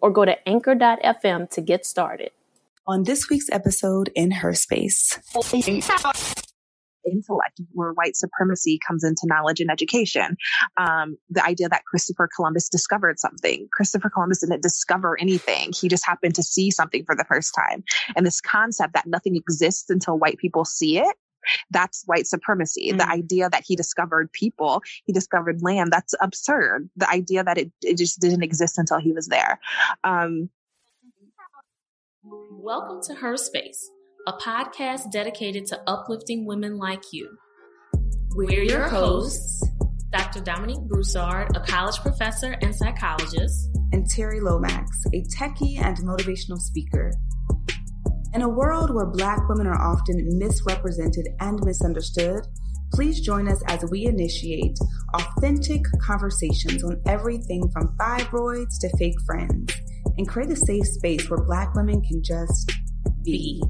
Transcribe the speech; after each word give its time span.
or 0.00 0.10
go 0.10 0.24
to 0.24 0.48
anchor.fm 0.48 1.50
to 1.50 1.60
get 1.60 1.86
started. 1.86 2.30
On 2.86 3.02
this 3.02 3.28
week's 3.28 3.50
episode 3.50 4.10
in 4.14 4.30
Her 4.30 4.54
Space, 4.54 5.18
intellect 7.08 7.60
where 7.72 7.92
white 7.92 8.16
supremacy 8.16 8.78
comes 8.86 9.04
into 9.04 9.22
knowledge 9.24 9.60
and 9.60 9.70
education. 9.70 10.36
Um, 10.76 11.16
the 11.30 11.44
idea 11.44 11.68
that 11.68 11.84
Christopher 11.84 12.28
Columbus 12.34 12.68
discovered 12.68 13.18
something. 13.18 13.68
Christopher 13.72 14.10
Columbus 14.10 14.40
didn't 14.40 14.62
discover 14.62 15.18
anything. 15.20 15.72
He 15.78 15.88
just 15.88 16.06
happened 16.06 16.34
to 16.36 16.42
see 16.42 16.70
something 16.70 17.04
for 17.04 17.14
the 17.14 17.24
first 17.24 17.54
time. 17.54 17.84
And 18.16 18.26
this 18.26 18.40
concept 18.40 18.94
that 18.94 19.06
nothing 19.06 19.36
exists 19.36 19.90
until 19.90 20.18
white 20.18 20.38
people 20.38 20.64
see 20.64 20.98
it 20.98 21.16
that's 21.70 22.04
white 22.06 22.26
supremacy. 22.26 22.92
Mm. 22.92 22.98
The 22.98 23.08
idea 23.08 23.48
that 23.50 23.64
he 23.66 23.76
discovered 23.76 24.32
people, 24.32 24.82
he 25.04 25.12
discovered 25.12 25.62
land, 25.62 25.92
that's 25.92 26.14
absurd. 26.20 26.88
The 26.96 27.08
idea 27.08 27.44
that 27.44 27.58
it, 27.58 27.70
it 27.82 27.98
just 27.98 28.20
didn't 28.20 28.42
exist 28.42 28.78
until 28.78 28.98
he 28.98 29.12
was 29.12 29.26
there. 29.26 29.60
Um, 30.04 30.50
Welcome 32.50 33.00
to 33.04 33.14
Her 33.14 33.36
Space, 33.36 33.90
a 34.26 34.32
podcast 34.32 35.10
dedicated 35.10 35.66
to 35.66 35.80
uplifting 35.86 36.44
women 36.44 36.76
like 36.76 37.02
you. 37.12 37.38
We're 38.34 38.62
your 38.62 38.88
hosts, 38.88 39.64
Dr. 40.10 40.40
Dominique 40.40 40.82
Broussard, 40.82 41.56
a 41.56 41.60
college 41.60 41.96
professor 42.00 42.56
and 42.60 42.74
psychologist, 42.74 43.70
and 43.92 44.04
Terri 44.10 44.42
Lomax, 44.42 44.90
a 45.14 45.22
techie 45.24 45.80
and 45.80 45.96
motivational 45.98 46.58
speaker. 46.58 47.12
In 48.34 48.42
a 48.42 48.48
world 48.48 48.94
where 48.94 49.06
Black 49.06 49.48
women 49.48 49.66
are 49.66 49.80
often 49.80 50.38
misrepresented 50.38 51.28
and 51.40 51.58
misunderstood, 51.64 52.46
please 52.92 53.20
join 53.22 53.48
us 53.48 53.62
as 53.68 53.84
we 53.90 54.04
initiate 54.04 54.76
authentic 55.14 55.80
conversations 56.02 56.84
on 56.84 57.00
everything 57.06 57.70
from 57.70 57.96
fibroids 57.98 58.78
to 58.80 58.96
fake 58.98 59.18
friends 59.24 59.72
and 60.18 60.28
create 60.28 60.50
a 60.50 60.56
safe 60.56 60.86
space 60.86 61.30
where 61.30 61.42
Black 61.42 61.74
women 61.74 62.02
can 62.02 62.22
just 62.22 62.70
be. 63.24 63.62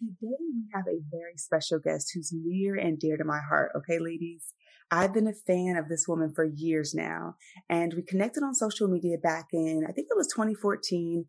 Today, 0.00 0.36
we 0.38 0.68
have 0.74 0.86
a 0.86 1.00
very 1.10 1.36
special 1.36 1.78
guest 1.78 2.10
who's 2.14 2.30
near 2.32 2.74
and 2.74 2.98
dear 2.98 3.16
to 3.16 3.24
my 3.24 3.40
heart. 3.48 3.72
Okay, 3.74 3.98
ladies? 3.98 4.52
I've 4.90 5.12
been 5.12 5.28
a 5.28 5.32
fan 5.32 5.76
of 5.76 5.88
this 5.88 6.06
woman 6.08 6.32
for 6.34 6.44
years 6.44 6.94
now, 6.94 7.36
and 7.68 7.94
we 7.94 8.02
connected 8.02 8.42
on 8.42 8.54
social 8.54 8.88
media 8.88 9.18
back 9.18 9.48
in, 9.52 9.84
I 9.88 9.92
think 9.92 10.08
it 10.10 10.16
was 10.16 10.28
2014, 10.28 11.26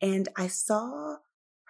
and 0.00 0.28
I 0.36 0.46
saw 0.46 1.16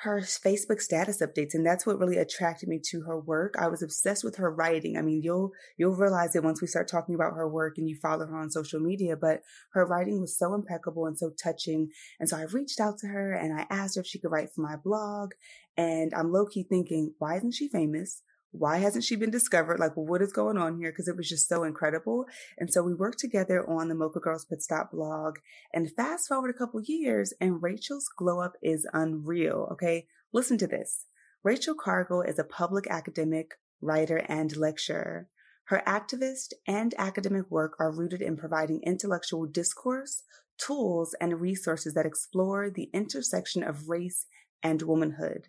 her 0.03 0.21
Facebook 0.21 0.81
status 0.81 1.23
updates, 1.23 1.55
and 1.55 1.65
that's 1.65 1.87
what 1.87 1.99
really 1.99 2.17
attracted 2.17 2.69
me 2.69 2.81
to 2.91 3.03
her 3.03 3.19
work. 3.19 3.55
I 3.57 3.69
was 3.69 3.83
obsessed 3.83 4.25
with 4.25 4.37
her 4.37 4.51
writing. 4.51 4.97
I 4.97 5.03
mean, 5.03 5.21
you'll 5.23 5.53
you'll 5.77 5.95
realize 5.95 6.35
it 6.35 6.43
once 6.43 6.61
we 6.61 6.67
start 6.67 6.89
talking 6.89 7.15
about 7.15 7.35
her 7.35 7.49
work 7.49 7.79
and 7.79 7.89
you 7.89 7.97
follow 8.03 8.27
her 8.27 8.37
on 8.37 8.51
social 8.51 8.81
media. 8.81 9.17
But 9.17 9.43
her 9.75 9.87
writing 9.87 10.21
was 10.21 10.37
so 10.37 10.55
impeccable 10.55 11.07
and 11.07 11.17
so 11.17 11.31
touching, 11.41 11.91
and 12.19 12.29
so 12.29 12.37
I 12.37 12.43
reached 12.43 12.81
out 12.81 12.99
to 12.99 13.07
her 13.09 13.33
and 13.33 13.59
I 13.59 13.67
asked 13.71 13.95
her 13.95 14.01
if 14.01 14.07
she 14.09 14.19
could 14.19 14.33
write 14.33 14.51
for 14.53 14.63
my 14.63 14.75
blog. 14.77 15.33
And 15.77 16.13
I'm 16.15 16.33
low 16.33 16.47
key 16.47 16.65
thinking, 16.69 17.15
why 17.19 17.37
isn't 17.37 17.55
she 17.55 17.69
famous? 17.69 18.23
Why 18.53 18.79
hasn't 18.79 19.05
she 19.05 19.17
been 19.17 19.31
discovered? 19.31 19.81
Like, 19.81 19.93
what 19.95 20.23
is 20.23 20.33
going 20.33 20.59
on 20.59 20.79
here? 20.79 20.93
Because 20.93 21.09
it 21.09 21.17
was 21.17 21.29
just 21.29 21.49
so 21.49 21.65
incredible. 21.65 22.27
And 22.59 22.71
so 22.71 22.83
we 22.83 22.95
worked 22.95 23.19
together 23.19 23.69
on 23.69 23.89
the 23.89 23.95
Mocha 23.95 24.21
Girls 24.21 24.45
Pit 24.45 24.63
Stop 24.63 24.93
blog. 24.93 25.39
And 25.73 25.91
fast 25.91 26.29
forward 26.29 26.51
a 26.51 26.59
couple 26.59 26.81
years, 26.83 27.33
and 27.41 27.63
Rachel's 27.63 28.09
glow 28.17 28.41
up 28.41 28.53
is 28.63 28.87
unreal. 28.93 29.69
Okay, 29.73 30.07
listen 30.33 30.59
to 30.59 30.67
this. 30.67 31.07
Rachel 31.43 31.75
Cargle 31.75 32.23
is 32.23 32.39
a 32.39 32.45
public 32.45 32.87
academic, 32.89 33.55
writer, 33.81 34.19
and 34.29 34.55
lecturer. 34.57 35.29
Her 35.65 35.83
activist 35.87 36.53
and 36.67 36.95
academic 36.99 37.51
work 37.51 37.75
are 37.81 37.91
rooted 37.91 38.21
in 38.21 38.37
providing 38.37 38.83
intellectual 38.83 39.47
discourse, 39.47 40.25
tools, 40.59 41.15
and 41.21 41.41
resources 41.41 41.95
that 41.95 42.07
explore 42.07 42.69
the 42.69 42.91
intersection 42.93 43.63
of 43.63 43.89
race 43.89 44.27
and 44.63 44.83
womanhood. 44.83 45.49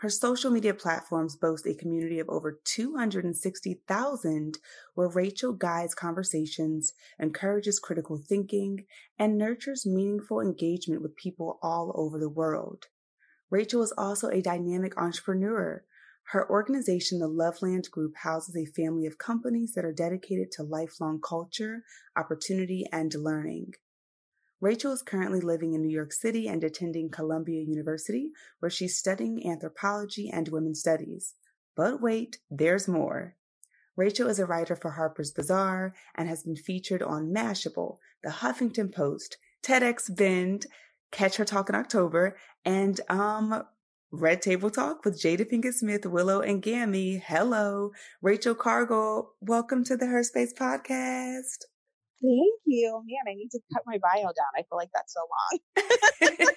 Her 0.00 0.10
social 0.10 0.50
media 0.50 0.74
platforms 0.74 1.36
boast 1.36 1.66
a 1.66 1.72
community 1.72 2.18
of 2.18 2.28
over 2.28 2.60
260,000 2.64 4.58
where 4.94 5.08
Rachel 5.08 5.54
guides 5.54 5.94
conversations, 5.94 6.92
encourages 7.18 7.78
critical 7.78 8.18
thinking, 8.18 8.84
and 9.18 9.38
nurtures 9.38 9.86
meaningful 9.86 10.40
engagement 10.40 11.00
with 11.00 11.16
people 11.16 11.58
all 11.62 11.94
over 11.94 12.18
the 12.18 12.28
world. 12.28 12.88
Rachel 13.48 13.82
is 13.82 13.94
also 13.96 14.28
a 14.28 14.42
dynamic 14.42 14.98
entrepreneur. 14.98 15.82
Her 16.24 16.50
organization, 16.50 17.20
the 17.20 17.28
Loveland 17.28 17.88
Group, 17.90 18.16
houses 18.16 18.54
a 18.54 18.66
family 18.66 19.06
of 19.06 19.16
companies 19.16 19.72
that 19.74 19.84
are 19.86 19.92
dedicated 19.92 20.52
to 20.52 20.62
lifelong 20.62 21.22
culture, 21.22 21.84
opportunity, 22.14 22.84
and 22.92 23.14
learning. 23.14 23.72
Rachel 24.60 24.92
is 24.92 25.02
currently 25.02 25.40
living 25.40 25.74
in 25.74 25.82
New 25.82 25.94
York 25.94 26.12
City 26.12 26.48
and 26.48 26.64
attending 26.64 27.10
Columbia 27.10 27.60
University, 27.62 28.30
where 28.60 28.70
she's 28.70 28.96
studying 28.96 29.46
anthropology 29.46 30.30
and 30.32 30.48
women's 30.48 30.80
studies. 30.80 31.34
But 31.76 32.00
wait, 32.00 32.38
there's 32.50 32.88
more. 32.88 33.36
Rachel 33.96 34.28
is 34.28 34.38
a 34.38 34.46
writer 34.46 34.74
for 34.74 34.92
Harper's 34.92 35.30
Bazaar 35.30 35.94
and 36.14 36.28
has 36.28 36.42
been 36.42 36.56
featured 36.56 37.02
on 37.02 37.34
Mashable, 37.34 37.98
The 38.22 38.30
Huffington 38.30 38.94
Post, 38.94 39.36
TEDx 39.62 40.14
Bend, 40.14 40.66
Catch 41.10 41.36
Her 41.36 41.44
Talk 41.44 41.68
in 41.68 41.74
October, 41.74 42.36
and 42.64 43.00
um 43.08 43.64
Red 44.12 44.40
Table 44.40 44.70
Talk 44.70 45.04
with 45.04 45.20
Jada 45.20 45.50
Pinkett 45.50 45.74
Smith, 45.74 46.06
Willow, 46.06 46.40
and 46.40 46.62
Gammy. 46.62 47.16
Hello, 47.18 47.90
Rachel 48.22 48.54
Cargle. 48.54 49.32
Welcome 49.40 49.84
to 49.84 49.96
the 49.96 50.06
Her 50.06 50.22
Space 50.22 50.54
podcast. 50.54 51.64
Thank 52.22 52.60
you. 52.64 53.02
Man, 53.06 53.32
I 53.32 53.34
need 53.34 53.50
to 53.50 53.60
cut 53.72 53.82
my 53.86 53.98
bio 53.98 54.22
down. 54.22 54.34
I 54.56 54.62
feel 54.62 54.78
like 54.78 54.90
that's 54.94 55.14
so 55.14 55.20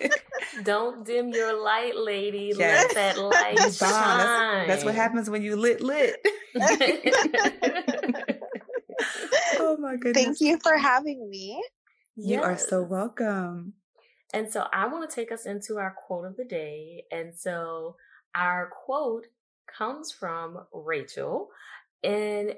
long. 0.02 0.64
Don't 0.64 1.06
dim 1.06 1.30
your 1.30 1.62
light, 1.62 1.98
lady. 1.98 2.54
Yes. 2.56 2.94
Let 2.96 2.96
that 2.96 3.22
light 3.22 3.58
shine. 3.58 3.70
That's, 3.74 4.68
that's, 4.68 4.84
what 4.86 4.96
happens 4.96 5.30
when 5.30 5.42
you 5.42 5.56
lit 5.58 5.82
lit. 5.82 6.16
oh 9.60 9.78
my 9.80 9.96
goodness. 9.98 10.24
Thank 10.24 10.42
you 10.42 10.58
for 10.64 10.78
having 10.78 11.30
me. 11.30 11.62
You 12.16 12.38
yes. 12.38 12.44
are 12.44 12.58
so 12.58 12.82
welcome. 12.82 13.74
And 14.34 14.52
so 14.52 14.66
I 14.74 14.88
want 14.88 15.10
to 15.10 15.16
take 15.16 15.32
us 15.32 15.46
into 15.46 15.78
our 15.78 15.96
quote 16.08 16.26
of 16.26 16.38
the 16.38 16.46
day. 16.46 17.04
And 17.12 17.36
so 17.36 17.96
our 18.36 18.70
quote 18.86 19.26
comes 19.78 20.12
from 20.12 20.60
Rachel. 20.74 21.50
And 22.04 22.54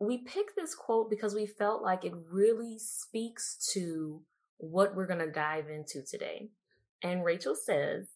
we 0.00 0.18
picked 0.18 0.56
this 0.56 0.74
quote 0.74 1.10
because 1.10 1.34
we 1.34 1.46
felt 1.46 1.82
like 1.82 2.04
it 2.04 2.14
really 2.30 2.78
speaks 2.78 3.70
to 3.72 4.22
what 4.58 4.94
we're 4.94 5.06
going 5.06 5.18
to 5.20 5.30
dive 5.30 5.68
into 5.68 6.02
today. 6.02 6.50
And 7.02 7.24
Rachel 7.24 7.54
says, 7.54 8.08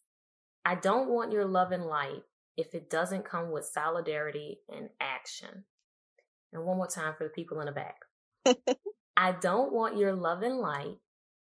I 0.65 0.75
don't 0.75 1.09
want 1.09 1.33
your 1.33 1.45
love 1.45 1.73
and 1.73 1.85
light 1.85 2.23
if 2.57 2.75
it 2.75 2.91
doesn't 2.91 3.25
come 3.25 3.51
with 3.51 3.65
solidarity 3.65 4.61
and 4.69 4.89
action. 5.01 5.65
And 6.53 6.65
one 6.65 6.77
more 6.77 6.89
time 6.89 7.15
for 7.17 7.25
the 7.25 7.31
people 7.31 7.61
in 7.61 7.67
the 7.67 7.73
back. 7.73 8.67
I 9.17 9.33
don't 9.33 9.73
want 9.73 9.97
your 9.97 10.15
love 10.15 10.43
and 10.43 10.59
light 10.59 10.99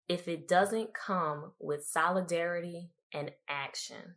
if 0.07 0.27
it 0.27 0.48
doesn't 0.48 0.94
come 0.94 1.54
with 1.59 1.86
solidarity 1.86 2.89
and 3.13 3.31
action. 3.50 4.15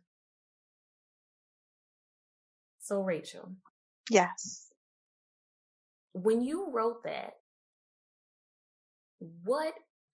So, 2.79 3.01
Rachel. 3.01 3.53
Yes 4.09 4.68
when 6.13 6.41
you 6.41 6.71
wrote 6.71 7.03
that, 7.03 7.33
what 9.43 9.73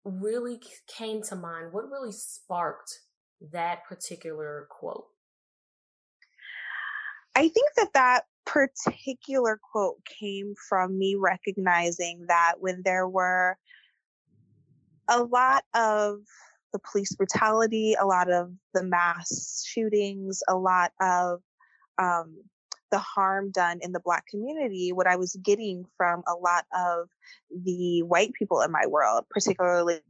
really 0.04 0.60
came 0.88 1.22
to 1.24 1.36
mind? 1.36 1.72
What 1.72 1.90
really 1.90 2.12
sparked 2.12 3.00
that 3.52 3.86
particular 3.86 4.68
quote? 4.70 5.06
I 7.36 7.48
think 7.48 7.70
that 7.78 7.94
that 7.94 8.24
particular 8.46 9.60
quote 9.72 9.98
came 10.20 10.54
from 10.68 10.98
me 10.98 11.16
recognizing 11.18 12.26
that 12.28 12.56
when 12.60 12.82
there 12.84 13.08
were 13.08 13.58
a 15.08 15.24
lot 15.24 15.64
of 15.74 16.18
the 16.74 16.80
police 16.92 17.16
brutality, 17.16 17.96
a 18.00 18.06
lot 18.06 18.32
of 18.32 18.52
the 18.74 18.84
mass 18.84 19.64
shootings, 19.66 20.42
a 20.48 20.56
lot 20.56 20.92
of 21.02 21.40
um, 21.98 22.38
the 22.92 23.00
harm 23.00 23.52
done 23.52 23.80
in 23.82 23.92
the 23.92 24.00
Black 24.00 24.26
community, 24.28 24.92
what 24.92 25.08
I 25.08 25.16
was 25.16 25.36
getting 25.44 25.86
from 25.98 26.24
a 26.28 26.34
lot 26.34 26.66
of 26.76 27.10
the 27.64 28.02
white 28.04 28.34
people 28.34 28.62
in 28.62 28.72
my 28.72 28.86
world, 28.88 29.26
particularly 29.30 30.02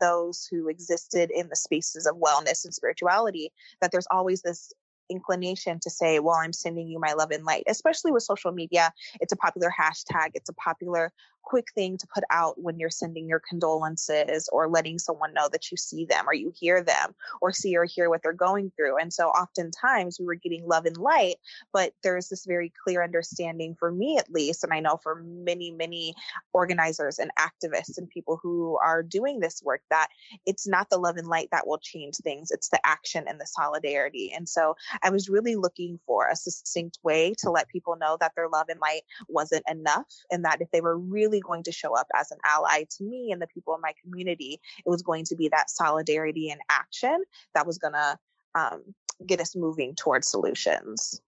those 0.00 0.46
who 0.50 0.68
existed 0.68 1.30
in 1.30 1.48
the 1.48 1.56
spaces 1.56 2.06
of 2.06 2.16
wellness 2.16 2.64
and 2.64 2.74
spirituality, 2.74 3.52
that 3.80 3.90
there's 3.92 4.06
always 4.10 4.42
this 4.42 4.72
inclination 5.08 5.78
to 5.80 5.88
say, 5.88 6.18
well, 6.18 6.34
I'm 6.34 6.52
sending 6.52 6.88
you 6.88 6.98
my 6.98 7.12
love 7.12 7.30
and 7.30 7.44
light, 7.44 7.64
especially 7.68 8.10
with 8.10 8.24
social 8.24 8.52
media. 8.52 8.92
It's 9.20 9.32
a 9.32 9.36
popular 9.36 9.70
hashtag, 9.70 10.30
it's 10.34 10.50
a 10.50 10.54
popular 10.54 11.12
quick 11.46 11.68
thing 11.74 11.96
to 11.96 12.06
put 12.12 12.24
out 12.30 12.60
when 12.60 12.78
you're 12.78 12.90
sending 12.90 13.28
your 13.28 13.40
condolences 13.48 14.48
or 14.52 14.68
letting 14.68 14.98
someone 14.98 15.32
know 15.32 15.48
that 15.50 15.70
you 15.70 15.76
see 15.76 16.04
them 16.04 16.28
or 16.28 16.34
you 16.34 16.52
hear 16.54 16.82
them 16.82 17.14
or 17.40 17.52
see 17.52 17.76
or 17.76 17.84
hear 17.84 18.10
what 18.10 18.20
they're 18.22 18.32
going 18.32 18.70
through. 18.76 18.98
And 18.98 19.12
so 19.12 19.28
oftentimes 19.28 20.18
we 20.18 20.26
were 20.26 20.34
getting 20.34 20.66
love 20.66 20.86
and 20.86 20.96
light, 20.96 21.36
but 21.72 21.92
there's 22.02 22.28
this 22.28 22.44
very 22.44 22.72
clear 22.84 23.02
understanding 23.02 23.76
for 23.78 23.92
me 23.92 24.18
at 24.18 24.30
least, 24.30 24.64
and 24.64 24.72
I 24.72 24.80
know 24.80 24.98
for 25.02 25.22
many, 25.24 25.70
many 25.70 26.14
organizers 26.52 27.20
and 27.20 27.30
activists 27.38 27.96
and 27.96 28.10
people 28.10 28.40
who 28.42 28.76
are 28.84 29.04
doing 29.04 29.38
this 29.38 29.62
work 29.62 29.82
that 29.90 30.08
it's 30.46 30.66
not 30.66 30.90
the 30.90 30.98
love 30.98 31.16
and 31.16 31.28
light 31.28 31.48
that 31.52 31.66
will 31.66 31.78
change 31.78 32.16
things, 32.16 32.50
it's 32.50 32.70
the 32.70 32.84
action 32.84 33.24
and 33.28 33.40
the 33.40 33.46
solidarity. 33.46 34.32
And 34.34 34.48
so 34.48 34.74
I 35.02 35.10
was 35.10 35.28
really 35.28 35.54
looking 35.54 36.00
for 36.06 36.28
a 36.28 36.34
succinct 36.34 36.98
way 37.04 37.34
to 37.38 37.50
let 37.50 37.68
people 37.68 37.96
know 37.96 38.16
that 38.18 38.32
their 38.34 38.48
love 38.48 38.66
and 38.68 38.80
light 38.80 39.02
wasn't 39.28 39.64
enough 39.70 40.12
and 40.32 40.44
that 40.44 40.60
if 40.60 40.70
they 40.72 40.80
were 40.80 40.98
really 40.98 41.35
really 41.36 41.40
going 41.40 41.62
to 41.64 41.72
show 41.72 41.96
up 41.96 42.06
as 42.14 42.30
an 42.30 42.38
ally 42.44 42.84
to 42.90 43.04
me 43.04 43.30
and 43.32 43.40
the 43.40 43.46
people 43.46 43.74
in 43.74 43.80
my 43.80 43.92
community. 44.02 44.60
It 44.84 44.88
was 44.88 45.02
going 45.02 45.24
to 45.26 45.36
be 45.36 45.48
that 45.48 45.70
solidarity 45.70 46.50
and 46.50 46.60
action 46.68 47.22
that 47.54 47.66
was 47.66 47.78
going 47.78 47.94
to 47.94 48.18
um, 48.54 48.82
get 49.26 49.40
us 49.40 49.54
moving 49.56 49.94
towards 49.94 50.30
solutions. 50.30 51.20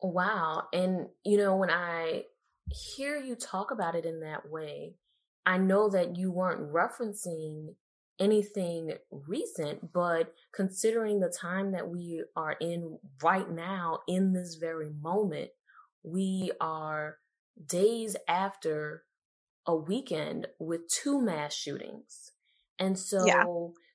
Wow. 0.00 0.64
And, 0.72 1.08
you 1.24 1.38
know, 1.38 1.56
when 1.56 1.70
I 1.70 2.24
hear 2.70 3.18
you 3.18 3.34
talk 3.34 3.70
about 3.70 3.94
it 3.94 4.04
in 4.04 4.20
that 4.20 4.48
way, 4.48 4.94
I 5.44 5.58
know 5.58 5.88
that 5.90 6.16
you 6.16 6.30
weren't 6.30 6.72
referencing 6.72 7.74
anything 8.20 8.92
recent, 9.10 9.92
but 9.92 10.34
considering 10.52 11.20
the 11.20 11.34
time 11.40 11.72
that 11.72 11.88
we 11.88 12.22
are 12.36 12.56
in 12.60 12.98
right 13.22 13.50
now, 13.50 14.00
in 14.06 14.32
this 14.32 14.56
very 14.56 14.90
moment, 15.00 15.50
we 16.02 16.52
are 16.60 17.18
days 17.66 18.16
after 18.26 19.04
a 19.66 19.74
weekend 19.74 20.46
with 20.58 20.88
two 20.88 21.20
mass 21.20 21.54
shootings. 21.54 22.32
And 22.78 22.98
so, 22.98 23.26
yeah. 23.26 23.44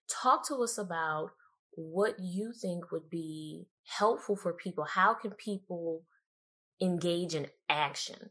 talk 0.10 0.48
to 0.48 0.56
us 0.57 0.77
about 0.77 1.31
what 1.75 2.19
you 2.19 2.54
think 2.54 2.92
would 2.92 3.10
be 3.10 3.68
helpful 3.86 4.36
for 4.36 4.54
people. 4.54 4.83
How 4.83 5.13
can 5.13 5.31
people 5.31 6.04
engage 6.81 7.33
in 7.33 7.48
action 7.69 8.30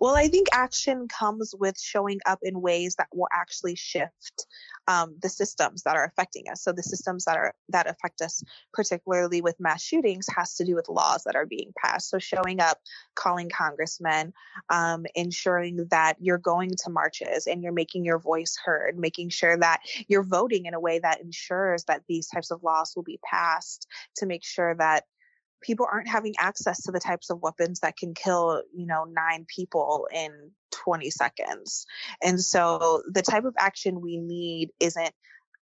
well, 0.00 0.14
I 0.14 0.28
think 0.28 0.48
action 0.52 1.08
comes 1.08 1.54
with 1.58 1.78
showing 1.80 2.20
up 2.26 2.38
in 2.42 2.60
ways 2.60 2.94
that 2.96 3.08
will 3.12 3.28
actually 3.32 3.74
shift 3.74 4.46
um, 4.86 5.16
the 5.20 5.28
systems 5.28 5.82
that 5.82 5.96
are 5.96 6.04
affecting 6.04 6.44
us. 6.50 6.62
So 6.62 6.72
the 6.72 6.82
systems 6.82 7.24
that 7.24 7.36
are 7.36 7.52
that 7.70 7.88
affect 7.88 8.20
us, 8.22 8.42
particularly 8.72 9.40
with 9.40 9.58
mass 9.58 9.82
shootings, 9.82 10.26
has 10.34 10.54
to 10.56 10.64
do 10.64 10.74
with 10.74 10.88
laws 10.88 11.24
that 11.24 11.36
are 11.36 11.46
being 11.46 11.72
passed. 11.76 12.10
So 12.10 12.18
showing 12.18 12.60
up, 12.60 12.78
calling 13.14 13.48
congressmen, 13.48 14.32
um, 14.70 15.04
ensuring 15.14 15.86
that 15.90 16.16
you're 16.20 16.38
going 16.38 16.70
to 16.84 16.90
marches 16.90 17.46
and 17.46 17.62
you're 17.62 17.72
making 17.72 18.04
your 18.04 18.18
voice 18.18 18.56
heard, 18.64 18.98
making 18.98 19.30
sure 19.30 19.56
that 19.56 19.80
you're 20.06 20.22
voting 20.22 20.66
in 20.66 20.74
a 20.74 20.80
way 20.80 20.98
that 21.00 21.20
ensures 21.20 21.84
that 21.84 22.02
these 22.08 22.28
types 22.28 22.50
of 22.50 22.62
laws 22.62 22.92
will 22.94 23.02
be 23.02 23.20
passed 23.24 23.86
to 24.16 24.26
make 24.26 24.44
sure 24.44 24.74
that 24.76 25.04
people 25.62 25.86
aren't 25.90 26.08
having 26.08 26.34
access 26.38 26.82
to 26.82 26.92
the 26.92 27.00
types 27.00 27.30
of 27.30 27.40
weapons 27.40 27.80
that 27.80 27.96
can 27.96 28.14
kill, 28.14 28.62
you 28.74 28.86
know, 28.86 29.04
nine 29.04 29.46
people 29.46 30.08
in 30.14 30.50
20 30.70 31.10
seconds. 31.10 31.86
And 32.22 32.40
so 32.40 33.02
the 33.10 33.22
type 33.22 33.44
of 33.44 33.54
action 33.58 34.00
we 34.00 34.16
need 34.16 34.70
isn't 34.80 35.14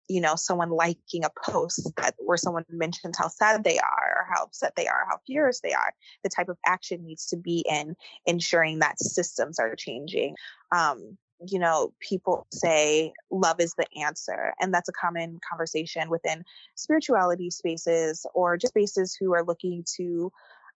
you 0.08 0.20
know 0.20 0.34
someone 0.36 0.70
liking 0.70 1.24
a 1.24 1.30
post 1.50 1.90
that 1.96 2.14
where 2.18 2.36
someone 2.36 2.64
mentions 2.68 3.16
how 3.16 3.28
sad 3.28 3.64
they 3.64 3.78
are 3.78 4.16
or 4.18 4.26
how 4.28 4.44
upset 4.44 4.74
they 4.76 4.86
are 4.86 5.06
how 5.08 5.18
furious 5.26 5.60
they 5.60 5.72
are 5.72 5.92
the 6.22 6.28
type 6.28 6.48
of 6.48 6.58
action 6.66 7.04
needs 7.04 7.26
to 7.26 7.36
be 7.36 7.64
in 7.68 7.96
ensuring 8.26 8.80
that 8.80 8.98
systems 8.98 9.58
are 9.58 9.74
changing 9.74 10.34
um, 10.72 11.16
you 11.46 11.58
know, 11.58 11.92
people 12.00 12.46
say 12.52 13.12
love 13.30 13.56
is 13.60 13.74
the 13.74 13.86
answer. 14.02 14.54
And 14.60 14.72
that's 14.72 14.88
a 14.88 14.92
common 14.92 15.40
conversation 15.48 16.08
within 16.10 16.44
spirituality 16.74 17.50
spaces 17.50 18.26
or 18.34 18.56
just 18.56 18.72
spaces 18.72 19.16
who 19.18 19.34
are 19.34 19.44
looking 19.44 19.84
to, 19.96 20.30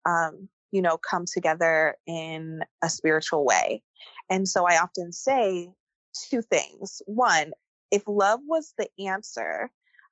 um, 0.06 0.48
you 0.70 0.82
know, 0.82 0.98
come 0.98 1.24
together 1.32 1.96
in 2.06 2.60
a 2.82 2.90
spiritual 2.90 3.44
way. 3.44 3.82
And 4.28 4.48
so 4.48 4.66
I 4.66 4.78
often 4.78 5.12
say 5.12 5.70
two 6.28 6.42
things. 6.42 7.02
One, 7.06 7.52
if 7.90 8.02
love 8.06 8.40
was 8.46 8.74
the 8.76 8.88
answer, 9.06 9.70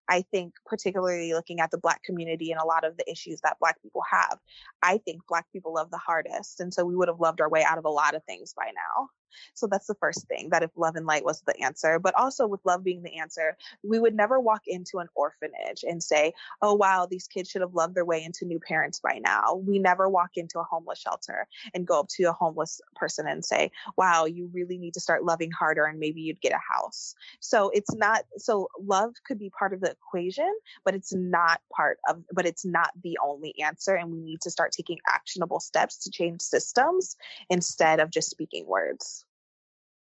I 0.09 0.23
think, 0.31 0.55
particularly 0.65 1.33
looking 1.33 1.61
at 1.61 1.71
the 1.71 1.79
Black 1.79 2.03
community 2.05 2.53
and 2.53 2.61
a 2.61 2.67
lot 2.67 2.85
of 2.85 2.97
the 2.97 3.11
issues 3.11 3.41
that 3.43 3.59
Black 3.61 3.83
people 3.83 4.03
have, 4.11 4.39
I 4.83 4.99
think 4.99 5.23
Black 5.29 5.47
people 5.53 5.75
love 5.75 5.91
the 5.91 5.99
hardest. 5.99 6.61
And 6.61 6.73
so 6.73 6.85
we 6.85 6.95
would 6.95 7.09
have 7.09 7.21
loved 7.21 7.41
our 7.41 7.51
way 7.51 7.65
out 7.65 7.79
of 7.79 7.85
a 7.85 7.91
lot 7.91 8.15
of 8.15 8.25
things 8.25 8.55
by 8.57 8.67
now. 8.67 9.09
So 9.55 9.67
that's 9.67 9.87
the 9.87 9.95
first 9.95 10.27
thing 10.29 10.51
that 10.51 10.63
if 10.63 10.71
love 10.77 10.97
and 10.97 11.07
light 11.07 11.25
was 11.25 11.43
the 11.47 11.61
answer, 11.63 11.99
but 11.99 12.15
also 12.15 12.47
with 12.47 12.61
love 12.65 12.85
being 12.85 13.03
the 13.03 13.19
answer, 13.19 13.57
we 13.83 13.99
would 13.99 14.15
never 14.15 14.41
walk 14.41 14.63
into 14.67 14.99
an 14.99 15.09
orphanage 15.15 15.85
and 15.89 16.03
say, 16.03 16.33
oh, 16.63 16.75
wow, 16.75 17.07
these 17.07 17.27
kids 17.27 17.51
should 17.51 17.61
have 17.61 17.75
loved 17.75 17.95
their 17.95 18.05
way 18.05 18.23
into 18.23 18.45
new 18.45 18.61
parents 18.61 19.01
by 19.01 19.21
now. 19.23 19.55
We 19.55 19.79
never 19.79 20.09
walk 20.09 20.31
into 20.37 20.59
a 20.59 20.65
homeless 20.65 20.99
shelter 20.99 21.47
and 21.75 21.87
go 21.87 22.01
up 22.01 22.09
to 22.17 22.25
a 22.25 22.33
homeless 22.33 22.81
person 22.95 23.27
and 23.27 23.45
say, 23.45 23.71
wow, 23.97 24.25
you 24.25 24.51
really 24.53 24.79
need 24.79 24.95
to 24.95 25.01
start 25.01 25.25
loving 25.25 25.51
harder 25.51 25.85
and 25.85 25.99
maybe 25.99 26.21
you'd 26.21 26.41
get 26.41 26.53
a 26.53 26.75
house. 26.75 27.15
So 27.41 27.71
it's 27.71 27.95
not, 27.95 28.25
so 28.39 28.69
love 28.81 29.15
could 29.27 29.39
be 29.39 29.51
part 29.51 29.73
of 29.73 29.81
the 29.81 29.91
equation, 29.91 30.53
but 30.85 30.95
it's 30.95 31.15
not 31.15 31.61
part 31.75 31.99
of, 32.09 32.23
but 32.33 32.47
it's 32.47 32.65
not 32.65 32.91
the 33.03 33.19
only 33.23 33.55
answer. 33.61 33.95
And 33.95 34.11
we 34.11 34.21
need 34.21 34.41
to 34.43 34.51
start 34.51 34.73
taking 34.73 34.99
actionable 35.09 35.61
steps 35.61 35.99
to 36.05 36.11
change 36.11 36.41
systems 36.41 37.17
instead 37.51 38.01
of 38.01 38.11
just 38.11 38.31
speaking 38.31 38.67
words. 38.67 39.26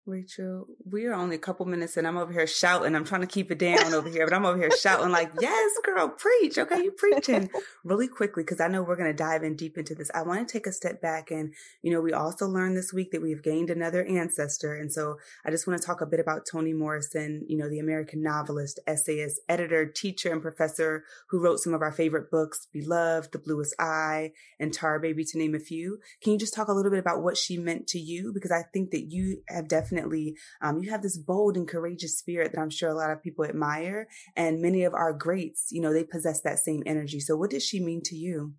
Rachel, 0.08 0.66
we 0.84 1.06
are 1.06 1.14
only 1.14 1.36
a 1.36 1.40
couple 1.40 1.64
minutes 1.68 1.96
and 1.96 2.08
I'm 2.08 2.18
over 2.18 2.34
here 2.34 2.48
shouting. 2.48 2.96
I'm 2.96 3.06
trying 3.06 3.22
to 3.22 3.28
keep 3.28 3.52
it 3.52 3.60
down 3.60 3.94
over 3.94 4.10
here, 4.10 4.26
but 4.26 4.34
I'm 4.34 4.48
over 4.48 4.58
here 4.58 4.72
shouting 4.76 5.12
like, 5.12 5.32
yes, 5.40 5.72
girl, 5.84 6.10
preach. 6.10 6.58
Okay, 6.58 6.82
you 6.82 6.92
preaching 6.92 7.52
really 7.84 8.08
quickly 8.08 8.42
because 8.42 8.60
I 8.60 8.68
know 8.68 8.82
we're 8.82 8.96
going 8.96 9.12
to 9.12 9.16
dive 9.16 9.44
in 9.44 9.56
deep 9.56 9.78
into 9.78 9.94
this. 9.94 10.10
I 10.16 10.24
want 10.24 10.48
to 10.48 10.52
take 10.52 10.66
a 10.66 10.72
step 10.72 11.04
back 11.04 11.30
and, 11.30 11.54
you 11.84 11.92
know, 11.92 12.02
we 12.02 12.14
also 12.14 12.48
learned 12.48 12.76
this 12.76 12.92
week 12.92 13.12
that 13.12 13.22
we've 13.22 13.44
gained 13.44 13.70
another 13.70 14.04
ancestor. 14.04 14.74
And 14.74 14.92
so 14.92 15.18
I 15.46 15.52
just 15.52 15.68
want 15.68 15.80
to 15.80 15.86
talk 15.86 16.02
a 16.02 16.08
bit 16.08 16.20
about 16.20 16.48
Toni 16.52 16.74
Morrison, 16.74 17.46
you 17.48 17.58
know, 17.58 17.70
the 17.70 17.80
American 17.80 18.24
novelist, 18.24 18.80
essayist, 18.88 19.40
editor, 19.48 19.86
teacher, 19.86 20.32
and 20.32 20.42
professor 20.42 21.04
who 21.30 21.40
wrote 21.40 21.60
some 21.60 21.76
of 21.76 21.84
our 21.84 21.92
favorite 21.92 22.32
books, 22.32 22.68
Beloved, 22.74 23.32
The 23.34 23.40
Bluest 23.40 23.76
Eye, 23.80 24.32
and 24.60 24.74
Tar 24.74 25.00
Baby, 25.00 25.26
to 25.26 25.38
name 25.38 25.54
a 25.54 25.60
few. 25.60 26.00
Can 26.24 26.34
you 26.34 26.40
just 26.40 26.56
talk 26.56 26.70
a 26.70 26.74
little 26.74 26.90
bit 26.90 27.00
about 27.00 27.22
what 27.22 27.38
she 27.38 27.56
meant 27.58 27.86
to 27.90 28.00
you? 28.00 28.34
Because 28.34 28.52
I 28.52 28.64
think 28.74 28.90
that 28.90 29.12
you 29.12 29.44
have 29.48 29.68
definitely 29.68 29.91
definitely, 29.92 30.36
um, 30.62 30.82
you 30.82 30.90
have 30.92 31.02
this 31.02 31.18
bold 31.18 31.58
and 31.58 31.68
courageous 31.68 32.18
spirit 32.18 32.52
that 32.52 32.62
I'm 32.62 32.70
sure 32.70 32.90
a 32.90 32.96
lot 32.96 33.12
of 33.12 33.22
people 33.22 33.46
admire. 33.46 34.08
And 34.36 34.62
many 34.62 34.84
of 34.84 34.94
our 34.94 35.14
greats, 35.14 35.68
you 35.72 35.82
know, 35.82 35.94
they 35.94 36.04
possess 36.04 36.42
that 36.42 36.60
same 36.60 36.84
energy. 36.86 37.20
So 37.20 37.36
what 37.36 37.52
does 37.52 37.66
she 37.66 37.80
mean 37.80 38.02
to 38.06 38.16
you? 38.16 38.54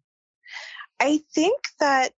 I 1.00 1.20
think 1.34 1.58
that, 1.80 2.12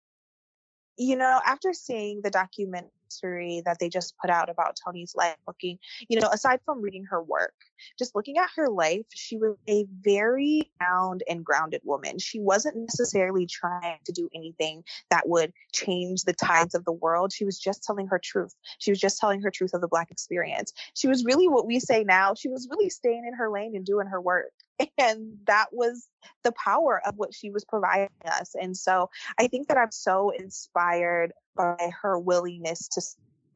you 0.97 1.17
know, 1.17 1.41
after 1.45 1.73
seeing 1.73 2.21
the 2.23 2.31
documentary 2.31 3.63
that 3.65 3.79
they 3.79 3.89
just 3.89 4.15
put 4.21 4.31
out 4.31 4.49
about 4.49 4.77
Toni's 4.77 5.15
life, 5.15 5.37
looking, 5.47 5.79
you 6.09 6.19
know, 6.19 6.29
aside 6.29 6.61
from 6.65 6.81
reading 6.81 7.05
her 7.11 7.23
work, 7.23 7.55
just 7.99 8.15
looking 8.15 8.39
at 8.39 8.51
her 8.57 8.69
life, 8.69 9.07
she 9.15 9.37
was 9.37 9.57
a 9.69 9.87
very 10.01 10.71
sound 10.81 11.23
and 11.29 11.45
grounded 11.45 11.81
woman. 11.85 12.19
She 12.19 12.41
wasn't 12.41 12.77
necessarily 12.77 13.47
trying 13.47 13.99
to 14.05 14.13
do 14.13 14.29
anything 14.35 14.85
that 15.11 15.29
would 15.29 15.53
change 15.73 16.23
the 16.25 16.33
tides 16.33 16.75
of 16.75 16.85
the 16.85 16.93
world. 16.93 17.33
She 17.33 17.45
was 17.45 17.59
just 17.59 17.85
telling 17.85 18.09
her 18.09 18.21
truth. 18.23 18.55
She 18.79 18.91
was 18.91 19.01
just 19.01 19.19
telling 19.19 19.43
her 19.43 19.51
truth 19.51 19.75
of 19.75 19.81
the 19.81 19.89
Black 19.89 20.11
experience. 20.11 20.73
She 20.95 21.09
was 21.09 21.25
really 21.25 21.49
what 21.49 21.67
we 21.67 21.81
say 21.81 22.05
now. 22.05 22.35
She 22.35 22.49
was 22.49 22.69
really 22.71 22.91
staying 22.91 23.25
in 23.27 23.35
her 23.35 23.51
lane 23.51 23.77
and 23.77 23.85
doing 23.85 24.07
her 24.07 24.21
work. 24.21 24.53
And 24.99 25.39
that 25.47 25.67
was 25.73 26.09
the 26.43 26.53
power 26.53 27.01
of 27.07 27.17
what 27.17 27.35
she 27.35 27.51
was 27.51 27.65
providing 27.65 28.09
us. 28.27 28.55
And 28.61 28.77
so 28.77 29.11
I 29.39 29.47
think 29.47 29.69
that 29.69 29.77
I'm 29.77 29.93
so 29.93 30.31
inspired 30.31 31.33
by 31.57 31.93
her 32.03 32.19
willingness 32.19 32.89
to 32.89 33.01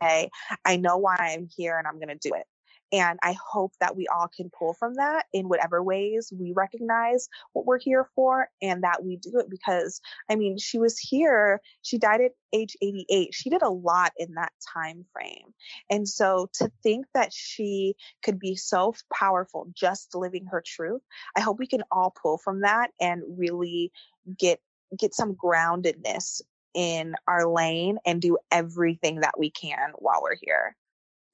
say, 0.02 0.30
I 0.64 0.76
know 0.76 0.98
why 0.98 1.16
I'm 1.18 1.48
here 1.56 1.78
and 1.78 1.86
I'm 1.86 1.96
going 1.96 2.16
to 2.16 2.28
do 2.28 2.34
it. 2.34 2.46
And 2.92 3.18
I 3.22 3.36
hope 3.44 3.72
that 3.80 3.96
we 3.96 4.06
all 4.06 4.28
can 4.28 4.50
pull 4.56 4.74
from 4.74 4.94
that 4.94 5.26
in 5.32 5.48
whatever 5.48 5.82
ways 5.82 6.32
we 6.36 6.52
recognize 6.52 7.28
what 7.52 7.66
we're 7.66 7.80
here 7.80 8.08
for 8.14 8.48
and 8.62 8.84
that 8.84 9.04
we 9.04 9.16
do 9.16 9.38
it 9.38 9.50
because, 9.50 10.00
I 10.30 10.36
mean, 10.36 10.56
she 10.58 10.78
was 10.78 10.98
here, 10.98 11.60
she 11.82 11.98
died 11.98 12.20
at 12.20 12.32
age 12.52 12.76
88. 12.80 13.34
She 13.34 13.50
did 13.50 13.62
a 13.62 13.70
lot 13.70 14.12
in 14.16 14.34
that 14.34 14.52
time 14.72 15.04
frame. 15.12 15.52
And 15.90 16.08
so 16.08 16.48
to 16.54 16.70
think 16.82 17.06
that 17.14 17.32
she 17.32 17.96
could 18.22 18.38
be 18.38 18.56
so 18.56 18.94
powerful 19.12 19.68
just 19.74 20.14
living 20.14 20.46
her 20.46 20.62
truth, 20.64 21.02
I 21.36 21.40
hope 21.40 21.58
we 21.58 21.66
can 21.66 21.82
all 21.90 22.14
pull 22.22 22.38
from 22.38 22.60
that 22.60 22.90
and 23.00 23.22
really 23.36 23.92
get 24.38 24.60
get 24.96 25.14
some 25.14 25.34
groundedness 25.34 26.40
in 26.74 27.14
our 27.26 27.48
lane 27.48 27.98
and 28.06 28.20
do 28.20 28.38
everything 28.52 29.20
that 29.20 29.38
we 29.38 29.50
can 29.50 29.90
while 29.96 30.20
we're 30.22 30.36
here. 30.40 30.76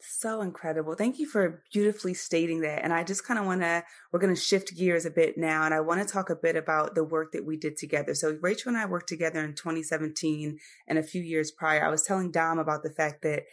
So 0.05 0.41
incredible. 0.41 0.97
Thank 0.97 1.21
you 1.21 1.27
for 1.27 1.63
beautifully 1.73 2.13
stating 2.13 2.61
that. 2.63 2.83
And 2.83 2.93
I 2.93 3.05
just 3.05 3.25
kind 3.25 3.39
of 3.39 3.47
want 3.47 3.61
to, 3.61 3.85
we're 4.11 4.19
going 4.19 4.35
to 4.35 4.41
shift 4.41 4.77
gears 4.77 5.07
a 5.07 5.11
bit 5.11 5.39
now. 5.39 5.63
And 5.63 5.73
I 5.73 5.81
want 5.81 6.01
to 6.01 6.13
talk 6.13 6.29
a 6.29 6.35
bit 6.35 6.57
about 6.57 6.97
the 6.97 7.05
work 7.05 7.31
that 7.33 7.47
we 7.47 7.57
did 7.57 7.77
together. 7.77 8.13
So 8.17 8.37
Rachel 8.41 8.71
and 8.71 8.79
I 8.79 8.85
worked 8.85 9.09
together 9.09 9.41
in 9.45 9.55
2017 9.55 10.59
and 10.89 10.99
a 10.99 11.05
few 11.05 11.23
years 11.23 11.53
prior. 11.53 11.85
I 11.85 11.91
was 11.91 12.03
telling 12.03 12.33
Dom 12.33 12.59
about 12.59 12.83
the 12.83 12.91
fact 12.91 13.23
that 13.23 13.45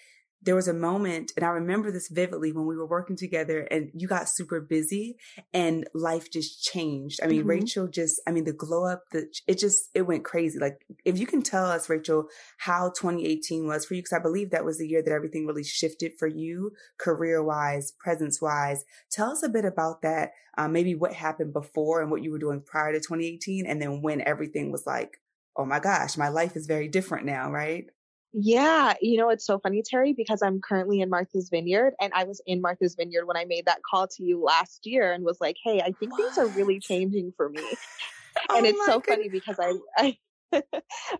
there 0.41 0.55
was 0.55 0.67
a 0.67 0.73
moment, 0.73 1.33
and 1.35 1.45
I 1.45 1.49
remember 1.49 1.91
this 1.91 2.07
vividly 2.07 2.53
when 2.53 2.65
we 2.65 2.77
were 2.77 2.85
working 2.85 3.17
together 3.17 3.61
and 3.71 3.91
you 3.93 4.07
got 4.07 4.29
super 4.29 4.61
busy 4.61 5.17
and 5.53 5.85
life 5.93 6.31
just 6.31 6.63
changed. 6.63 7.19
I 7.21 7.27
mean, 7.27 7.41
mm-hmm. 7.41 7.49
Rachel 7.49 7.87
just, 7.87 8.21
I 8.25 8.31
mean, 8.31 8.45
the 8.45 8.53
glow 8.53 8.85
up, 8.85 9.03
the, 9.11 9.27
it 9.47 9.59
just, 9.59 9.89
it 9.93 10.03
went 10.03 10.23
crazy. 10.23 10.57
Like, 10.57 10.85
if 11.03 11.19
you 11.19 11.27
can 11.27 11.41
tell 11.41 11.65
us, 11.65 11.89
Rachel, 11.89 12.27
how 12.57 12.89
2018 12.89 13.67
was 13.67 13.85
for 13.85 13.95
you, 13.95 14.01
because 14.01 14.13
I 14.13 14.21
believe 14.21 14.51
that 14.51 14.63
was 14.63 14.77
the 14.77 14.87
year 14.87 15.03
that 15.03 15.11
everything 15.11 15.45
really 15.45 15.63
shifted 15.63 16.13
for 16.17 16.27
you, 16.27 16.71
career 16.97 17.43
wise, 17.43 17.91
presence 17.99 18.41
wise. 18.41 18.85
Tell 19.11 19.31
us 19.31 19.43
a 19.43 19.49
bit 19.49 19.65
about 19.65 20.01
that. 20.03 20.31
Um, 20.57 20.71
maybe 20.71 20.95
what 20.95 21.13
happened 21.13 21.53
before 21.53 22.01
and 22.01 22.11
what 22.11 22.23
you 22.23 22.31
were 22.31 22.39
doing 22.39 22.61
prior 22.61 22.93
to 22.93 22.99
2018, 22.99 23.65
and 23.65 23.81
then 23.81 24.01
when 24.01 24.21
everything 24.21 24.71
was 24.71 24.85
like, 24.85 25.19
oh 25.55 25.65
my 25.65 25.79
gosh, 25.79 26.17
my 26.17 26.29
life 26.29 26.55
is 26.55 26.67
very 26.67 26.87
different 26.87 27.25
now, 27.25 27.51
right? 27.51 27.87
Yeah, 28.33 28.93
you 29.01 29.17
know, 29.17 29.29
it's 29.29 29.45
so 29.45 29.59
funny, 29.59 29.81
Terri, 29.81 30.15
because 30.15 30.41
I'm 30.43 30.61
currently 30.61 31.01
in 31.01 31.09
Martha's 31.09 31.49
Vineyard 31.49 31.93
and 31.99 32.13
I 32.13 32.25
was 32.25 32.41
in 32.45 32.61
Martha's 32.61 32.95
Vineyard 32.95 33.25
when 33.25 33.37
I 33.37 33.45
made 33.45 33.65
that 33.65 33.81
call 33.81 34.07
to 34.07 34.23
you 34.23 34.43
last 34.43 34.85
year 34.85 35.11
and 35.11 35.23
was 35.23 35.41
like, 35.41 35.57
hey, 35.63 35.81
I 35.81 35.91
think 35.93 36.11
what? 36.11 36.21
things 36.21 36.37
are 36.37 36.47
really 36.47 36.79
changing 36.79 37.33
for 37.35 37.49
me. 37.49 37.61
oh 38.49 38.57
and 38.57 38.67
it's 38.67 38.85
so 38.85 38.99
goodness. 38.99 39.15
funny 39.15 39.29
because 39.29 39.57
I, 39.59 39.73
I 39.97 40.17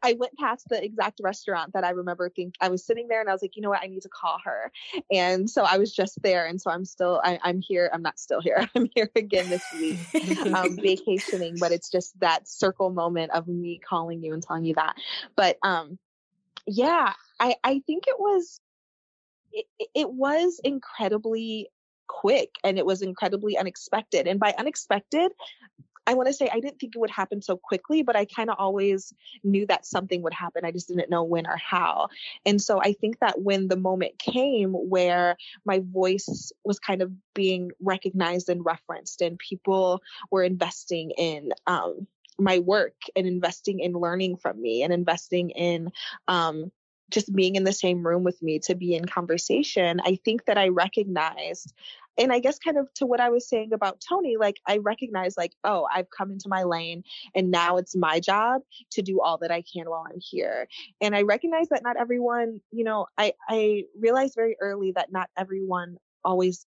I 0.04 0.14
went 0.14 0.34
past 0.40 0.66
the 0.70 0.84
exact 0.84 1.20
restaurant 1.24 1.74
that 1.74 1.84
I 1.84 1.92
remember 1.92 2.30
think 2.30 2.56
I 2.62 2.70
was 2.70 2.86
sitting 2.86 3.08
there 3.08 3.20
and 3.20 3.30
I 3.30 3.34
was 3.34 3.42
like, 3.42 3.56
you 3.56 3.62
know 3.62 3.70
what, 3.70 3.82
I 3.84 3.88
need 3.88 4.02
to 4.02 4.10
call 4.10 4.40
her. 4.44 4.72
And 5.12 5.50
so 5.50 5.64
I 5.64 5.78
was 5.78 5.94
just 5.94 6.22
there. 6.22 6.46
And 6.46 6.60
so 6.60 6.72
I'm 6.72 6.86
still, 6.86 7.22
I, 7.24 7.40
am 7.44 7.62
here. 7.62 7.90
I'm 7.94 8.02
not 8.02 8.20
still 8.20 8.42
here. 8.42 8.68
I'm 8.76 8.90
here 8.94 9.10
again 9.16 9.50
this 9.50 9.64
week, 9.74 10.00
um, 10.54 10.76
vacationing, 10.76 11.58
but 11.60 11.72
it's 11.72 11.90
just 11.90 12.20
that 12.20 12.48
circle 12.48 12.90
moment 12.90 13.32
of 13.32 13.48
me 13.48 13.80
calling 13.88 14.24
you 14.24 14.34
and 14.34 14.44
telling 14.44 14.66
you 14.66 14.76
that. 14.76 14.96
But, 15.36 15.58
um, 15.64 15.98
yeah, 16.70 17.14
I, 17.40 17.56
I 17.64 17.82
think 17.86 18.06
it 18.08 18.20
was, 18.20 18.60
it, 19.52 19.66
it 19.96 20.10
was 20.10 20.60
incredibly 20.64 21.70
quick 22.08 22.52
and 22.64 22.78
it 22.78 22.86
was 22.86 23.02
incredibly 23.02 23.58
unexpected. 23.58 24.28
And 24.28 24.40
by 24.40 24.54
unexpected, 24.58 25.32
I 26.10 26.16
want 26.16 26.28
to 26.28 26.34
say 26.34 26.50
I 26.52 26.60
didn't 26.60 26.80
think 26.80 26.96
it 26.96 27.00
would 27.00 27.12
happen 27.12 27.40
so 27.40 27.56
quickly, 27.56 28.02
but 28.02 28.16
I 28.16 28.26
kind 28.26 28.50
of 28.50 28.56
always 28.58 29.14
knew 29.44 29.68
that 29.68 29.86
something 29.86 30.24
would 30.24 30.34
happen. 30.34 30.66
I 30.66 30.72
just 30.72 30.88
didn't 30.88 31.10
know 31.10 31.24
when 31.24 31.46
or 31.46 31.58
how. 31.58 32.10
And 32.48 32.60
so 32.60 32.82
I 32.82 32.94
think 32.94 33.20
that 33.20 33.40
when 33.40 33.68
the 33.68 33.78
moment 33.78 34.18
came 34.18 34.72
where 34.74 35.38
my 35.66 35.84
voice 35.86 36.52
was 36.64 36.80
kind 36.80 37.04
of 37.04 37.12
being 37.36 37.70
recognized 37.80 38.50
and 38.50 38.66
referenced, 38.66 39.22
and 39.22 39.38
people 39.38 40.02
were 40.32 40.44
investing 40.44 41.12
in 41.12 41.52
um, 41.68 42.08
my 42.40 42.60
work 42.60 42.96
and 43.16 43.28
investing 43.28 43.80
in 43.80 43.94
learning 43.94 44.38
from 44.38 44.62
me 44.62 44.84
and 44.84 44.94
investing 44.94 45.50
in 45.52 45.92
um, 46.28 46.72
just 47.10 47.34
being 47.34 47.56
in 47.56 47.64
the 47.64 47.74
same 47.74 48.06
room 48.06 48.24
with 48.24 48.42
me 48.42 48.60
to 48.60 48.76
be 48.76 48.96
in 48.96 49.06
conversation, 49.06 50.00
I 50.06 50.20
think 50.24 50.46
that 50.46 50.58
I 50.58 50.70
recognized, 50.70 51.74
and 52.18 52.32
I 52.32 52.40
guess 52.40 52.60
kind 52.60 52.78
of 52.78 52.94
to 52.96 53.06
what 53.06 53.20
I 53.20 53.30
was 53.30 53.48
saying 53.48 53.74
about 53.74 54.02
Toni, 54.08 54.38
like 54.38 54.58
I 54.68 54.78
recognize, 54.78 55.38
like, 55.38 55.54
oh, 55.64 55.88
I've 55.94 56.10
come 56.10 56.32
into 56.32 56.50
my 56.50 56.64
lane 56.64 57.04
and 57.34 57.50
now 57.50 57.78
it's 57.78 57.96
my 57.96 58.20
job 58.20 58.62
to 58.92 59.02
do 59.02 59.22
all 59.22 59.38
that 59.40 59.52
I 59.52 59.64
can 59.64 59.90
while 59.90 60.06
I'm 60.08 60.20
here. 60.20 60.68
And 61.02 61.16
I 61.16 61.24
recognize 61.24 61.70
that 61.70 61.84
not 61.84 61.98
everyone, 61.98 62.62
you 62.72 62.84
know, 62.84 63.08
I, 63.18 63.34
I 63.48 63.86
realized 64.00 64.36
very 64.36 64.58
early 64.62 64.92
that 64.92 65.12
not 65.12 65.30
everyone 65.38 65.98
always 66.24 66.66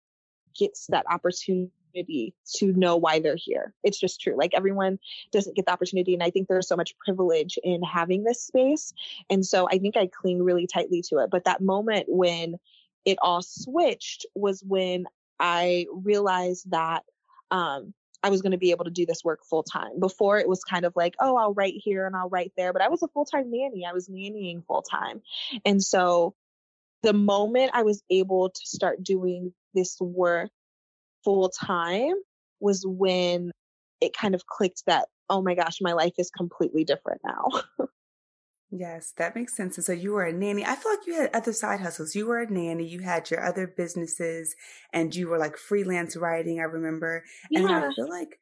gets 0.58 0.86
that 0.88 1.06
opportunity 1.10 1.70
opportunity 1.96 2.34
to 2.56 2.72
know 2.72 2.96
why 2.96 3.20
they're 3.20 3.36
here. 3.36 3.74
It's 3.82 3.98
just 3.98 4.20
true. 4.20 4.36
Like 4.36 4.52
everyone 4.54 4.98
doesn't 5.32 5.56
get 5.56 5.66
the 5.66 5.72
opportunity. 5.72 6.14
And 6.14 6.22
I 6.22 6.30
think 6.30 6.48
there's 6.48 6.68
so 6.68 6.76
much 6.76 6.96
privilege 6.98 7.58
in 7.62 7.82
having 7.82 8.24
this 8.24 8.42
space. 8.42 8.92
And 9.30 9.44
so 9.44 9.68
I 9.70 9.78
think 9.78 9.96
I 9.96 10.08
cling 10.08 10.42
really 10.42 10.66
tightly 10.66 11.02
to 11.08 11.18
it. 11.18 11.30
But 11.30 11.44
that 11.44 11.60
moment 11.60 12.06
when 12.08 12.56
it 13.04 13.18
all 13.22 13.42
switched 13.42 14.26
was 14.34 14.62
when 14.66 15.06
I 15.38 15.86
realized 15.92 16.70
that 16.70 17.04
um, 17.50 17.94
I 18.22 18.30
was 18.30 18.42
going 18.42 18.52
to 18.52 18.58
be 18.58 18.72
able 18.72 18.86
to 18.86 18.90
do 18.90 19.06
this 19.06 19.22
work 19.22 19.44
full 19.44 19.62
time. 19.62 20.00
Before 20.00 20.38
it 20.38 20.48
was 20.48 20.64
kind 20.64 20.84
of 20.84 20.94
like, 20.96 21.14
oh, 21.20 21.36
I'll 21.36 21.54
write 21.54 21.74
here 21.76 22.06
and 22.06 22.16
I'll 22.16 22.28
write 22.28 22.52
there, 22.56 22.72
but 22.72 22.82
I 22.82 22.88
was 22.88 23.02
a 23.02 23.08
full 23.08 23.24
time 23.24 23.50
nanny. 23.50 23.86
I 23.86 23.92
was 23.92 24.08
nannying 24.08 24.64
full 24.66 24.82
time. 24.82 25.22
And 25.64 25.82
so 25.82 26.34
the 27.02 27.12
moment 27.12 27.70
I 27.74 27.82
was 27.82 28.02
able 28.10 28.50
to 28.50 28.60
start 28.64 29.04
doing 29.04 29.52
this 29.74 30.00
work 30.00 30.50
full 31.26 31.48
time 31.50 32.14
was 32.60 32.84
when 32.86 33.50
it 34.00 34.16
kind 34.16 34.34
of 34.34 34.46
clicked 34.46 34.84
that, 34.86 35.08
oh 35.28 35.42
my 35.42 35.56
gosh, 35.56 35.78
my 35.80 35.92
life 35.92 36.14
is 36.18 36.30
completely 36.30 36.84
different 36.84 37.20
now. 37.24 37.62
Yes, 38.72 39.12
that 39.16 39.36
makes 39.36 39.56
sense. 39.56 39.78
And 39.78 39.84
so 39.84 39.92
you 39.92 40.12
were 40.12 40.24
a 40.24 40.32
nanny. 40.32 40.64
I 40.64 40.74
feel 40.74 40.92
like 40.92 41.06
you 41.06 41.14
had 41.14 41.30
other 41.32 41.52
side 41.52 41.80
hustles. 41.80 42.16
You 42.16 42.26
were 42.26 42.40
a 42.40 42.50
nanny, 42.50 42.84
you 42.84 42.98
had 42.98 43.30
your 43.30 43.42
other 43.42 43.66
businesses, 43.66 44.56
and 44.92 45.14
you 45.14 45.28
were 45.28 45.38
like 45.38 45.56
freelance 45.56 46.16
writing, 46.16 46.58
I 46.58 46.64
remember. 46.64 47.24
Yeah. 47.48 47.60
And 47.60 47.70
I 47.70 47.94
feel 47.94 48.10
like 48.10 48.40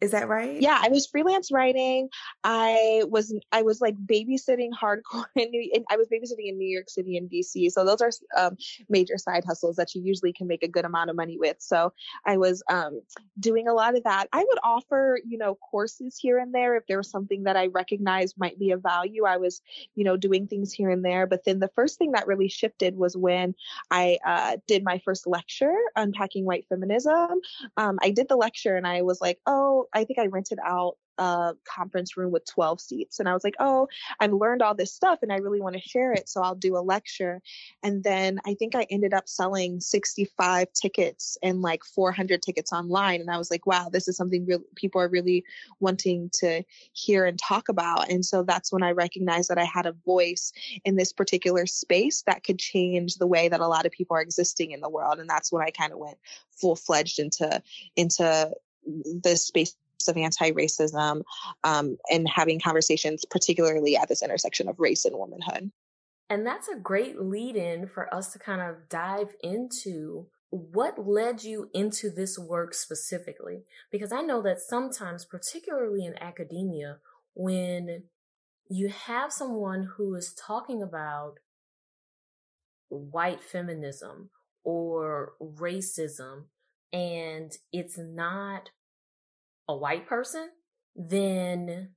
is 0.00 0.12
that 0.12 0.28
right? 0.28 0.60
Yeah, 0.60 0.78
I 0.80 0.88
was 0.88 1.08
freelance 1.08 1.50
writing. 1.50 2.08
I 2.44 3.02
was 3.08 3.34
I 3.50 3.62
was 3.62 3.80
like 3.80 3.96
babysitting 3.96 4.70
hardcore 4.70 5.24
in 5.34 5.50
New, 5.50 5.84
I 5.90 5.96
was 5.96 6.06
babysitting 6.06 6.48
in 6.48 6.56
New 6.56 6.68
York 6.68 6.88
City 6.88 7.16
and 7.16 7.28
DC. 7.28 7.72
So 7.72 7.84
those 7.84 8.00
are 8.00 8.10
um, 8.36 8.56
major 8.88 9.18
side 9.18 9.44
hustles 9.44 9.74
that 9.76 9.94
you 9.96 10.02
usually 10.02 10.32
can 10.32 10.46
make 10.46 10.62
a 10.62 10.68
good 10.68 10.84
amount 10.84 11.10
of 11.10 11.16
money 11.16 11.36
with. 11.36 11.56
So 11.58 11.92
I 12.24 12.36
was 12.36 12.62
um, 12.70 13.00
doing 13.40 13.66
a 13.66 13.72
lot 13.72 13.96
of 13.96 14.04
that. 14.04 14.28
I 14.32 14.44
would 14.44 14.58
offer, 14.62 15.18
you 15.26 15.36
know, 15.36 15.56
courses 15.56 16.16
here 16.16 16.38
and 16.38 16.54
there 16.54 16.76
if 16.76 16.86
there 16.86 16.98
was 16.98 17.10
something 17.10 17.42
that 17.44 17.56
I 17.56 17.66
recognized 17.66 18.38
might 18.38 18.58
be 18.58 18.70
of 18.70 18.82
value. 18.82 19.24
I 19.24 19.38
was, 19.38 19.62
you 19.96 20.04
know, 20.04 20.16
doing 20.16 20.46
things 20.46 20.72
here 20.72 20.90
and 20.90 21.04
there. 21.04 21.26
But 21.26 21.44
then 21.44 21.58
the 21.58 21.70
first 21.74 21.98
thing 21.98 22.12
that 22.12 22.28
really 22.28 22.48
shifted 22.48 22.96
was 22.96 23.16
when 23.16 23.54
I 23.90 24.18
uh, 24.24 24.58
did 24.68 24.84
my 24.84 25.00
first 25.04 25.26
lecture, 25.26 25.74
Unpacking 25.96 26.44
White 26.44 26.66
Feminism. 26.68 27.40
Um, 27.76 27.98
I 28.00 28.10
did 28.10 28.28
the 28.28 28.36
lecture 28.36 28.76
and 28.76 28.86
I 28.86 29.02
was 29.02 29.20
like, 29.20 29.40
oh, 29.46 29.87
I 29.94 30.04
think 30.04 30.18
I 30.18 30.26
rented 30.26 30.58
out 30.64 30.96
a 31.18 31.54
conference 31.64 32.16
room 32.16 32.30
with 32.30 32.46
12 32.46 32.80
seats. 32.80 33.18
And 33.18 33.28
I 33.28 33.34
was 33.34 33.44
like, 33.44 33.56
oh, 33.58 33.88
I've 34.20 34.32
learned 34.32 34.62
all 34.62 34.74
this 34.74 34.94
stuff 34.94 35.18
and 35.22 35.32
I 35.32 35.36
really 35.36 35.60
want 35.60 35.74
to 35.74 35.80
share 35.80 36.12
it. 36.12 36.28
So 36.28 36.40
I'll 36.42 36.54
do 36.54 36.76
a 36.76 36.80
lecture. 36.80 37.42
And 37.82 38.02
then 38.04 38.38
I 38.46 38.54
think 38.54 38.74
I 38.74 38.86
ended 38.90 39.12
up 39.12 39.28
selling 39.28 39.80
65 39.80 40.72
tickets 40.72 41.36
and 41.42 41.60
like 41.60 41.82
400 41.84 42.42
tickets 42.42 42.72
online. 42.72 43.20
And 43.20 43.30
I 43.30 43.38
was 43.38 43.50
like, 43.50 43.66
wow, 43.66 43.88
this 43.92 44.08
is 44.08 44.16
something 44.16 44.46
real 44.46 44.60
people 44.76 45.00
are 45.00 45.08
really 45.08 45.44
wanting 45.80 46.30
to 46.34 46.62
hear 46.92 47.26
and 47.26 47.38
talk 47.38 47.68
about. 47.68 48.10
And 48.10 48.24
so 48.24 48.42
that's 48.42 48.72
when 48.72 48.82
I 48.82 48.92
recognized 48.92 49.50
that 49.50 49.58
I 49.58 49.64
had 49.64 49.86
a 49.86 49.96
voice 50.06 50.52
in 50.84 50.96
this 50.96 51.12
particular 51.12 51.66
space 51.66 52.22
that 52.26 52.44
could 52.44 52.58
change 52.58 53.16
the 53.16 53.26
way 53.26 53.48
that 53.48 53.60
a 53.60 53.68
lot 53.68 53.86
of 53.86 53.92
people 53.92 54.16
are 54.16 54.22
existing 54.22 54.70
in 54.70 54.80
the 54.80 54.88
world. 54.88 55.18
And 55.18 55.28
that's 55.28 55.50
when 55.50 55.62
I 55.62 55.70
kind 55.70 55.92
of 55.92 55.98
went 55.98 56.18
full 56.52 56.76
fledged 56.76 57.18
into, 57.18 57.62
into 57.96 58.52
the 59.22 59.36
space 59.36 59.76
of 60.06 60.16
anti-racism 60.16 61.22
um, 61.64 61.96
and 62.10 62.28
having 62.28 62.60
conversations 62.60 63.24
particularly 63.30 63.96
at 63.96 64.08
this 64.08 64.22
intersection 64.22 64.68
of 64.68 64.78
race 64.78 65.04
and 65.04 65.16
womanhood. 65.16 65.70
And 66.30 66.46
that's 66.46 66.68
a 66.68 66.76
great 66.76 67.20
lead 67.20 67.56
in 67.56 67.88
for 67.88 68.12
us 68.14 68.32
to 68.32 68.38
kind 68.38 68.60
of 68.60 68.88
dive 68.88 69.34
into 69.42 70.26
what 70.50 71.06
led 71.06 71.42
you 71.42 71.68
into 71.74 72.10
this 72.10 72.38
work 72.38 72.74
specifically. 72.74 73.64
Because 73.90 74.12
i 74.12 74.22
know 74.22 74.40
that 74.42 74.60
sometimes 74.60 75.24
particularly 75.24 76.04
in 76.04 76.14
academia 76.22 76.98
when 77.34 78.04
you 78.70 78.88
have 78.88 79.32
someone 79.32 79.88
who 79.96 80.14
is 80.14 80.34
talking 80.34 80.82
about 80.82 81.38
white 82.88 83.42
feminism 83.42 84.30
or 84.64 85.32
racism 85.40 86.44
and 86.92 87.52
it's 87.72 87.98
not 87.98 88.70
a 89.68 89.76
white 89.76 90.06
person, 90.06 90.48
then 90.96 91.90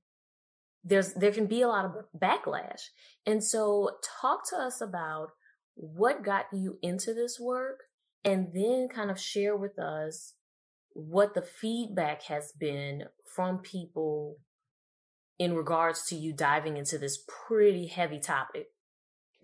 there's 0.84 1.14
there 1.14 1.32
can 1.32 1.46
be 1.46 1.62
a 1.62 1.68
lot 1.68 1.84
of 1.84 1.92
backlash. 2.18 2.82
And 3.26 3.42
so 3.42 3.96
talk 4.20 4.48
to 4.50 4.56
us 4.56 4.80
about 4.80 5.28
what 5.74 6.24
got 6.24 6.46
you 6.52 6.78
into 6.82 7.14
this 7.14 7.38
work 7.40 7.80
and 8.24 8.48
then 8.52 8.88
kind 8.88 9.10
of 9.10 9.18
share 9.18 9.56
with 9.56 9.78
us 9.78 10.34
what 10.90 11.34
the 11.34 11.42
feedback 11.42 12.24
has 12.24 12.52
been 12.58 13.04
from 13.34 13.58
people 13.58 14.36
in 15.38 15.54
regards 15.54 16.04
to 16.06 16.14
you 16.14 16.32
diving 16.32 16.76
into 16.76 16.98
this 16.98 17.24
pretty 17.48 17.86
heavy 17.86 18.20
topic. 18.20 18.66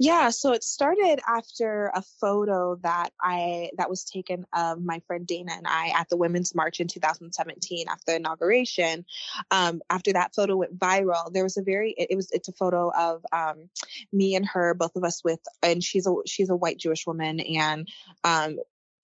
Yeah, 0.00 0.30
so 0.30 0.52
it 0.52 0.62
started 0.62 1.18
after 1.26 1.90
a 1.92 2.02
photo 2.20 2.76
that 2.82 3.10
I 3.20 3.70
that 3.78 3.90
was 3.90 4.04
taken 4.04 4.46
of 4.52 4.80
my 4.80 5.00
friend 5.08 5.26
Dana 5.26 5.52
and 5.56 5.66
I 5.66 5.88
at 5.88 6.08
the 6.08 6.16
Women's 6.16 6.54
March 6.54 6.78
in 6.78 6.86
2017 6.86 7.88
after 7.88 8.04
the 8.06 8.16
inauguration. 8.16 9.04
Um, 9.50 9.82
after 9.90 10.12
that 10.12 10.36
photo 10.36 10.56
went 10.56 10.78
viral, 10.78 11.32
there 11.32 11.42
was 11.42 11.56
a 11.56 11.62
very 11.62 11.92
it, 11.98 12.08
it 12.10 12.16
was 12.16 12.30
it's 12.30 12.48
a 12.48 12.52
photo 12.52 12.92
of 12.96 13.26
um, 13.32 13.68
me 14.12 14.36
and 14.36 14.46
her, 14.46 14.72
both 14.74 14.94
of 14.94 15.02
us 15.02 15.24
with, 15.24 15.40
and 15.64 15.82
she's 15.82 16.06
a 16.06 16.14
she's 16.26 16.48
a 16.48 16.56
white 16.56 16.78
Jewish 16.78 17.04
woman, 17.04 17.40
and 17.40 17.88
um, 18.22 18.58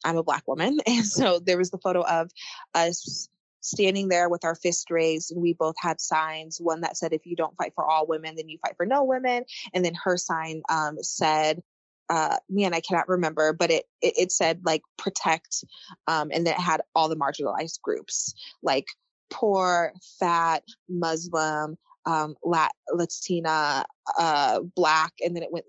I'm 0.04 0.16
a 0.16 0.22
black 0.22 0.46
woman, 0.46 0.78
and 0.86 1.04
so 1.04 1.40
there 1.40 1.58
was 1.58 1.70
the 1.70 1.78
photo 1.78 2.02
of 2.02 2.30
us 2.72 3.28
standing 3.64 4.08
there 4.08 4.28
with 4.28 4.44
our 4.44 4.54
fist 4.54 4.90
raised 4.90 5.32
and 5.32 5.40
we 5.40 5.54
both 5.54 5.76
had 5.78 6.00
signs. 6.00 6.60
One 6.60 6.82
that 6.82 6.96
said 6.96 7.12
if 7.12 7.26
you 7.26 7.36
don't 7.36 7.56
fight 7.56 7.72
for 7.74 7.84
all 7.84 8.06
women 8.06 8.36
then 8.36 8.48
you 8.48 8.58
fight 8.58 8.76
for 8.76 8.86
no 8.86 9.04
women. 9.04 9.44
And 9.72 9.84
then 9.84 9.94
her 10.04 10.16
sign 10.16 10.62
um, 10.68 11.02
said 11.02 11.62
uh, 12.10 12.36
man, 12.50 12.74
I 12.74 12.80
cannot 12.80 13.08
remember, 13.08 13.54
but 13.54 13.70
it, 13.70 13.84
it, 14.02 14.14
it 14.18 14.32
said 14.32 14.60
like 14.64 14.82
protect, 14.98 15.64
um, 16.06 16.30
and 16.32 16.46
then 16.46 16.54
it 16.54 16.60
had 16.60 16.82
all 16.94 17.08
the 17.08 17.16
marginalized 17.16 17.80
groups 17.80 18.34
like 18.62 18.86
poor, 19.30 19.92
fat, 20.20 20.62
Muslim, 20.88 21.76
um, 22.06 22.36
Lat- 22.44 22.74
Latina, 22.92 23.84
uh, 24.18 24.60
black, 24.60 25.12
and 25.24 25.34
then 25.34 25.42
it 25.42 25.52
went, 25.52 25.64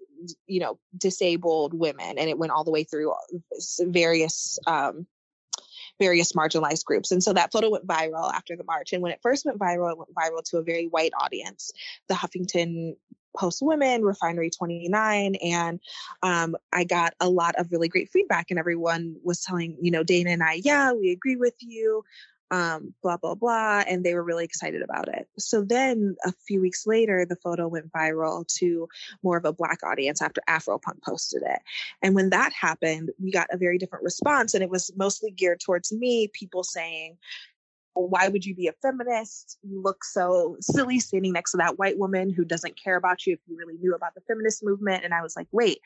you 0.48 0.60
know, 0.60 0.78
disabled 0.98 1.74
women, 1.74 2.18
and 2.18 2.30
it 2.30 2.38
went 2.38 2.52
all 2.52 2.64
the 2.64 2.72
way 2.72 2.84
through 2.84 3.14
various 3.80 4.60
um, 4.68 5.08
various 6.00 6.34
marginalized 6.34 6.86
groups. 6.86 7.12
And 7.12 7.24
so 7.24 7.34
that 7.34 7.52
photo 7.52 7.70
went 7.70 7.88
viral 7.88 8.32
after 8.34 8.56
the 8.56 8.64
march. 8.64 8.94
And 8.94 9.02
when 9.02 9.12
it 9.12 9.20
first 9.22 9.46
went 9.46 9.60
viral, 9.60 9.92
it 9.92 9.98
went 9.98 10.14
viral 10.14 10.44
to 10.52 10.58
a 10.58 10.64
very 10.64 10.88
white 10.88 11.14
audience. 11.20 11.72
The 12.08 12.16
Huffington 12.16 12.96
Post 13.36 13.62
Women, 13.62 14.04
Refinery 14.04 14.50
29. 14.50 15.36
And 15.36 15.80
um, 16.24 16.56
I 16.72 16.84
got 16.84 17.14
a 17.20 17.30
lot 17.30 17.56
of 17.56 17.72
really 17.72 17.88
great 17.88 18.10
feedback, 18.10 18.48
and 18.50 18.60
everyone 18.60 19.18
was 19.24 19.42
telling, 19.42 19.78
you 19.82 19.92
know, 19.92 20.04
Dana 20.04 20.32
and 20.32 20.44
I, 20.44 20.62
yeah, 20.64 20.94
we 20.94 21.12
agree 21.12 21.36
with 21.36 21.56
you 21.60 22.04
um, 22.52 22.94
blah, 23.02 23.18
blah, 23.18 23.36
blah. 23.36 23.84
And 23.88 24.04
they 24.04 24.14
were 24.14 24.24
really 24.24 24.46
excited 24.46 24.82
about 24.82 25.08
it. 25.08 25.28
So 25.38 25.64
then 25.64 26.16
a 26.26 26.32
few 26.48 26.62
weeks 26.62 26.86
later, 26.86 27.26
the 27.26 27.36
photo 27.38 27.68
went 27.68 27.92
viral 27.92 28.48
to 28.60 28.88
more 29.24 29.38
of 29.38 29.46
a 29.46 29.54
Black 29.54 29.80
audience 29.84 30.22
after 30.22 30.42
Afropunk 30.48 31.02
posted 31.04 31.44
it. 31.44 31.60
And 32.02 32.16
when 32.16 32.30
that 32.30 32.54
happened, 32.54 33.12
we 33.22 33.32
got 33.32 33.48
a 33.52 33.58
very 33.58 33.78
different 33.78 34.04
response. 34.04 34.54
And 34.54 34.64
it 34.64 34.70
was 34.70 34.92
mostly 34.96 35.32
geared 35.32 35.60
towards 35.60 35.92
me, 35.92 36.30
people 36.34 36.64
saying, 36.64 37.18
why 37.96 38.28
would 38.28 38.46
you 38.46 38.54
be 38.54 38.68
a 38.68 38.74
feminist? 38.82 39.58
You 39.64 39.82
look 39.82 40.04
so 40.04 40.58
silly 40.60 41.00
standing 41.00 41.32
next 41.32 41.52
to 41.52 41.58
that 41.58 41.80
white 41.80 41.98
woman 41.98 42.30
who 42.30 42.44
doesn't 42.44 42.82
care 42.82 42.98
about 42.98 43.26
you 43.26 43.34
if 43.34 43.40
you 43.48 43.58
really 43.58 43.78
knew 43.78 43.96
about 43.96 44.14
the 44.16 44.22
feminist 44.28 44.64
movement. 44.64 45.06
And 45.06 45.14
I 45.14 45.22
was 45.22 45.36
like, 45.36 45.48
wait, 45.52 45.80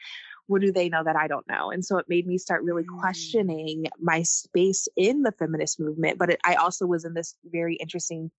what 0.50 0.62
do 0.62 0.72
they 0.72 0.90
know 0.90 1.04
that 1.04 1.16
I 1.16 1.28
don't 1.28 1.48
know? 1.48 1.70
And 1.70 1.86
so 1.86 1.98
it 1.98 2.08
made 2.10 2.26
me 2.26 2.40
start 2.40 2.64
really 2.64 2.84
mm. 2.84 3.00
questioning 3.00 3.86
my 4.00 4.24
space 4.24 4.88
in 4.98 5.22
the 5.22 5.32
feminist 5.32 5.80
movement. 5.80 6.18
But 6.18 6.32
it, 6.32 6.40
I 6.44 6.56
also 6.56 6.88
was 6.88 7.06
in 7.06 7.14
this 7.14 7.36
very 7.46 7.76
interesting 7.76 8.32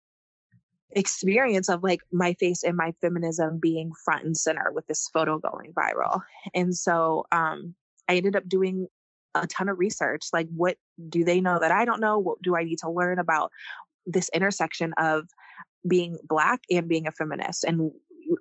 experience 0.91 1.69
of 1.69 1.85
like 1.85 2.01
my 2.11 2.35
face 2.35 2.65
and 2.65 2.77
my 2.77 2.93
feminism 3.01 3.61
being 3.61 3.93
front 4.05 4.25
and 4.25 4.37
center 4.37 4.73
with 4.75 4.89
this 4.89 5.09
photo 5.13 5.39
going 5.39 5.73
viral. 5.73 6.21
And 6.53 6.75
so 6.77 7.27
um, 7.31 7.77
I 8.09 8.17
ended 8.17 8.35
up 8.35 8.49
doing 8.49 8.89
a 9.37 9.47
ton 9.47 9.69
of 9.69 9.79
research 9.79 10.27
like 10.33 10.49
what 10.53 10.77
do 11.09 11.23
they 11.23 11.41
know 11.41 11.61
that 11.61 11.71
I 11.71 11.85
don't 11.85 12.01
know? 12.01 12.19
What 12.19 12.43
do 12.43 12.57
I 12.57 12.65
need 12.65 12.81
to 12.81 12.91
learn 12.91 13.21
about 13.21 13.53
this 14.05 14.29
intersection 14.35 14.93
of 14.99 15.29
being 15.87 16.19
black 16.25 16.63
and 16.69 16.89
being 16.89 17.07
a 17.07 17.13
feminist 17.13 17.63
and 17.63 17.93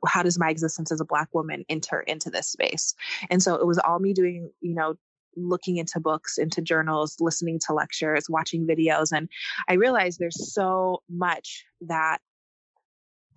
how 0.06 0.24
does 0.24 0.40
my 0.40 0.50
existence 0.50 0.92
as 0.92 1.02
a 1.02 1.06
black 1.06 1.30
woman 1.34 1.66
enter 1.70 2.02
into 2.02 2.30
this 2.30 2.48
space? 2.48 2.94
And 3.30 3.42
so 3.42 3.56
it 3.56 3.66
was 3.66 3.80
all 3.80 4.00
me 4.00 4.14
doing 4.14 4.52
you 4.62 4.74
know 4.74 4.96
looking 5.36 5.78
into 5.78 6.00
books 6.00 6.38
into 6.38 6.62
journals 6.62 7.16
listening 7.20 7.60
to 7.60 7.74
lectures 7.74 8.26
watching 8.30 8.66
videos 8.66 9.16
and 9.16 9.30
i 9.70 9.74
realized 9.74 10.20
there's 10.20 10.52
so 10.52 11.02
much 11.08 11.64
that 11.82 12.20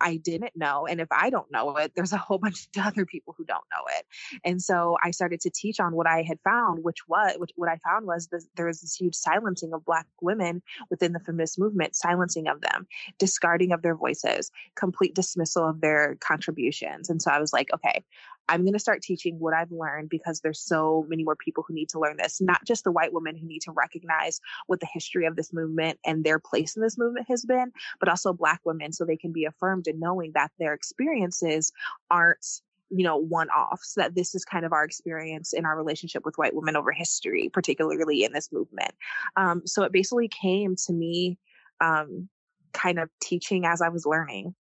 I 0.03 0.17
didn't 0.17 0.57
know. 0.57 0.87
And 0.87 1.01
if 1.01 1.09
I 1.11 1.31
don't 1.31 1.51
know 1.51 1.77
it, 1.77 1.93
there's 1.95 2.13
a 2.13 2.19
whole 2.19 2.39
bunch 2.43 2.69
of 2.77 2.87
other 2.87 3.07
people 3.07 3.35
who 3.37 3.45
don't 3.45 3.65
know 3.73 3.85
it. 3.97 4.07
And 4.45 4.61
so 4.61 4.97
I 5.03 5.11
started 5.13 5.41
to 5.43 5.51
teach 5.51 5.81
on 5.81 5.95
what 5.95 6.07
I 6.07 6.23
had 6.23 6.39
found, 6.45 6.85
which 6.85 7.09
was 7.09 7.35
which, 7.39 7.51
what 7.57 7.69
I 7.69 7.79
found 7.79 8.07
was 8.07 8.27
this, 8.27 8.47
there 8.57 8.67
was 8.67 8.81
this 8.81 8.95
huge 8.95 9.15
silencing 9.15 9.73
of 9.73 9.85
Black 9.85 10.07
women 10.21 10.63
within 10.91 11.13
the 11.13 11.21
feminist 11.21 11.59
movement, 11.59 11.97
silencing 11.97 12.49
of 12.49 12.61
them, 12.61 12.87
discarding 13.19 13.73
of 13.73 13.83
their 13.83 13.97
voices, 13.97 14.51
complete 14.75 15.15
dismissal 15.15 15.69
of 15.69 15.81
their 15.81 16.17
contributions. 16.21 17.09
And 17.09 17.23
so 17.23 17.31
I 17.31 17.39
was 17.39 17.53
like, 17.53 17.69
okay, 17.73 18.05
I'm 18.49 18.63
going 18.63 18.73
to 18.73 18.79
start 18.79 19.03
teaching 19.03 19.39
what 19.39 19.55
I've 19.55 19.73
learned 19.73 20.09
because 20.09 20.41
there's 20.41 20.61
so 20.61 21.07
many 21.09 21.25
more 21.25 21.37
people 21.37 21.65
who 21.67 21.75
need 21.75 21.89
to 21.91 22.01
learn 22.01 22.17
this, 22.17 22.41
not 22.41 22.65
just 22.65 22.85
the 22.85 22.93
white 22.93 23.13
women 23.13 23.37
who 23.37 23.47
need 23.47 23.63
to 23.63 23.73
recognize 23.73 24.41
what 24.67 24.81
the 24.81 24.89
history 24.93 25.27
of 25.27 25.37
this 25.37 25.53
movement 25.53 25.99
and 26.05 26.25
their 26.25 26.39
place 26.39 26.77
in 26.77 26.83
this 26.83 26.99
movement 26.99 27.27
has 27.29 27.45
been, 27.45 27.73
but 28.01 28.09
also 28.09 28.33
black 28.33 28.61
women 28.65 28.93
so 28.93 29.05
they 29.05 29.17
can 29.17 29.33
be 29.33 29.45
affirmed 29.45 29.87
in 29.87 30.01
knowing 30.01 30.33
that 30.35 30.51
their 30.59 30.75
experiences 30.75 31.73
aren't 32.11 32.61
you 32.95 33.05
know 33.05 33.17
one 33.17 33.49
offs 33.49 33.95
that 33.95 34.15
this 34.15 34.35
is 34.35 34.45
kind 34.45 34.67
of 34.67 34.73
our 34.73 34.85
experience 34.85 35.55
in 35.55 35.65
our 35.65 35.75
relationship 35.75 36.27
with 36.27 36.37
white 36.37 36.55
women 36.55 36.77
over 36.77 36.93
history 36.93 37.49
particularly 37.51 38.23
in 38.23 38.33
this 38.35 38.53
movement. 38.53 38.93
Um, 39.37 39.63
so 39.67 39.83
it 39.85 39.93
basically 39.93 40.29
came 40.29 40.77
to 40.87 40.93
me 40.93 41.39
um, 41.81 42.29
kind 42.73 42.99
of 42.99 43.11
teaching 43.21 43.65
as 43.65 43.81
i 43.83 43.89
was 43.89 44.07
learning. 44.07 44.55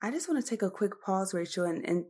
I 0.00 0.10
just 0.10 0.28
want 0.28 0.42
to 0.42 0.48
take 0.48 0.62
a 0.62 0.70
quick 0.70 1.02
pause, 1.02 1.34
Rachel, 1.34 1.64
and, 1.64 1.84
and 1.84 2.04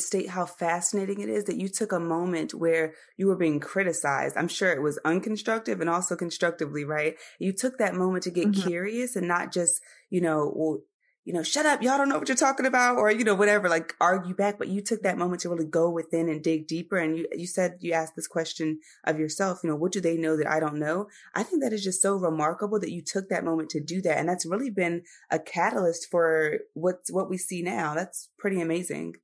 state 0.00 0.30
how 0.30 0.46
fascinating 0.46 1.20
it 1.20 1.28
is 1.28 1.44
that 1.44 1.56
you 1.56 1.68
took 1.68 1.92
a 1.92 2.00
moment 2.00 2.54
where 2.54 2.94
you 3.16 3.26
were 3.26 3.36
being 3.36 3.60
criticized. 3.60 4.36
I'm 4.36 4.48
sure 4.48 4.72
it 4.72 4.82
was 4.82 4.98
unconstructive 5.04 5.80
and 5.80 5.90
also 5.90 6.16
constructively, 6.16 6.84
right? 6.84 7.16
You 7.38 7.52
took 7.52 7.78
that 7.78 7.94
moment 7.94 8.24
to 8.24 8.30
get 8.30 8.48
mm-hmm. 8.48 8.68
curious 8.68 9.16
and 9.16 9.28
not 9.28 9.52
just, 9.52 9.80
you 10.10 10.20
know, 10.20 10.52
well, 10.54 10.80
you 11.24 11.32
know, 11.32 11.44
shut 11.44 11.66
up, 11.66 11.82
y'all 11.82 11.98
don't 11.98 12.08
know 12.08 12.18
what 12.18 12.28
you're 12.28 12.36
talking 12.36 12.66
about, 12.66 12.96
or 12.96 13.10
you 13.10 13.22
know, 13.22 13.34
whatever, 13.34 13.68
like 13.68 13.94
argue 14.00 14.34
back. 14.34 14.58
But 14.58 14.68
you 14.68 14.82
took 14.82 15.02
that 15.02 15.16
moment 15.16 15.42
to 15.42 15.50
really 15.50 15.66
go 15.66 15.88
within 15.88 16.28
and 16.28 16.42
dig 16.42 16.66
deeper. 16.66 16.98
And 16.98 17.16
you 17.16 17.26
you 17.32 17.46
said 17.46 17.76
you 17.80 17.92
asked 17.92 18.16
this 18.16 18.26
question 18.26 18.80
of 19.04 19.20
yourself, 19.20 19.60
you 19.62 19.70
know, 19.70 19.76
what 19.76 19.92
do 19.92 20.00
they 20.00 20.16
know 20.16 20.36
that 20.36 20.50
I 20.50 20.58
don't 20.58 20.80
know? 20.80 21.06
I 21.34 21.44
think 21.44 21.62
that 21.62 21.72
is 21.72 21.84
just 21.84 22.02
so 22.02 22.16
remarkable 22.16 22.80
that 22.80 22.90
you 22.90 23.02
took 23.02 23.28
that 23.28 23.44
moment 23.44 23.70
to 23.70 23.80
do 23.80 24.02
that, 24.02 24.18
and 24.18 24.28
that's 24.28 24.46
really 24.46 24.70
been 24.70 25.02
a 25.30 25.38
catalyst 25.38 26.08
for 26.10 26.58
what's 26.74 27.12
what 27.12 27.30
we 27.30 27.38
see 27.38 27.62
now. 27.62 27.94
That's 27.94 28.28
pretty 28.38 28.60
amazing 28.60 29.14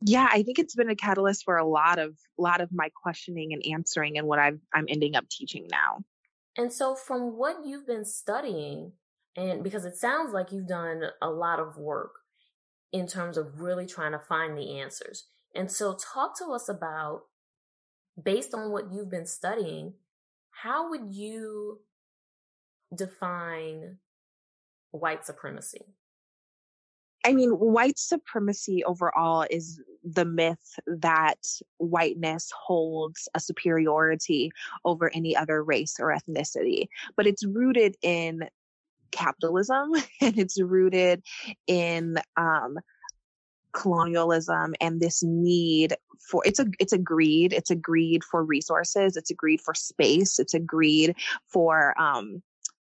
yeah 0.00 0.28
i 0.30 0.42
think 0.42 0.58
it's 0.58 0.74
been 0.74 0.90
a 0.90 0.96
catalyst 0.96 1.44
for 1.44 1.56
a 1.56 1.66
lot 1.66 1.98
of 1.98 2.16
lot 2.38 2.60
of 2.60 2.70
my 2.72 2.90
questioning 3.02 3.52
and 3.52 3.64
answering 3.72 4.18
and 4.18 4.26
what 4.26 4.38
I've, 4.38 4.60
i'm 4.74 4.86
ending 4.88 5.16
up 5.16 5.28
teaching 5.28 5.66
now. 5.70 6.04
And 6.58 6.72
so 6.72 6.94
from 6.94 7.36
what 7.36 7.58
you've 7.66 7.86
been 7.86 8.04
studying 8.04 8.92
and 9.36 9.62
because 9.62 9.84
it 9.84 9.96
sounds 9.96 10.32
like 10.32 10.52
you've 10.52 10.68
done 10.68 11.02
a 11.20 11.28
lot 11.28 11.60
of 11.60 11.76
work 11.76 12.12
in 12.92 13.06
terms 13.06 13.36
of 13.36 13.60
really 13.60 13.84
trying 13.84 14.12
to 14.12 14.18
find 14.18 14.56
the 14.56 14.80
answers. 14.80 15.26
And 15.54 15.70
so 15.70 15.94
talk 15.94 16.38
to 16.38 16.46
us 16.52 16.70
about 16.70 17.24
based 18.22 18.54
on 18.54 18.70
what 18.70 18.90
you've 18.90 19.10
been 19.10 19.26
studying 19.26 19.92
how 20.50 20.88
would 20.88 21.14
you 21.14 21.80
define 22.94 23.98
white 24.90 25.26
supremacy 25.26 25.84
I 27.26 27.32
mean, 27.32 27.50
white 27.50 27.98
supremacy 27.98 28.84
overall 28.84 29.44
is 29.50 29.80
the 30.04 30.24
myth 30.24 30.78
that 30.86 31.44
whiteness 31.78 32.52
holds 32.56 33.28
a 33.34 33.40
superiority 33.40 34.52
over 34.84 35.10
any 35.12 35.34
other 35.34 35.64
race 35.64 35.96
or 35.98 36.16
ethnicity, 36.16 36.86
but 37.16 37.26
it's 37.26 37.44
rooted 37.44 37.96
in 38.00 38.48
capitalism 39.10 39.90
and 40.20 40.38
it's 40.38 40.60
rooted 40.60 41.24
in 41.66 42.16
um, 42.36 42.78
colonialism 43.72 44.76
and 44.80 45.00
this 45.00 45.24
need 45.24 45.96
for 46.30 46.42
it's 46.46 46.60
a 46.60 46.66
it's 46.78 46.94
a 46.94 46.98
greed 46.98 47.52
it's 47.52 47.70
a 47.70 47.76
greed 47.76 48.24
for 48.24 48.42
resources 48.42 49.18
it's 49.18 49.30
a 49.30 49.34
greed 49.34 49.60
for 49.60 49.74
space 49.74 50.38
it's 50.38 50.54
a 50.54 50.58
greed 50.58 51.14
for 51.46 51.92
um 52.00 52.42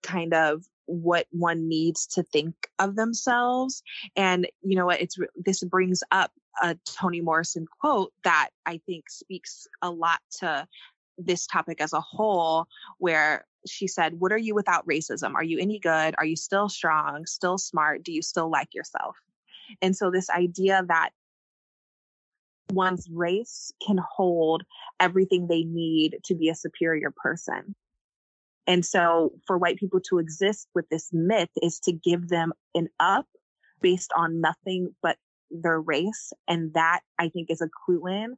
kind 0.02 0.34
of 0.34 0.66
what 0.86 1.28
one 1.32 1.68
needs 1.68 2.08
to 2.08 2.24
think 2.24 2.56
of 2.80 2.96
themselves. 2.96 3.84
And 4.16 4.48
you 4.62 4.76
know 4.76 4.86
what? 4.86 5.02
It's 5.02 5.18
this 5.36 5.64
brings 5.64 6.04
up 6.12 6.32
a 6.62 6.76
toni 6.86 7.20
morrison 7.20 7.66
quote 7.82 8.14
that 8.24 8.50
i 8.68 8.80
think 8.86 9.10
speaks 9.10 9.68
a 9.82 9.90
lot 9.90 10.20
to 10.30 10.68
this 11.18 11.48
topic 11.48 11.82
as 11.82 11.94
a 11.94 12.00
whole 12.00 12.68
where 13.00 13.44
she 13.68 13.88
said 13.88 14.20
what 14.20 14.32
are 14.32 14.38
you 14.38 14.56
without 14.56 14.86
racism? 14.88 15.36
Are 15.36 15.44
you 15.44 15.60
any 15.60 15.80
good? 15.80 16.16
Are 16.18 16.26
you 16.26 16.36
still 16.36 16.70
strong? 16.70 17.26
Still 17.26 17.58
smart? 17.58 18.04
Do 18.04 18.12
you 18.12 18.22
still 18.22 18.50
like 18.50 18.74
yourself? 18.74 19.18
And 19.82 19.96
so 19.96 20.12
this 20.12 20.30
idea 20.30 20.84
that 20.88 21.12
one's 22.72 23.10
race 23.10 23.72
can 23.86 23.98
hold 23.98 24.64
everything 25.00 25.48
they 25.48 25.64
need 25.64 26.20
to 26.26 26.36
be 26.36 26.50
a 26.50 26.56
superior 26.56 27.12
person 27.16 27.76
and 28.68 28.86
so 28.86 29.34
for 29.46 29.58
white 29.58 29.78
people 29.78 30.00
to 30.10 30.20
exist 30.20 30.68
with 30.74 30.88
this 30.90 31.10
myth 31.12 31.50
is 31.62 31.80
to 31.82 31.92
give 31.92 32.30
them 32.30 32.54
an 32.76 32.90
up 33.00 33.28
based 33.82 34.12
on 34.16 34.42
nothing 34.42 34.96
but 35.02 35.18
their 35.52 35.80
race. 35.80 36.34
And 36.48 36.74
that 36.74 37.02
I 37.20 37.30
think 37.30 37.50
is 37.50 37.62
a 37.62 37.70
clue 37.86 38.08
in 38.08 38.38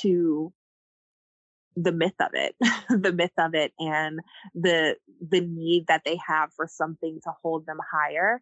to 0.00 0.52
the 1.76 1.92
myth 1.92 2.14
of 2.20 2.30
it 2.32 2.56
the 2.88 3.12
myth 3.12 3.32
of 3.38 3.54
it 3.54 3.70
and 3.78 4.20
the 4.54 4.96
the 5.20 5.42
need 5.42 5.86
that 5.88 6.00
they 6.06 6.18
have 6.26 6.50
for 6.56 6.66
something 6.66 7.20
to 7.22 7.30
hold 7.42 7.66
them 7.66 7.78
higher 7.92 8.40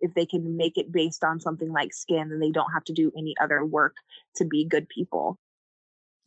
if 0.00 0.12
they 0.14 0.26
can 0.26 0.56
make 0.56 0.76
it 0.76 0.90
based 0.90 1.22
on 1.22 1.38
something 1.38 1.70
like 1.72 1.94
skin 1.94 2.28
then 2.28 2.40
they 2.40 2.50
don't 2.50 2.72
have 2.72 2.82
to 2.82 2.92
do 2.92 3.12
any 3.16 3.32
other 3.40 3.64
work 3.64 3.94
to 4.34 4.44
be 4.44 4.64
good 4.64 4.88
people 4.88 5.38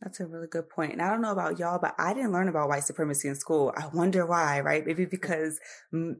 that's 0.00 0.20
a 0.20 0.26
really 0.26 0.46
good 0.46 0.68
point. 0.68 0.92
And 0.92 1.02
I 1.02 1.10
don't 1.10 1.20
know 1.20 1.32
about 1.32 1.58
y'all, 1.58 1.80
but 1.80 1.94
I 1.98 2.14
didn't 2.14 2.32
learn 2.32 2.48
about 2.48 2.68
white 2.68 2.84
supremacy 2.84 3.26
in 3.26 3.34
school. 3.34 3.72
I 3.76 3.88
wonder 3.92 4.26
why, 4.26 4.60
right? 4.60 4.86
Maybe 4.86 5.06
because 5.06 5.58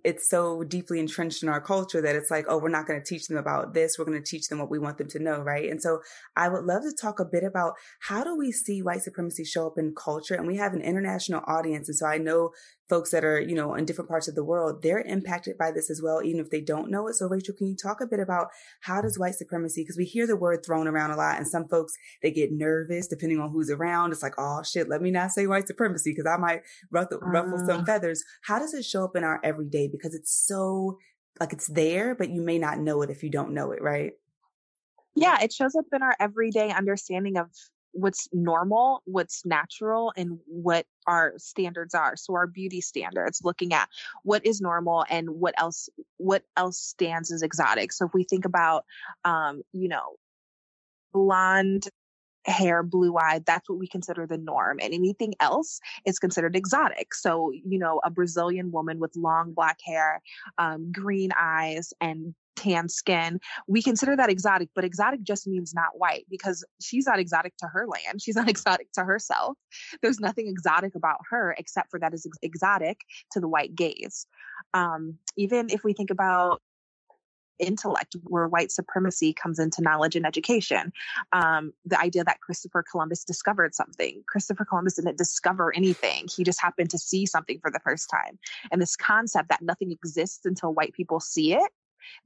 it's 0.04 0.28
so 0.28 0.64
deeply 0.64 0.98
entrenched 0.98 1.44
in 1.44 1.48
our 1.48 1.60
culture 1.60 2.02
that 2.02 2.16
it's 2.16 2.30
like, 2.30 2.46
oh, 2.48 2.58
we're 2.58 2.70
not 2.70 2.88
going 2.88 3.00
to 3.00 3.06
teach 3.06 3.28
them 3.28 3.36
about 3.36 3.74
this. 3.74 3.96
We're 3.96 4.04
going 4.04 4.20
to 4.20 4.28
teach 4.28 4.48
them 4.48 4.58
what 4.58 4.68
we 4.68 4.80
want 4.80 4.98
them 4.98 5.08
to 5.10 5.20
know, 5.20 5.40
right? 5.40 5.70
And 5.70 5.80
so 5.80 6.00
I 6.36 6.48
would 6.48 6.64
love 6.64 6.82
to 6.82 6.92
talk 6.92 7.20
a 7.20 7.24
bit 7.24 7.44
about 7.44 7.74
how 8.00 8.24
do 8.24 8.36
we 8.36 8.50
see 8.50 8.82
white 8.82 9.02
supremacy 9.02 9.44
show 9.44 9.68
up 9.68 9.78
in 9.78 9.94
culture? 9.94 10.34
And 10.34 10.48
we 10.48 10.56
have 10.56 10.72
an 10.72 10.82
international 10.82 11.42
audience. 11.46 11.88
And 11.88 11.96
so 11.96 12.06
I 12.06 12.18
know 12.18 12.50
folks 12.88 13.10
that 13.10 13.24
are, 13.24 13.40
you 13.40 13.54
know, 13.54 13.74
in 13.74 13.84
different 13.84 14.08
parts 14.08 14.28
of 14.28 14.34
the 14.34 14.44
world, 14.44 14.82
they're 14.82 15.02
impacted 15.02 15.58
by 15.58 15.70
this 15.70 15.90
as 15.90 16.00
well, 16.02 16.22
even 16.22 16.40
if 16.40 16.50
they 16.50 16.60
don't 16.60 16.90
know 16.90 17.06
it. 17.08 17.14
So 17.14 17.26
Rachel, 17.26 17.54
can 17.54 17.66
you 17.66 17.76
talk 17.76 18.00
a 18.00 18.06
bit 18.06 18.20
about 18.20 18.48
how 18.80 19.02
does 19.02 19.18
white 19.18 19.34
supremacy, 19.34 19.82
because 19.82 19.98
we 19.98 20.04
hear 20.04 20.26
the 20.26 20.36
word 20.36 20.64
thrown 20.64 20.88
around 20.88 21.10
a 21.10 21.16
lot 21.16 21.36
and 21.36 21.46
some 21.46 21.68
folks, 21.68 21.92
they 22.22 22.30
get 22.30 22.52
nervous 22.52 23.06
depending 23.06 23.40
on 23.40 23.50
who's 23.50 23.70
around. 23.70 24.12
It's 24.12 24.22
like, 24.22 24.34
oh 24.38 24.62
shit, 24.62 24.88
let 24.88 25.02
me 25.02 25.10
not 25.10 25.32
say 25.32 25.46
white 25.46 25.66
supremacy 25.66 26.12
because 26.12 26.26
I 26.26 26.38
might 26.38 26.62
ruffle, 26.90 27.18
ruffle 27.20 27.58
some 27.58 27.82
mm. 27.82 27.86
feathers. 27.86 28.24
How 28.42 28.58
does 28.58 28.74
it 28.74 28.84
show 28.84 29.04
up 29.04 29.16
in 29.16 29.24
our 29.24 29.40
everyday? 29.44 29.88
Because 29.88 30.14
it's 30.14 30.32
so 30.32 30.98
like 31.40 31.52
it's 31.52 31.68
there, 31.68 32.14
but 32.14 32.30
you 32.30 32.42
may 32.42 32.58
not 32.58 32.80
know 32.80 33.02
it 33.02 33.10
if 33.10 33.22
you 33.22 33.30
don't 33.30 33.52
know 33.52 33.70
it, 33.72 33.82
right? 33.82 34.12
Yeah, 35.14 35.42
it 35.42 35.52
shows 35.52 35.74
up 35.74 35.86
in 35.92 36.02
our 36.02 36.16
everyday 36.20 36.70
understanding 36.70 37.36
of 37.36 37.50
what's 37.92 38.28
normal, 38.32 39.02
what's 39.04 39.44
natural, 39.44 40.12
and 40.16 40.38
what 40.46 40.86
our 41.06 41.34
standards 41.36 41.94
are. 41.94 42.16
So 42.16 42.34
our 42.34 42.46
beauty 42.46 42.80
standards, 42.80 43.40
looking 43.42 43.72
at 43.72 43.88
what 44.22 44.44
is 44.46 44.60
normal 44.60 45.04
and 45.08 45.30
what 45.30 45.54
else 45.58 45.88
what 46.16 46.42
else 46.56 46.78
stands 46.78 47.32
as 47.32 47.42
exotic. 47.42 47.92
So 47.92 48.06
if 48.06 48.14
we 48.14 48.24
think 48.24 48.44
about, 48.44 48.84
um, 49.24 49.62
you 49.72 49.88
know, 49.88 50.16
blonde 51.12 51.88
hair, 52.44 52.82
blue 52.82 53.16
eyed, 53.16 53.44
that's 53.44 53.68
what 53.68 53.78
we 53.78 53.86
consider 53.86 54.26
the 54.26 54.38
norm. 54.38 54.78
And 54.80 54.94
anything 54.94 55.34
else 55.40 55.80
is 56.04 56.18
considered 56.18 56.56
exotic. 56.56 57.14
So, 57.14 57.52
you 57.52 57.78
know, 57.78 58.00
a 58.04 58.10
Brazilian 58.10 58.72
woman 58.72 58.98
with 58.98 59.16
long 59.16 59.52
black 59.52 59.78
hair, 59.84 60.22
um, 60.56 60.90
green 60.92 61.30
eyes, 61.38 61.92
and 62.00 62.34
tan 62.58 62.88
skin, 62.88 63.40
we 63.66 63.82
consider 63.82 64.16
that 64.16 64.30
exotic, 64.30 64.68
but 64.74 64.84
exotic 64.84 65.22
just 65.22 65.46
means 65.46 65.72
not 65.74 65.90
white 65.98 66.26
because 66.28 66.64
she's 66.80 67.06
not 67.06 67.18
exotic 67.18 67.56
to 67.58 67.66
her 67.66 67.86
land. 67.86 68.20
She's 68.20 68.36
not 68.42 68.48
exotic 68.48 68.92
to 68.92 69.04
herself. 69.04 69.56
There's 70.02 70.20
nothing 70.20 70.48
exotic 70.48 70.94
about 70.94 71.18
her 71.30 71.54
except 71.58 71.90
for 71.90 71.98
that 72.00 72.14
is 72.14 72.26
exotic 72.42 73.00
to 73.32 73.40
the 73.40 73.48
white 73.48 73.74
gaze. 73.74 74.26
Um, 74.74 75.18
even 75.36 75.70
if 75.70 75.84
we 75.84 75.92
think 75.92 76.10
about 76.10 76.60
intellect 77.58 78.16
where 78.24 78.48
white 78.48 78.70
supremacy 78.70 79.32
comes 79.32 79.58
into 79.58 79.82
knowledge 79.82 80.16
and 80.16 80.26
education 80.26 80.92
um, 81.32 81.72
the 81.84 81.98
idea 81.98 82.24
that 82.24 82.40
christopher 82.40 82.84
columbus 82.88 83.24
discovered 83.24 83.74
something 83.74 84.22
christopher 84.26 84.64
columbus 84.64 84.94
didn't 84.94 85.18
discover 85.18 85.74
anything 85.74 86.26
he 86.34 86.44
just 86.44 86.60
happened 86.60 86.90
to 86.90 86.98
see 86.98 87.26
something 87.26 87.58
for 87.60 87.70
the 87.70 87.80
first 87.80 88.08
time 88.08 88.38
and 88.70 88.80
this 88.80 88.96
concept 88.96 89.48
that 89.48 89.62
nothing 89.62 89.90
exists 89.90 90.44
until 90.44 90.72
white 90.72 90.92
people 90.92 91.20
see 91.20 91.52
it 91.52 91.72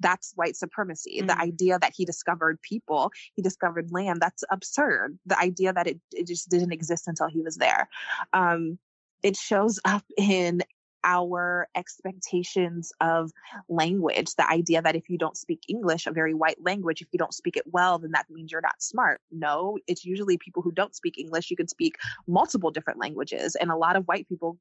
that's 0.00 0.32
white 0.34 0.56
supremacy. 0.56 1.20
Mm. 1.22 1.28
The 1.28 1.38
idea 1.38 1.78
that 1.78 1.92
he 1.96 2.04
discovered 2.04 2.60
people, 2.62 3.10
he 3.34 3.42
discovered 3.42 3.90
land, 3.90 4.20
that's 4.20 4.44
absurd. 4.50 5.18
The 5.26 5.38
idea 5.38 5.72
that 5.72 5.86
it, 5.86 6.00
it 6.12 6.26
just 6.26 6.48
didn't 6.48 6.72
exist 6.72 7.08
until 7.08 7.28
he 7.28 7.40
was 7.40 7.56
there. 7.56 7.88
Um, 8.32 8.78
it 9.22 9.36
shows 9.36 9.78
up 9.84 10.04
in 10.16 10.62
our 11.04 11.68
expectations 11.74 12.92
of 13.00 13.32
language. 13.68 14.34
The 14.36 14.48
idea 14.48 14.82
that 14.82 14.96
if 14.96 15.08
you 15.08 15.18
don't 15.18 15.36
speak 15.36 15.62
English, 15.68 16.06
a 16.06 16.12
very 16.12 16.34
white 16.34 16.62
language, 16.62 17.00
if 17.02 17.08
you 17.12 17.18
don't 17.18 17.34
speak 17.34 17.56
it 17.56 17.64
well, 17.66 17.98
then 17.98 18.12
that 18.12 18.26
means 18.30 18.52
you're 18.52 18.60
not 18.60 18.80
smart. 18.80 19.20
No, 19.30 19.78
it's 19.86 20.04
usually 20.04 20.38
people 20.38 20.62
who 20.62 20.72
don't 20.72 20.94
speak 20.94 21.18
English. 21.18 21.50
You 21.50 21.56
can 21.56 21.68
speak 21.68 21.96
multiple 22.26 22.70
different 22.70 23.00
languages. 23.00 23.56
And 23.56 23.70
a 23.70 23.76
lot 23.76 23.96
of 23.96 24.06
white 24.06 24.28
people 24.28 24.58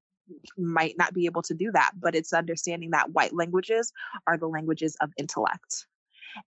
might 0.58 0.98
not 0.98 1.14
be 1.14 1.26
able 1.26 1.42
to 1.44 1.54
do 1.54 1.72
that, 1.72 1.92
but 2.00 2.16
it's 2.16 2.34
understanding 2.34 2.92
that 2.92 3.12
white 3.12 3.34
languages 3.34 3.92
are 4.28 4.38
the 4.38 4.48
languages 4.48 4.96
of 5.02 5.12
intellect. 5.18 5.86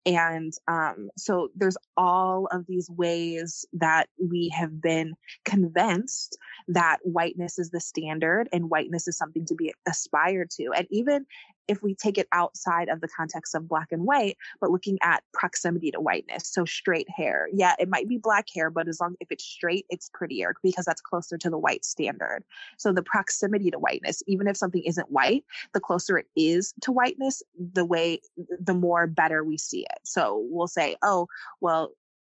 And 0.07 0.53
um, 0.69 1.11
so 1.17 1.49
there's 1.55 1.77
all 1.97 2.49
of 2.51 2.67
these 2.67 2.89
ways 2.91 3.67
that 3.75 4.09
we 4.19 4.49
have 4.49 4.81
been 4.81 5.15
convinced 5.45 6.39
that 6.69 6.99
whiteness 7.03 7.59
is 7.59 7.71
the 7.71 7.81
standard 7.81 8.49
and 8.53 8.71
whiteness 8.71 9.09
is 9.09 9.19
something 9.19 9.45
to 9.47 9.55
be 9.55 9.75
aspired 9.87 10.51
to. 10.53 10.73
And 10.75 10.87
even 10.91 11.27
if 11.69 11.83
we 11.83 11.95
take 11.95 12.19
it 12.19 12.29
outside 12.33 12.89
of 12.89 13.01
the 13.01 13.09
context 13.09 13.55
of 13.55 13.69
black 13.69 13.93
and 13.93 14.05
white, 14.05 14.37
but 14.61 14.71
looking 14.71 14.99
at 15.03 15.23
proximity 15.33 15.91
to 15.91 16.01
whiteness. 16.01 16.49
So 16.49 16.65
straight 16.65 17.09
hair. 17.09 17.49
Yeah, 17.53 17.75
it 17.79 17.89
might 17.89 18.09
be 18.09 18.19
black 18.19 18.47
hair, 18.55 18.71
but 18.71 18.89
as 18.89 19.01
long 19.01 19.17
if 19.21 19.31
it's 19.31 19.45
straight, 19.45 19.87
it's 19.89 20.11
prettier 20.13 20.55
because 20.63 20.85
that's 20.85 21.01
closer 21.01 21.39
to 21.39 21.51
the 21.51 21.59
white 21.59 21.85
standard. 21.85 22.45
So 22.77 22.93
the 22.93 23.03
proximity 23.03 23.71
to 23.71 23.79
whiteness, 23.79 24.23
even 24.27 24.47
if 24.47 24.57
something 24.57 24.83
isn't 24.83 25.11
white, 25.11 25.45
the 25.73 25.81
closer 25.81 26.19
it 26.19 26.27
is 26.37 26.75
to 26.83 26.93
whiteness, 26.93 27.43
the 27.73 27.85
way 27.85 28.21
the 28.61 28.75
more 28.75 29.07
better 29.07 29.45
we 29.45 29.59
see 29.59 29.81
it. 29.81 29.99
So 30.05 30.45
we'll 30.51 30.69
say, 30.69 30.97
oh, 31.03 31.29
well, 31.61 31.91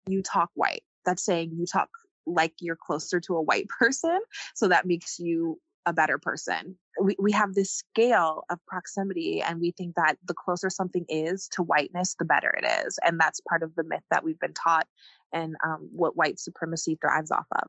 you 0.08 0.22
talk 0.22 0.52
white. 0.54 0.84
That's 1.06 1.24
saying 1.24 1.52
you 1.58 1.66
talk 1.66 1.90
like 2.26 2.54
you're 2.60 2.76
closer 2.76 3.20
to 3.22 3.36
a 3.36 3.42
white 3.42 3.68
person. 3.80 4.20
So 4.54 4.68
that 4.68 4.86
makes 4.86 5.20
you 5.20 5.60
a 5.86 5.94
better 5.94 6.18
person. 6.18 6.78
We, 7.02 7.16
we 7.20 7.32
have 7.34 7.54
this 7.54 7.72
scale 7.72 8.44
of 8.50 8.60
proximity, 8.68 9.42
and 9.42 9.60
we 9.60 9.72
think 9.72 9.96
that 9.96 10.16
the 10.26 10.34
closer 10.34 10.70
something 10.70 11.06
is 11.10 11.50
to 11.54 11.64
whiteness, 11.64 12.16
the 12.18 12.26
better 12.26 12.54
it 12.58 12.86
is. 12.86 12.98
And 13.04 13.20
that's 13.20 13.42
part 13.42 13.64
of 13.64 13.76
the 13.76 13.84
myth 13.84 14.04
that 14.12 14.24
we've 14.24 14.40
been 14.40 14.54
taught 14.54 14.88
and 15.34 15.56
um, 15.64 15.90
what 15.92 16.16
white 16.16 16.40
supremacy 16.40 16.98
thrives 17.02 17.32
off 17.32 17.48
of. 17.52 17.68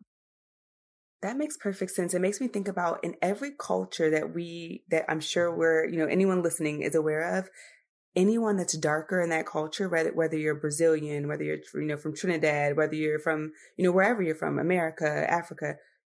That 1.23 1.37
makes 1.37 1.57
perfect 1.57 1.93
sense. 1.93 2.15
It 2.15 2.21
makes 2.21 2.41
me 2.41 2.47
think 2.47 2.69
about 2.69 3.03
in 3.03 3.17
every 3.21 3.51
culture 3.59 4.11
that 4.11 4.35
we, 4.35 4.85
that 4.91 5.07
I'm 5.09 5.21
sure 5.21 5.55
we're, 5.55 5.89
you 5.89 5.99
know, 5.99 6.07
anyone 6.07 6.43
listening 6.43 6.83
is 6.83 6.95
aware 6.95 7.39
of, 7.39 7.49
anyone 8.17 8.57
that's 8.57 8.77
darker 8.77 9.21
in 9.21 9.29
that 9.31 9.47
culture, 9.47 9.89
whether 9.89 10.11
whether 10.12 10.37
you're 10.37 10.55
Brazilian, 10.55 11.29
whether 11.29 11.45
you're 11.45 11.59
you 11.75 11.83
know 11.83 11.97
from 11.97 12.17
Trinidad, 12.17 12.77
whether 12.77 12.95
you're 12.95 13.19
from 13.19 13.53
you 13.77 13.85
know 13.85 13.93
wherever 13.93 14.23
you're 14.23 14.35
from, 14.35 14.59
America, 14.59 15.31
Africa, 15.31 15.75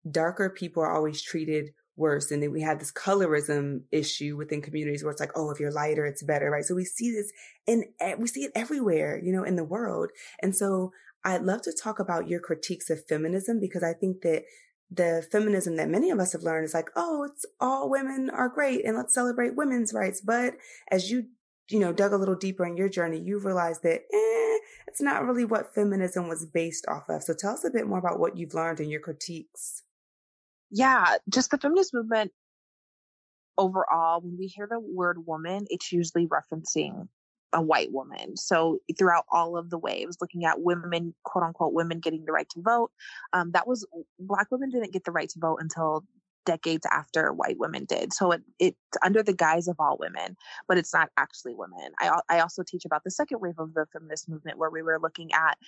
darker 0.09 0.51
people 0.51 0.83
are 0.83 0.95
always 0.95 1.23
treated 1.23 1.71
worse. 1.97 2.31
And 2.31 2.43
then 2.43 2.53
we 2.53 2.63
have 2.63 2.79
this 2.79 2.93
colorism 2.93 3.83
issue 3.91 4.37
within 4.37 4.63
communities 4.63 5.03
where 5.03 5.11
it's 5.11 5.21
like, 5.21 5.33
oh, 5.35 5.51
if 5.51 5.61
you're 5.61 5.73
lighter, 5.73 6.07
it's 6.07 6.23
better, 6.23 6.51
right? 6.51 6.65
So 6.65 6.75
we 6.75 6.85
see 6.85 7.11
this 7.11 7.33
and 7.67 7.85
we 8.19 8.27
see 8.27 8.45
it 8.45 8.53
everywhere, 8.55 9.21
you 9.23 9.33
know, 9.33 9.45
in 9.45 9.57
the 9.57 9.65
world. 9.65 10.11
And 10.43 10.55
so 10.55 10.93
I'd 11.25 11.43
love 11.43 11.63
to 11.63 11.73
talk 11.73 11.99
about 11.99 12.29
your 12.29 12.41
critiques 12.41 12.91
of 12.91 13.07
feminism 13.07 13.59
because 13.61 13.83
I 13.83 13.93
think 13.93 14.23
that 14.23 14.45
the 14.91 15.27
feminism 15.33 15.77
that 15.77 15.89
many 15.89 16.11
of 16.11 16.21
us 16.21 16.33
have 16.33 16.43
learned 16.43 16.65
is 16.65 16.75
like, 16.75 16.91
oh, 16.95 17.25
it's 17.25 17.45
all 17.61 17.91
women 17.91 18.31
are 18.31 18.49
great 18.49 18.85
and 18.85 18.97
let's 18.97 19.15
celebrate 19.15 19.57
women's 19.57 19.93
rights. 19.93 20.21
But 20.21 20.55
as 20.91 21.11
you, 21.11 21.25
you 21.69 21.81
know, 21.81 21.93
dug 21.93 22.13
a 22.13 22.17
little 22.17 22.37
deeper 22.37 22.65
in 22.65 22.77
your 22.77 22.89
journey, 22.89 23.19
you 23.19 23.41
realized 23.41 23.83
that, 23.83 24.03
eh, 24.13 24.59
it's 24.87 25.01
not 25.03 25.25
really 25.27 25.45
what 25.45 25.75
feminism 25.75 26.29
was 26.29 26.47
based 26.47 26.87
off 26.89 27.09
of. 27.09 27.23
So 27.23 27.35
tell 27.35 27.55
us 27.55 27.65
a 27.65 27.71
bit 27.71 27.89
more 27.89 27.99
about 27.99 28.21
what 28.21 28.37
you've 28.37 28.55
learned 28.55 28.81
in 28.81 28.89
your 28.89 29.01
critiques 29.01 29.83
yeah, 30.71 31.17
just 31.29 31.51
the 31.51 31.59
feminist 31.59 31.95
movement 31.95 32.33
overall, 33.59 34.21
when 34.21 34.37
we 34.39 34.47
hear 34.47 34.67
the 34.71 34.81
word 34.81 35.27
woman, 35.27 35.67
it's 35.71 35.93
usually 35.93 36.27
referencing 36.27 37.09
a 37.53 37.63
white 37.63 37.93
woman. 37.93 38.37
So 38.37 38.81
throughout 38.99 39.25
all 39.31 39.57
of 39.57 39.71
the 39.71 39.79
waves, 39.79 40.19
looking 40.21 40.45
at 40.45 40.61
women, 40.61 41.15
quote 41.25 41.45
unquote, 41.45 41.73
women 41.73 42.01
getting 42.01 42.25
the 42.25 42.33
right 42.33 42.49
to 42.51 42.61
vote, 42.61 42.91
um, 43.33 43.53
that 43.53 43.67
was 43.67 43.87
black 44.19 44.51
women 44.51 44.71
didn't 44.71 44.93
get 44.93 45.05
the 45.05 45.13
right 45.13 45.29
to 45.31 45.39
vote 45.39 45.59
until 45.61 46.05
decades 46.45 46.87
after 46.91 47.33
white 47.33 47.59
women 47.59 47.85
did. 47.85 48.13
So 48.13 48.33
it 48.33 48.43
it's 48.59 48.77
under 49.03 49.23
the 49.23 49.33
guise 49.33 49.69
of 49.69 49.77
all 49.79 49.97
women, 49.99 50.37
but 50.69 50.79
it's 50.79 50.95
not 50.95 51.11
actually 51.17 51.55
women. 51.55 51.93
I 51.99 52.21
I 52.29 52.41
also 52.41 52.63
teach 52.63 52.85
about 52.85 53.05
the 53.05 53.11
second 53.11 53.41
wave 53.41 53.59
of 53.59 53.75
the 53.75 53.87
feminist 53.93 54.29
movement, 54.29 54.59
where 54.59 54.71
we 54.71 54.83
were 54.83 55.01
looking 55.01 55.33
at 55.33 55.59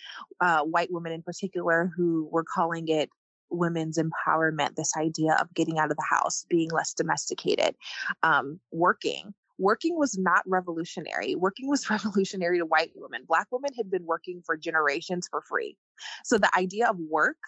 uh, 0.41 0.63
white 0.63 0.93
women 0.93 1.13
in 1.13 1.23
particular 1.23 1.91
who 1.97 2.29
were 2.31 2.45
calling 2.45 2.89
it 2.89 3.11
women's 3.51 3.99
empowerment, 3.99 4.77
this 4.77 4.97
idea 4.97 5.37
of 5.41 5.53
getting 5.55 5.79
out 5.79 5.91
of 5.91 5.97
the 5.97 6.07
house, 6.09 6.45
being 6.49 6.71
less 6.71 6.95
domesticated, 6.95 7.75
um, 8.23 8.61
working. 8.73 9.35
Working 9.59 9.99
was 9.99 10.17
not 10.17 10.45
revolutionary. 10.47 11.35
Working 11.35 11.69
was 11.69 11.91
revolutionary 11.91 12.59
to 12.59 12.67
white 12.67 12.93
women. 12.95 13.25
Black 13.27 13.49
women 13.51 13.73
had 13.77 13.91
been 13.91 14.07
working 14.07 14.43
for 14.45 14.57
generations 14.57 15.29
for 15.31 15.43
free. 15.43 15.77
So 16.25 16.39
the 16.39 16.55
idea 16.57 16.89
of 16.89 16.97
work 16.99 17.39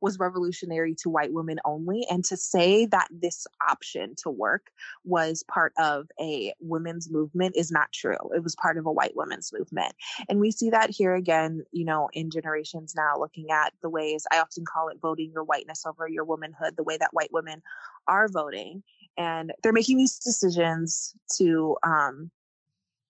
was 0.00 0.18
revolutionary 0.18 0.94
to 1.02 1.10
white 1.10 1.32
women 1.32 1.58
only. 1.64 2.06
And 2.10 2.24
to 2.26 2.36
say 2.36 2.86
that 2.86 3.08
this 3.10 3.46
option 3.68 4.14
to 4.22 4.30
work 4.30 4.70
was 5.04 5.42
part 5.44 5.72
of 5.78 6.08
a 6.20 6.52
women's 6.60 7.10
movement 7.10 7.56
is 7.56 7.70
not 7.70 7.92
true. 7.92 8.16
It 8.34 8.42
was 8.42 8.56
part 8.56 8.78
of 8.78 8.86
a 8.86 8.92
white 8.92 9.16
women's 9.16 9.52
movement. 9.52 9.94
And 10.28 10.40
we 10.40 10.50
see 10.50 10.70
that 10.70 10.90
here 10.90 11.14
again, 11.14 11.64
you 11.72 11.84
know, 11.84 12.08
in 12.12 12.30
generations 12.30 12.94
now, 12.96 13.18
looking 13.18 13.50
at 13.50 13.72
the 13.82 13.90
ways 13.90 14.26
I 14.32 14.40
often 14.40 14.64
call 14.64 14.88
it 14.88 14.98
voting 15.00 15.30
your 15.32 15.44
whiteness 15.44 15.84
over 15.86 16.08
your 16.08 16.24
womanhood, 16.24 16.76
the 16.76 16.84
way 16.84 16.96
that 16.96 17.12
white 17.12 17.32
women 17.32 17.62
are 18.06 18.28
voting. 18.28 18.82
And 19.16 19.52
they're 19.62 19.72
making 19.72 19.98
these 19.98 20.18
decisions 20.18 21.14
to, 21.36 21.76
um, 21.82 22.30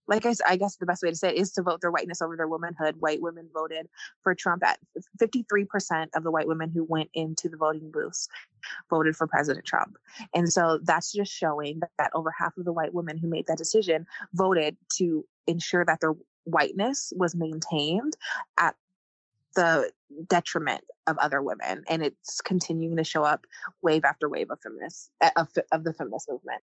like 0.08 0.26
I, 0.26 0.34
I 0.48 0.56
guess 0.56 0.76
the 0.76 0.86
best 0.86 1.02
way 1.02 1.10
to 1.10 1.16
say 1.16 1.30
it 1.30 1.36
is 1.36 1.52
to 1.52 1.62
vote 1.62 1.80
their 1.80 1.90
whiteness 1.90 2.20
over 2.20 2.36
their 2.36 2.48
womanhood. 2.48 2.96
White 2.98 3.22
women 3.22 3.48
voted 3.52 3.88
for 4.22 4.34
Trump 4.34 4.64
at 4.64 4.78
53% 5.20 6.08
of 6.14 6.24
the 6.24 6.30
white 6.30 6.48
women 6.48 6.70
who 6.70 6.84
went 6.84 7.10
into 7.14 7.48
the 7.48 7.56
voting 7.56 7.90
booths 7.90 8.28
voted 8.88 9.16
for 9.16 9.26
President 9.26 9.64
Trump. 9.64 9.96
And 10.34 10.52
so 10.52 10.80
that's 10.82 11.12
just 11.12 11.32
showing 11.32 11.80
that, 11.80 11.90
that 11.98 12.10
over 12.14 12.32
half 12.36 12.56
of 12.56 12.64
the 12.64 12.72
white 12.72 12.92
women 12.92 13.18
who 13.18 13.28
made 13.28 13.46
that 13.46 13.58
decision 13.58 14.06
voted 14.34 14.76
to 14.96 15.24
ensure 15.46 15.84
that 15.84 16.00
their 16.00 16.14
whiteness 16.44 17.12
was 17.16 17.34
maintained 17.34 18.16
at 18.58 18.74
the 19.54 19.90
detriment 20.28 20.84
of 21.06 21.18
other 21.18 21.42
women 21.42 21.84
and 21.88 22.02
it's 22.04 22.40
continuing 22.40 22.96
to 22.96 23.04
show 23.04 23.24
up 23.24 23.46
wave 23.82 24.04
after 24.04 24.28
wave 24.28 24.50
of 24.50 24.60
feminists 24.60 25.10
eh, 25.20 25.30
of, 25.36 25.48
of 25.72 25.84
the 25.84 25.92
feminist 25.92 26.28
movement 26.28 26.62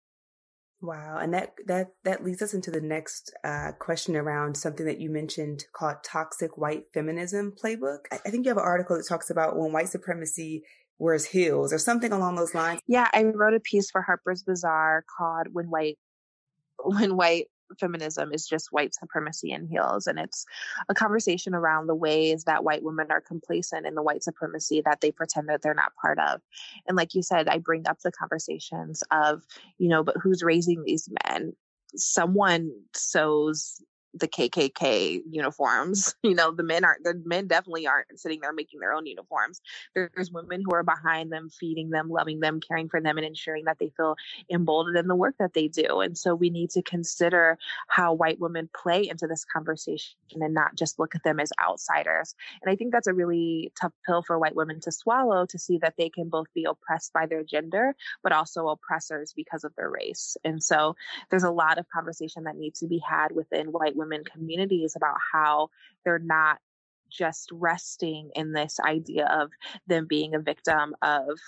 Wow, 0.81 1.17
and 1.19 1.33
that 1.33 1.53
that 1.67 1.87
that 2.03 2.23
leads 2.23 2.41
us 2.41 2.53
into 2.53 2.69
the 2.69 2.81
next 2.81 3.33
uh, 3.43 3.71
question 3.79 4.15
around 4.15 4.55
something 4.55 4.85
that 4.85 4.99
you 4.99 5.09
mentioned 5.09 5.63
called 5.73 5.97
toxic 6.03 6.57
white 6.57 6.83
feminism 6.93 7.53
playbook. 7.61 7.99
I, 8.11 8.19
I 8.25 8.29
think 8.29 8.45
you 8.45 8.49
have 8.49 8.57
an 8.57 8.63
article 8.63 8.97
that 8.97 9.07
talks 9.07 9.29
about 9.29 9.57
when 9.57 9.71
white 9.71 9.89
supremacy 9.89 10.63
wears 10.99 11.25
heels 11.25 11.73
or 11.73 11.77
something 11.77 12.11
along 12.11 12.35
those 12.35 12.53
lines. 12.53 12.81
Yeah, 12.87 13.07
I 13.13 13.23
wrote 13.23 13.53
a 13.53 13.59
piece 13.59 13.89
for 13.89 14.01
Harper's 14.01 14.43
Bazaar 14.43 15.05
called 15.17 15.47
"When 15.51 15.67
White 15.67 15.97
When 16.83 17.15
White 17.15 17.47
feminism 17.79 18.31
is 18.33 18.47
just 18.47 18.71
white 18.71 18.93
supremacy 18.93 19.51
in 19.51 19.67
heels. 19.67 20.07
And 20.07 20.19
it's 20.19 20.45
a 20.89 20.93
conversation 20.93 21.53
around 21.53 21.87
the 21.87 21.95
ways 21.95 22.43
that 22.43 22.63
white 22.63 22.83
women 22.83 23.07
are 23.09 23.21
complacent 23.21 23.85
in 23.85 23.95
the 23.95 24.03
white 24.03 24.23
supremacy 24.23 24.81
that 24.85 25.01
they 25.01 25.11
pretend 25.11 25.49
that 25.49 25.61
they're 25.61 25.73
not 25.73 25.95
part 26.01 26.19
of. 26.19 26.41
And 26.87 26.97
like 26.97 27.13
you 27.13 27.21
said, 27.21 27.47
I 27.47 27.57
bring 27.57 27.87
up 27.87 27.99
the 28.01 28.11
conversations 28.11 29.03
of, 29.11 29.43
you 29.77 29.89
know, 29.89 30.03
but 30.03 30.17
who's 30.21 30.43
raising 30.43 30.83
these 30.83 31.09
men? 31.27 31.53
Someone 31.95 32.71
sews 32.93 33.81
the 34.15 34.27
KKK 34.27 35.21
uniforms. 35.29 36.15
You 36.25 36.33
know, 36.33 36.51
the 36.51 36.63
men 36.63 36.83
aren't, 36.83 37.03
the 37.03 37.21
men 37.23 37.47
definitely 37.47 37.85
aren't 37.85 38.19
sitting 38.19 38.41
there 38.41 38.51
making 38.51 38.79
their 38.79 38.93
own 38.93 39.05
uniforms. 39.05 39.61
There's 39.93 40.31
women 40.31 40.63
who 40.65 40.73
are 40.73 40.83
behind 40.83 41.31
them, 41.31 41.49
feeding 41.49 41.91
them, 41.91 42.09
loving 42.09 42.39
them, 42.39 42.59
caring 42.59 42.89
for 42.89 42.99
them, 42.99 43.17
and 43.17 43.25
ensuring 43.25 43.65
that 43.65 43.77
they 43.79 43.91
feel 43.95 44.15
emboldened 44.51 44.97
in 44.97 45.07
the 45.07 45.15
work 45.15 45.35
that 45.37 45.53
they 45.53 45.67
do. 45.67 46.01
And 46.01 46.17
so 46.17 46.33
we 46.33 46.49
need 46.49 46.71
to 46.71 46.81
consider 46.81 47.59
how 47.87 48.13
white 48.13 48.39
women 48.39 48.69
play 48.75 49.07
into 49.07 49.27
this 49.27 49.45
conversation 49.45 50.15
and 50.33 50.53
not 50.53 50.75
just 50.75 50.97
look 50.97 51.13
at 51.13 51.23
them 51.23 51.39
as 51.39 51.51
outsiders. 51.63 52.33
And 52.61 52.71
I 52.71 52.75
think 52.75 52.91
that's 52.91 53.07
a 53.07 53.13
really 53.13 53.71
tough 53.79 53.93
pill 54.05 54.23
for 54.23 54.39
white 54.39 54.55
women 54.55 54.79
to 54.81 54.91
swallow 54.91 55.45
to 55.45 55.59
see 55.59 55.77
that 55.79 55.93
they 55.97 56.09
can 56.09 56.29
both 56.29 56.47
be 56.55 56.65
oppressed 56.65 57.13
by 57.13 57.27
their 57.27 57.43
gender, 57.43 57.95
but 58.23 58.31
also 58.31 58.67
oppressors 58.69 59.31
because 59.35 59.63
of 59.63 59.75
their 59.75 59.91
race. 59.91 60.37
And 60.43 60.63
so 60.63 60.95
there's 61.29 61.43
a 61.43 61.51
lot 61.51 61.77
of 61.77 61.85
conversation 61.89 62.45
that 62.45 62.57
needs 62.57 62.79
to 62.79 62.87
be 62.87 62.99
had 62.99 63.31
within 63.31 63.67
white 63.67 63.95
women 63.95 64.04
women 64.05 64.23
communities 64.23 64.95
about 64.95 65.15
how 65.33 65.69
they're 66.03 66.19
not 66.19 66.59
just 67.09 67.49
resting 67.51 68.31
in 68.35 68.51
this 68.51 68.79
idea 68.79 69.25
of 69.27 69.51
them 69.87 70.05
being 70.07 70.35
a 70.35 70.39
victim 70.39 70.95
of 71.01 71.39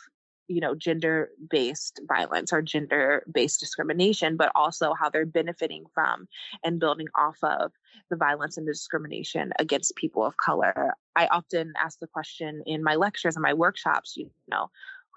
you 0.48 0.62
know 0.62 0.74
gender 0.76 1.30
based 1.50 2.00
violence 2.08 2.54
or 2.54 2.62
gender 2.62 3.24
based 3.32 3.60
discrimination 3.60 4.38
but 4.38 4.52
also 4.56 4.94
how 4.94 5.10
they're 5.10 5.26
benefiting 5.26 5.84
from 5.94 6.28
and 6.64 6.80
building 6.80 7.08
off 7.18 7.38
of 7.44 7.72
the 8.10 8.16
violence 8.16 8.58
and 8.58 8.68
the 8.68 8.72
discrimination 8.72 9.52
against 9.60 9.96
people 9.98 10.26
of 10.26 10.38
color. 10.38 10.94
I 11.16 11.28
often 11.28 11.74
ask 11.78 12.00
the 12.00 12.08
question 12.08 12.64
in 12.66 12.84
my 12.84 12.96
lectures 12.96 13.36
and 13.36 13.44
my 13.44 13.54
workshops 13.54 14.16
you 14.16 14.30
know 14.48 14.70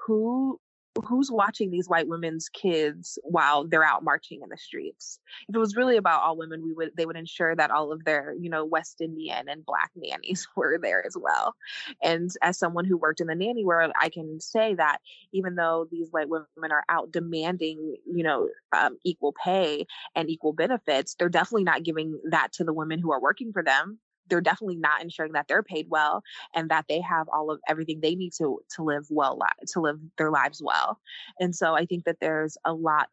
who 0.06 0.58
who's 1.04 1.30
watching 1.30 1.70
these 1.70 1.88
white 1.88 2.08
women's 2.08 2.48
kids 2.48 3.18
while 3.22 3.66
they're 3.66 3.84
out 3.84 4.04
marching 4.04 4.40
in 4.42 4.48
the 4.48 4.56
streets? 4.56 5.18
If 5.48 5.54
it 5.54 5.58
was 5.58 5.76
really 5.76 5.96
about 5.96 6.22
all 6.22 6.36
women 6.36 6.62
we 6.64 6.72
would 6.72 6.90
they 6.96 7.06
would 7.06 7.16
ensure 7.16 7.54
that 7.54 7.70
all 7.70 7.92
of 7.92 8.04
their 8.04 8.34
you 8.38 8.50
know 8.50 8.64
west 8.64 9.00
indian 9.00 9.48
and 9.48 9.64
black 9.64 9.90
nannies 9.94 10.46
were 10.56 10.78
there 10.80 11.04
as 11.06 11.16
well. 11.18 11.54
And 12.02 12.30
as 12.42 12.58
someone 12.58 12.84
who 12.84 12.96
worked 12.96 13.20
in 13.20 13.26
the 13.26 13.34
nanny 13.34 13.64
world 13.64 13.92
i 14.00 14.08
can 14.08 14.40
say 14.40 14.74
that 14.74 14.98
even 15.32 15.54
though 15.54 15.86
these 15.90 16.08
white 16.10 16.28
women 16.28 16.72
are 16.72 16.84
out 16.88 17.12
demanding 17.12 17.96
you 18.06 18.24
know 18.24 18.48
um, 18.72 18.96
equal 19.04 19.34
pay 19.44 19.86
and 20.14 20.28
equal 20.28 20.52
benefits 20.52 21.14
they're 21.14 21.28
definitely 21.28 21.64
not 21.64 21.82
giving 21.82 22.18
that 22.30 22.52
to 22.52 22.64
the 22.64 22.72
women 22.72 22.98
who 22.98 23.12
are 23.12 23.20
working 23.20 23.52
for 23.52 23.62
them 23.62 23.98
they're 24.30 24.40
definitely 24.40 24.76
not 24.76 25.02
ensuring 25.02 25.32
that 25.32 25.48
they're 25.48 25.62
paid 25.62 25.86
well 25.90 26.22
and 26.54 26.70
that 26.70 26.86
they 26.88 27.00
have 27.00 27.28
all 27.28 27.50
of 27.50 27.60
everything 27.68 28.00
they 28.00 28.14
need 28.14 28.32
to 28.38 28.60
to 28.76 28.82
live 28.82 29.06
well 29.10 29.38
to 29.68 29.80
live 29.80 29.98
their 30.16 30.30
lives 30.30 30.62
well. 30.64 30.98
And 31.38 31.54
so 31.54 31.74
i 31.74 31.84
think 31.84 32.04
that 32.04 32.18
there's 32.20 32.56
a 32.64 32.72
lot 32.72 33.08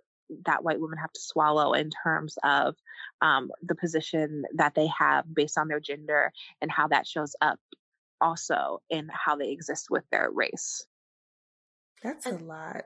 that 0.46 0.64
white 0.64 0.80
women 0.80 0.98
have 0.98 1.12
to 1.14 1.22
swallow 1.22 1.74
in 1.74 1.90
terms 2.04 2.38
of 2.44 2.76
um, 3.22 3.50
the 3.64 3.76
position 3.76 4.44
that 4.56 4.76
they 4.76 4.88
have 4.88 5.24
based 5.34 5.58
on 5.58 5.68
their 5.68 5.80
gender 5.80 6.32
and 6.62 6.72
how 6.72 6.88
that 6.88 7.08
shows 7.08 7.36
up 7.42 7.60
also 8.20 8.82
in 8.90 9.08
how 9.12 9.36
they 9.36 9.52
exist 9.52 9.88
with 9.90 10.04
their 10.12 10.30
race. 10.30 10.86
That's 12.04 12.26
a 12.26 12.32
lot. 12.32 12.84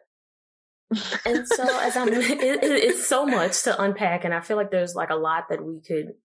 And 1.26 1.48
so 1.48 1.80
as 1.80 1.96
i'm 1.96 2.08
it, 2.14 2.42
it, 2.42 2.64
it's 2.64 3.08
so 3.08 3.26
much 3.26 3.64
to 3.64 3.82
unpack 3.82 4.26
and 4.26 4.34
i 4.34 4.42
feel 4.42 4.58
like 4.58 4.72
there's 4.72 4.94
like 4.94 5.10
a 5.10 5.16
lot 5.16 5.46
that 5.50 5.64
we 5.64 5.80
could 5.80 6.16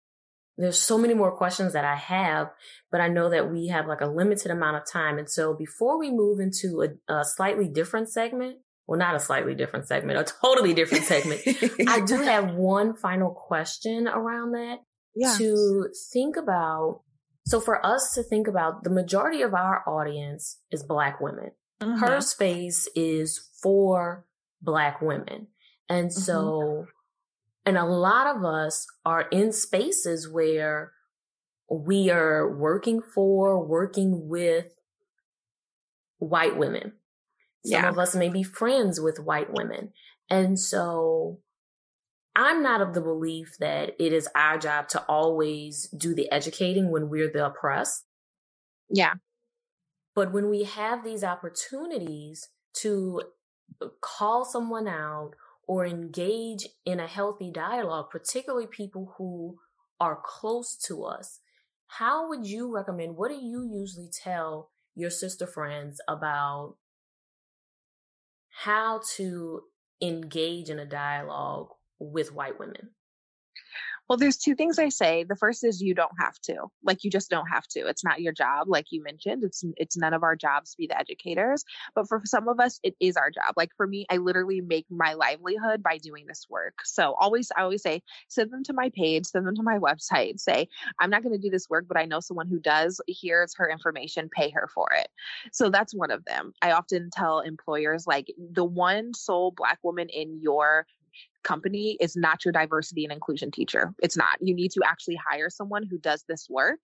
there's 0.56 0.78
so 0.80 0.96
many 0.96 1.14
more 1.14 1.36
questions 1.36 1.74
that 1.74 1.84
I 1.84 1.96
have, 1.96 2.50
but 2.90 3.00
I 3.00 3.08
know 3.08 3.28
that 3.30 3.50
we 3.50 3.68
have 3.68 3.86
like 3.86 4.00
a 4.00 4.06
limited 4.06 4.50
amount 4.50 4.76
of 4.76 4.90
time. 4.90 5.18
And 5.18 5.28
so 5.28 5.54
before 5.54 5.98
we 5.98 6.10
move 6.10 6.40
into 6.40 6.82
a, 6.82 7.12
a 7.12 7.24
slightly 7.24 7.68
different 7.68 8.10
segment, 8.10 8.56
well, 8.86 8.98
not 8.98 9.14
a 9.14 9.20
slightly 9.20 9.54
different 9.54 9.86
segment, 9.86 10.18
a 10.18 10.32
totally 10.40 10.72
different 10.72 11.04
segment, 11.04 11.42
I 11.88 12.00
do 12.00 12.22
have 12.22 12.54
one 12.54 12.94
final 12.94 13.30
question 13.30 14.08
around 14.08 14.52
that 14.52 14.78
yeah. 15.14 15.34
to 15.36 15.88
think 16.12 16.36
about. 16.36 17.02
So 17.46 17.60
for 17.60 17.84
us 17.84 18.12
to 18.14 18.22
think 18.22 18.48
about 18.48 18.82
the 18.84 18.90
majority 18.90 19.42
of 19.42 19.54
our 19.54 19.82
audience 19.88 20.60
is 20.70 20.82
black 20.82 21.20
women. 21.20 21.50
Mm-hmm. 21.82 22.00
Her 22.00 22.20
space 22.20 22.88
is 22.94 23.48
for 23.62 24.26
black 24.62 25.00
women. 25.02 25.48
And 25.88 26.10
mm-hmm. 26.10 26.20
And 27.66 27.76
a 27.76 27.84
lot 27.84 28.36
of 28.36 28.44
us 28.44 28.86
are 29.04 29.22
in 29.32 29.52
spaces 29.52 30.30
where 30.30 30.92
we 31.68 32.10
are 32.10 32.56
working 32.56 33.02
for, 33.02 33.66
working 33.66 34.28
with 34.28 34.66
white 36.18 36.56
women. 36.56 36.92
Some 37.64 37.82
yeah. 37.82 37.88
of 37.88 37.98
us 37.98 38.14
may 38.14 38.28
be 38.28 38.44
friends 38.44 39.00
with 39.00 39.18
white 39.18 39.52
women. 39.52 39.92
And 40.30 40.58
so 40.58 41.40
I'm 42.36 42.62
not 42.62 42.80
of 42.80 42.94
the 42.94 43.00
belief 43.00 43.56
that 43.58 43.96
it 43.98 44.12
is 44.12 44.28
our 44.36 44.58
job 44.58 44.88
to 44.90 45.02
always 45.08 45.88
do 45.96 46.14
the 46.14 46.30
educating 46.30 46.92
when 46.92 47.08
we're 47.08 47.32
the 47.32 47.46
oppressed. 47.46 48.04
Yeah. 48.88 49.14
But 50.14 50.32
when 50.32 50.48
we 50.48 50.62
have 50.62 51.02
these 51.02 51.24
opportunities 51.24 52.48
to 52.74 53.22
call 54.00 54.44
someone 54.44 54.86
out 54.86 55.32
or 55.66 55.84
engage 55.84 56.66
in 56.84 57.00
a 57.00 57.06
healthy 57.06 57.50
dialogue, 57.50 58.10
particularly 58.10 58.66
people 58.66 59.14
who 59.18 59.58
are 60.00 60.20
close 60.24 60.76
to 60.86 61.04
us, 61.04 61.40
how 61.88 62.28
would 62.28 62.46
you 62.46 62.72
recommend? 62.72 63.16
What 63.16 63.30
do 63.30 63.36
you 63.36 63.68
usually 63.72 64.10
tell 64.10 64.70
your 64.94 65.10
sister 65.10 65.46
friends 65.46 66.00
about 66.08 66.76
how 68.62 69.00
to 69.16 69.62
engage 70.00 70.68
in 70.68 70.78
a 70.78 70.86
dialogue 70.86 71.68
with 71.98 72.32
white 72.32 72.58
women? 72.58 72.90
Well, 74.08 74.18
there's 74.18 74.36
two 74.36 74.54
things 74.54 74.78
I 74.78 74.88
say. 74.88 75.24
The 75.24 75.34
first 75.34 75.64
is 75.64 75.82
you 75.82 75.92
don't 75.94 76.12
have 76.20 76.38
to. 76.42 76.66
Like 76.84 77.02
you 77.02 77.10
just 77.10 77.28
don't 77.28 77.46
have 77.46 77.66
to. 77.68 77.86
It's 77.86 78.04
not 78.04 78.20
your 78.20 78.32
job 78.32 78.68
like 78.68 78.86
you 78.90 79.02
mentioned. 79.02 79.42
It's 79.42 79.64
it's 79.76 79.96
none 79.96 80.14
of 80.14 80.22
our 80.22 80.36
jobs 80.36 80.70
to 80.70 80.76
be 80.78 80.86
the 80.86 80.98
educators, 80.98 81.64
but 81.94 82.08
for 82.08 82.22
some 82.24 82.48
of 82.48 82.60
us 82.60 82.78
it 82.84 82.94
is 83.00 83.16
our 83.16 83.30
job. 83.30 83.54
Like 83.56 83.70
for 83.76 83.86
me, 83.86 84.06
I 84.08 84.18
literally 84.18 84.60
make 84.60 84.86
my 84.90 85.14
livelihood 85.14 85.82
by 85.82 85.98
doing 85.98 86.26
this 86.26 86.46
work. 86.48 86.74
So 86.84 87.14
always 87.18 87.50
I 87.56 87.62
always 87.62 87.82
say 87.82 88.02
send 88.28 88.52
them 88.52 88.62
to 88.64 88.72
my 88.72 88.90
page, 88.90 89.26
send 89.26 89.46
them 89.46 89.56
to 89.56 89.62
my 89.62 89.78
website, 89.78 90.38
say 90.38 90.68
I'm 91.00 91.10
not 91.10 91.22
going 91.22 91.34
to 91.34 91.40
do 91.40 91.50
this 91.50 91.68
work, 91.68 91.86
but 91.88 91.96
I 91.98 92.04
know 92.04 92.20
someone 92.20 92.46
who 92.48 92.60
does. 92.60 93.00
Here's 93.08 93.54
her 93.56 93.68
information, 93.68 94.28
pay 94.28 94.50
her 94.50 94.68
for 94.72 94.88
it. 94.92 95.08
So 95.52 95.68
that's 95.70 95.94
one 95.94 96.10
of 96.12 96.24
them. 96.24 96.52
I 96.62 96.72
often 96.72 97.10
tell 97.10 97.40
employers 97.40 98.06
like 98.06 98.32
the 98.52 98.64
one 98.64 99.14
sole 99.14 99.50
black 99.50 99.78
woman 99.82 100.08
in 100.08 100.40
your 100.40 100.86
company 101.46 101.96
is 102.00 102.16
not 102.16 102.44
your 102.44 102.52
diversity 102.52 103.04
and 103.04 103.12
inclusion 103.12 103.50
teacher. 103.50 103.94
It's 104.02 104.16
not. 104.16 104.36
You 104.40 104.54
need 104.54 104.72
to 104.72 104.80
actually 104.84 105.16
hire 105.16 105.48
someone 105.48 105.84
who 105.84 105.96
does 105.96 106.24
this 106.28 106.48
work. 106.50 106.80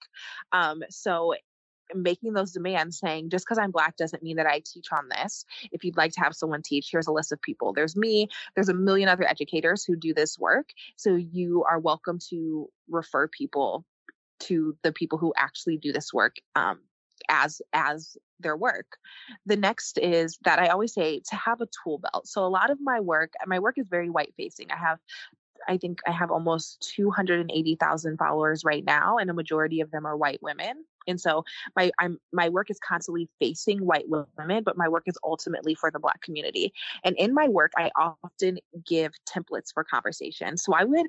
Um, 0.53 0.83
so 0.89 1.35
making 1.95 2.33
those 2.33 2.53
demands 2.53 2.99
saying 2.99 3.29
just 3.29 3.45
because 3.45 3.59
i'm 3.59 3.71
black 3.71 3.97
doesn't 3.99 4.23
mean 4.23 4.37
that 4.37 4.47
i 4.47 4.63
teach 4.65 4.87
on 4.93 5.11
this 5.11 5.45
if 5.73 5.85
you'd 5.85 5.97
like 5.97 6.11
to 6.11 6.21
have 6.21 6.35
someone 6.35 6.63
teach 6.63 6.89
here's 6.91 7.07
a 7.07 7.13
list 7.13 7.33
of 7.33 7.43
people 7.43 7.75
there's 7.75 7.95
me 7.95 8.29
there's 8.55 8.71
a 8.71 8.75
million 8.75 9.11
other 9.11 9.29
educators 9.29 9.85
who 9.85 9.95
do 9.95 10.15
this 10.15 10.39
work 10.39 10.71
so 10.97 11.17
you 11.17 11.65
are 11.69 11.79
welcome 11.79 12.19
to 12.31 12.71
refer 12.89 13.29
people 13.29 13.85
to 14.41 14.75
the 14.83 14.93
people 14.93 15.19
who 15.19 15.35
actually 15.37 15.77
do 15.77 15.93
this 15.93 16.15
work 16.15 16.37
um, 16.55 16.79
as 17.29 17.63
as 17.73 18.17
their 18.41 18.57
work 18.57 18.99
the 19.47 19.57
next 19.57 19.99
is 19.99 20.39
that 20.45 20.59
i 20.59 20.69
always 20.69 20.93
say 20.93 21.21
to 21.29 21.37
have 21.37 21.61
a 21.61 21.69
tool 21.83 21.99
belt 21.99 22.27
so 22.27 22.45
a 22.45 22.49
lot 22.49 22.71
of 22.71 22.79
my 22.81 23.01
work 23.01 23.33
my 23.47 23.59
work 23.59 23.79
is 23.79 23.87
very 23.89 24.11
white 24.11 24.33
facing 24.37 24.71
i 24.71 24.77
have 24.77 24.99
I 25.69 25.77
think 25.77 26.01
I 26.07 26.13
have 26.13 26.31
almost 26.31 26.93
280,000 26.95 28.17
followers 28.17 28.65
right 28.65 28.85
now, 28.85 29.19
and 29.19 29.31
a 29.31 29.35
majority 29.35 29.81
of 29.81 29.91
them 29.91 30.07
are 30.07 30.17
white 30.17 30.43
women. 30.43 30.85
And 31.09 31.21
so 31.21 31.45
my 31.75 31.91
I'm 31.99 32.19
my 32.33 32.49
work 32.49 32.71
is 32.71 32.79
constantly 32.79 33.29
facing 33.41 33.85
white 33.85 34.09
women, 34.09 34.63
but 34.63 34.77
my 34.77 34.89
work 34.89 35.05
is 35.07 35.19
ultimately 35.25 35.75
for 35.75 35.91
the 35.91 35.99
black 35.99 36.21
community. 36.23 36.73
And 37.05 37.17
in 37.17 37.35
my 37.35 37.49
work, 37.49 37.73
I 37.77 37.91
often 37.97 38.59
give 38.87 39.13
templates 39.29 39.73
for 39.73 39.85
conversation. 39.85 40.57
So 40.57 40.75
I 40.75 40.85
would 40.85 41.07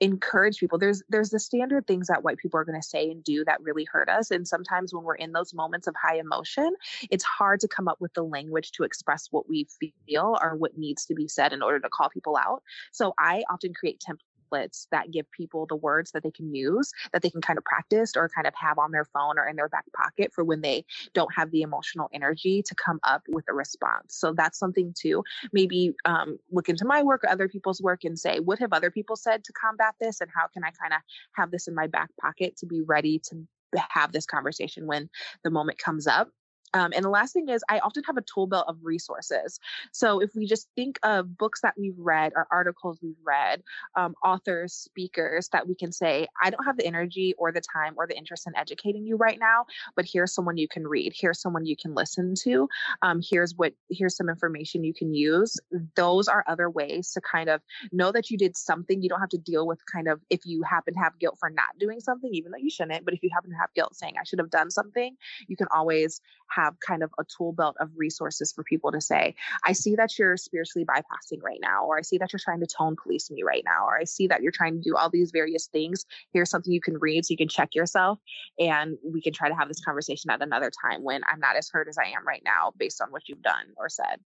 encourage 0.00 0.58
people. 0.58 0.78
There's 0.78 1.02
there's 1.08 1.30
the 1.30 1.40
standard 1.40 1.86
things 1.86 2.06
that 2.06 2.22
white 2.22 2.38
people 2.38 2.60
are 2.60 2.64
going 2.64 2.80
to 2.80 2.86
say 2.86 3.10
and 3.10 3.22
do 3.24 3.44
that 3.44 3.60
really 3.62 3.84
hurt 3.84 4.08
us 4.08 4.30
and 4.30 4.46
sometimes 4.46 4.94
when 4.94 5.02
we're 5.02 5.14
in 5.16 5.32
those 5.32 5.52
moments 5.52 5.86
of 5.86 5.94
high 6.00 6.18
emotion 6.18 6.74
it's 7.10 7.24
hard 7.24 7.60
to 7.60 7.68
come 7.68 7.88
up 7.88 8.00
with 8.00 8.12
the 8.14 8.22
language 8.22 8.72
to 8.72 8.84
express 8.84 9.28
what 9.30 9.48
we 9.48 9.66
feel 10.06 10.38
or 10.40 10.54
what 10.56 10.78
needs 10.78 11.06
to 11.06 11.14
be 11.14 11.26
said 11.26 11.52
in 11.52 11.62
order 11.62 11.80
to 11.80 11.88
call 11.88 12.08
people 12.10 12.36
out. 12.36 12.62
So 12.92 13.12
i 13.18 13.42
often 13.50 13.74
create 13.74 14.02
templates 14.06 14.27
templates 14.48 14.86
that 14.90 15.10
give 15.10 15.30
people 15.30 15.66
the 15.66 15.76
words 15.76 16.12
that 16.12 16.22
they 16.22 16.30
can 16.30 16.54
use 16.54 16.92
that 17.12 17.22
they 17.22 17.30
can 17.30 17.40
kind 17.40 17.58
of 17.58 17.64
practice 17.64 18.12
or 18.16 18.28
kind 18.28 18.46
of 18.46 18.54
have 18.54 18.78
on 18.78 18.90
their 18.90 19.04
phone 19.04 19.38
or 19.38 19.46
in 19.46 19.56
their 19.56 19.68
back 19.68 19.84
pocket 19.96 20.32
for 20.32 20.44
when 20.44 20.60
they 20.60 20.84
don't 21.14 21.32
have 21.34 21.50
the 21.50 21.62
emotional 21.62 22.08
energy 22.12 22.62
to 22.62 22.74
come 22.74 22.98
up 23.02 23.22
with 23.28 23.44
a 23.48 23.54
response. 23.54 24.16
So 24.16 24.32
that's 24.32 24.58
something 24.58 24.94
to 25.02 25.22
maybe 25.52 25.94
um, 26.04 26.38
look 26.50 26.68
into 26.68 26.84
my 26.84 27.02
work 27.02 27.24
or 27.24 27.30
other 27.30 27.48
people's 27.48 27.80
work 27.80 28.04
and 28.04 28.18
say, 28.18 28.40
what 28.40 28.58
have 28.58 28.72
other 28.72 28.90
people 28.90 29.16
said 29.16 29.44
to 29.44 29.52
combat 29.52 29.94
this? 30.00 30.20
And 30.20 30.30
how 30.34 30.46
can 30.48 30.64
I 30.64 30.70
kind 30.70 30.92
of 30.92 31.00
have 31.34 31.50
this 31.50 31.68
in 31.68 31.74
my 31.74 31.86
back 31.86 32.10
pocket 32.20 32.56
to 32.58 32.66
be 32.66 32.82
ready 32.82 33.20
to 33.30 33.44
have 33.90 34.12
this 34.12 34.26
conversation 34.26 34.86
when 34.86 35.10
the 35.44 35.50
moment 35.50 35.78
comes 35.78 36.06
up 36.06 36.30
um, 36.74 36.92
and 36.94 37.04
the 37.04 37.10
last 37.10 37.32
thing 37.32 37.48
is, 37.48 37.62
I 37.68 37.78
often 37.80 38.02
have 38.04 38.16
a 38.16 38.22
tool 38.22 38.46
belt 38.46 38.66
of 38.68 38.78
resources. 38.82 39.58
So 39.92 40.20
if 40.20 40.30
we 40.34 40.46
just 40.46 40.68
think 40.76 40.98
of 41.02 41.36
books 41.36 41.60
that 41.62 41.74
we've 41.78 41.98
read 41.98 42.32
or 42.34 42.46
articles 42.50 42.98
we've 43.02 43.14
read, 43.24 43.62
um, 43.96 44.14
authors, 44.24 44.74
speakers 44.74 45.48
that 45.52 45.66
we 45.66 45.74
can 45.74 45.92
say, 45.92 46.26
I 46.42 46.50
don't 46.50 46.64
have 46.64 46.76
the 46.76 46.86
energy 46.86 47.34
or 47.38 47.52
the 47.52 47.60
time 47.60 47.94
or 47.96 48.06
the 48.06 48.16
interest 48.16 48.46
in 48.46 48.56
educating 48.56 49.06
you 49.06 49.16
right 49.16 49.38
now, 49.38 49.66
but 49.96 50.06
here's 50.10 50.34
someone 50.34 50.56
you 50.56 50.68
can 50.68 50.86
read. 50.86 51.12
Here's 51.16 51.40
someone 51.40 51.66
you 51.66 51.76
can 51.76 51.94
listen 51.94 52.34
to. 52.42 52.68
Um, 53.02 53.20
here's 53.28 53.54
what, 53.56 53.72
here's 53.90 54.16
some 54.16 54.28
information 54.28 54.84
you 54.84 54.94
can 54.94 55.14
use. 55.14 55.56
Those 55.96 56.28
are 56.28 56.44
other 56.46 56.70
ways 56.70 57.12
to 57.12 57.20
kind 57.20 57.48
of 57.48 57.62
know 57.92 58.12
that 58.12 58.30
you 58.30 58.38
did 58.38 58.56
something. 58.56 59.02
You 59.02 59.08
don't 59.08 59.20
have 59.20 59.28
to 59.30 59.38
deal 59.38 59.66
with 59.66 59.80
kind 59.90 60.08
of 60.08 60.20
if 60.30 60.44
you 60.44 60.62
happen 60.62 60.94
to 60.94 61.00
have 61.00 61.18
guilt 61.18 61.36
for 61.38 61.50
not 61.50 61.78
doing 61.78 62.00
something, 62.00 62.30
even 62.32 62.52
though 62.52 62.58
you 62.58 62.70
shouldn't, 62.70 63.04
but 63.04 63.14
if 63.14 63.22
you 63.22 63.30
happen 63.32 63.50
to 63.50 63.56
have 63.56 63.72
guilt 63.74 63.94
saying, 63.96 64.14
I 64.20 64.24
should 64.24 64.38
have 64.38 64.50
done 64.50 64.70
something, 64.70 65.16
you 65.46 65.56
can 65.56 65.68
always 65.74 66.20
have 66.58 66.74
kind 66.80 67.02
of 67.02 67.10
a 67.18 67.24
tool 67.24 67.52
belt 67.52 67.76
of 67.80 67.90
resources 67.96 68.52
for 68.52 68.64
people 68.64 68.92
to 68.92 69.00
say, 69.00 69.34
I 69.64 69.72
see 69.72 69.96
that 69.96 70.18
you're 70.18 70.36
spiritually 70.36 70.84
bypassing 70.84 71.42
right 71.42 71.60
now, 71.60 71.84
or 71.84 71.98
I 71.98 72.02
see 72.02 72.18
that 72.18 72.32
you're 72.32 72.40
trying 72.42 72.60
to 72.60 72.66
tone 72.66 72.96
police 73.00 73.30
me 73.30 73.42
right 73.42 73.62
now, 73.64 73.86
or 73.86 73.98
I 73.98 74.04
see 74.04 74.26
that 74.28 74.42
you're 74.42 74.52
trying 74.52 74.74
to 74.74 74.80
do 74.80 74.96
all 74.96 75.10
these 75.10 75.30
various 75.30 75.66
things. 75.66 76.04
Here's 76.32 76.50
something 76.50 76.72
you 76.72 76.80
can 76.80 76.98
read 76.98 77.24
so 77.24 77.32
you 77.32 77.36
can 77.36 77.48
check 77.48 77.74
yourself. 77.74 78.18
And 78.58 78.96
we 79.04 79.20
can 79.20 79.32
try 79.32 79.48
to 79.48 79.54
have 79.54 79.68
this 79.68 79.84
conversation 79.84 80.30
at 80.30 80.42
another 80.42 80.70
time 80.82 81.02
when 81.02 81.22
I'm 81.30 81.40
not 81.40 81.56
as 81.56 81.68
hurt 81.70 81.88
as 81.88 81.98
I 81.98 82.08
am 82.08 82.26
right 82.26 82.42
now 82.44 82.72
based 82.76 83.00
on 83.00 83.10
what 83.10 83.28
you've 83.28 83.42
done 83.42 83.66
or 83.76 83.88
said. 83.88 84.20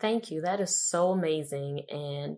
Thank 0.00 0.30
you. 0.30 0.42
That 0.42 0.60
is 0.60 0.76
so 0.76 1.10
amazing. 1.10 1.82
And 1.90 2.36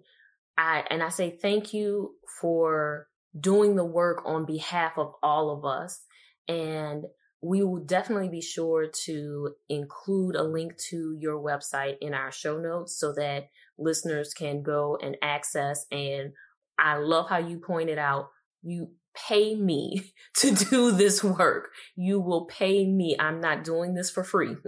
I 0.57 0.85
and 0.91 1.03
I 1.03 1.09
say 1.09 1.31
thank 1.31 1.73
you 1.75 2.13
for 2.41 3.09
doing 3.39 3.75
the 3.75 3.85
work 3.85 4.23
on 4.27 4.45
behalf 4.45 4.99
of 4.99 5.13
all 5.23 5.51
of 5.51 5.65
us. 5.65 6.01
And 6.47 7.05
we 7.45 7.63
will 7.63 7.85
definitely 7.85 8.31
be 8.31 8.41
sure 8.41 8.87
to 8.87 9.51
include 9.69 10.35
a 10.35 10.43
link 10.43 10.79
to 10.79 11.15
your 11.21 11.39
website 11.39 11.97
in 12.01 12.15
our 12.15 12.33
show 12.33 12.59
notes 12.59 12.99
so 12.99 13.13
that 13.13 13.51
listeners 13.79 14.33
can 14.33 14.63
go 14.63 14.97
and 15.03 15.19
access. 15.21 15.85
And 15.93 16.33
I 16.79 16.97
love 16.97 17.29
how 17.29 17.37
you 17.37 17.59
pointed 17.59 17.99
out 17.99 18.31
you 18.63 18.93
pay 19.29 19.55
me 19.55 20.15
to 20.39 20.55
do 20.55 20.91
this 20.91 21.23
work. 21.23 21.69
You 21.95 22.19
will 22.19 22.47
pay 22.47 22.87
me. 22.87 23.15
I'm 23.21 23.43
not 23.43 23.63
doing 23.63 23.93
this 23.93 24.11
for 24.11 24.25
free. 24.25 24.57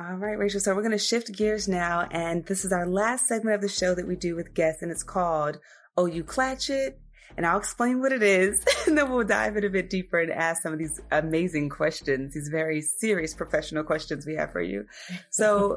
All 0.00 0.16
right, 0.16 0.38
Rachel. 0.38 0.58
So 0.58 0.74
we're 0.74 0.82
going 0.82 0.90
to 0.90 0.98
shift 0.98 1.36
gears 1.36 1.68
now. 1.68 2.08
And 2.10 2.44
this 2.46 2.64
is 2.64 2.72
our 2.72 2.88
last 2.88 3.28
segment 3.28 3.54
of 3.54 3.60
the 3.60 3.68
show 3.68 3.94
that 3.94 4.08
we 4.08 4.16
do 4.16 4.34
with 4.34 4.54
guests, 4.54 4.82
and 4.82 4.90
it's 4.90 5.04
called 5.04 5.60
Oh 5.96 6.06
You 6.06 6.24
Clatch 6.24 6.68
It 6.70 7.01
and 7.36 7.46
I'll 7.46 7.58
explain 7.58 8.00
what 8.00 8.12
it 8.12 8.22
is, 8.22 8.64
and 8.86 8.96
then 8.96 9.10
we'll 9.10 9.24
dive 9.24 9.56
in 9.56 9.64
a 9.64 9.70
bit 9.70 9.90
deeper 9.90 10.20
and 10.20 10.30
ask 10.30 10.62
some 10.62 10.72
of 10.72 10.78
these 10.78 11.00
amazing 11.10 11.68
questions, 11.68 12.34
these 12.34 12.48
very 12.48 12.80
serious 12.80 13.34
professional 13.34 13.84
questions 13.84 14.26
we 14.26 14.34
have 14.34 14.52
for 14.52 14.62
you. 14.62 14.84
So, 15.30 15.76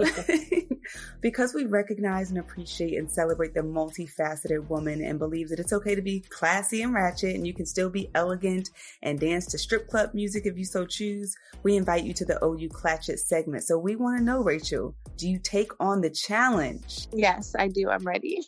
because 1.22 1.54
we 1.54 1.66
recognize 1.66 2.30
and 2.30 2.40
appreciate 2.40 2.98
and 2.98 3.10
celebrate 3.10 3.54
the 3.54 3.62
multifaceted 3.62 4.70
woman 4.70 5.04
and 5.04 5.20
believe 5.20 5.50
that 5.50 5.60
it's 5.60 5.74
okay 5.74 5.96
to 5.96 6.02
be 6.02 6.22
classy 6.30 6.82
and 6.82 6.94
ratchet 6.94 7.36
and 7.36 7.48
you 7.48 7.54
can 7.54 7.66
still 7.66 7.90
be 7.90 8.10
elegant 8.16 8.70
and 9.02 9.20
dance 9.20 9.46
to 9.48 9.58
strip 9.58 9.88
club 9.88 10.14
music 10.14 10.46
if 10.46 10.58
you 10.58 10.66
so 10.66 10.86
choose, 10.86 11.36
we 11.64 11.76
invite 11.76 12.04
you 12.04 12.14
to 12.14 12.26
the 12.26 12.44
OU 12.44 12.70
Clatchet 12.70 13.20
segment. 13.20 13.64
So, 13.64 13.78
we 13.78 13.96
want 13.96 14.18
to 14.18 14.24
know, 14.24 14.42
Rachel, 14.44 14.96
do 15.18 15.30
you 15.30 15.40
take 15.40 15.72
on 15.80 16.02
the 16.02 16.10
challenge? 16.10 17.08
Yes, 17.14 17.56
I 17.58 17.68
do. 17.68 17.90
I'm 17.90 18.04
ready. 18.04 18.42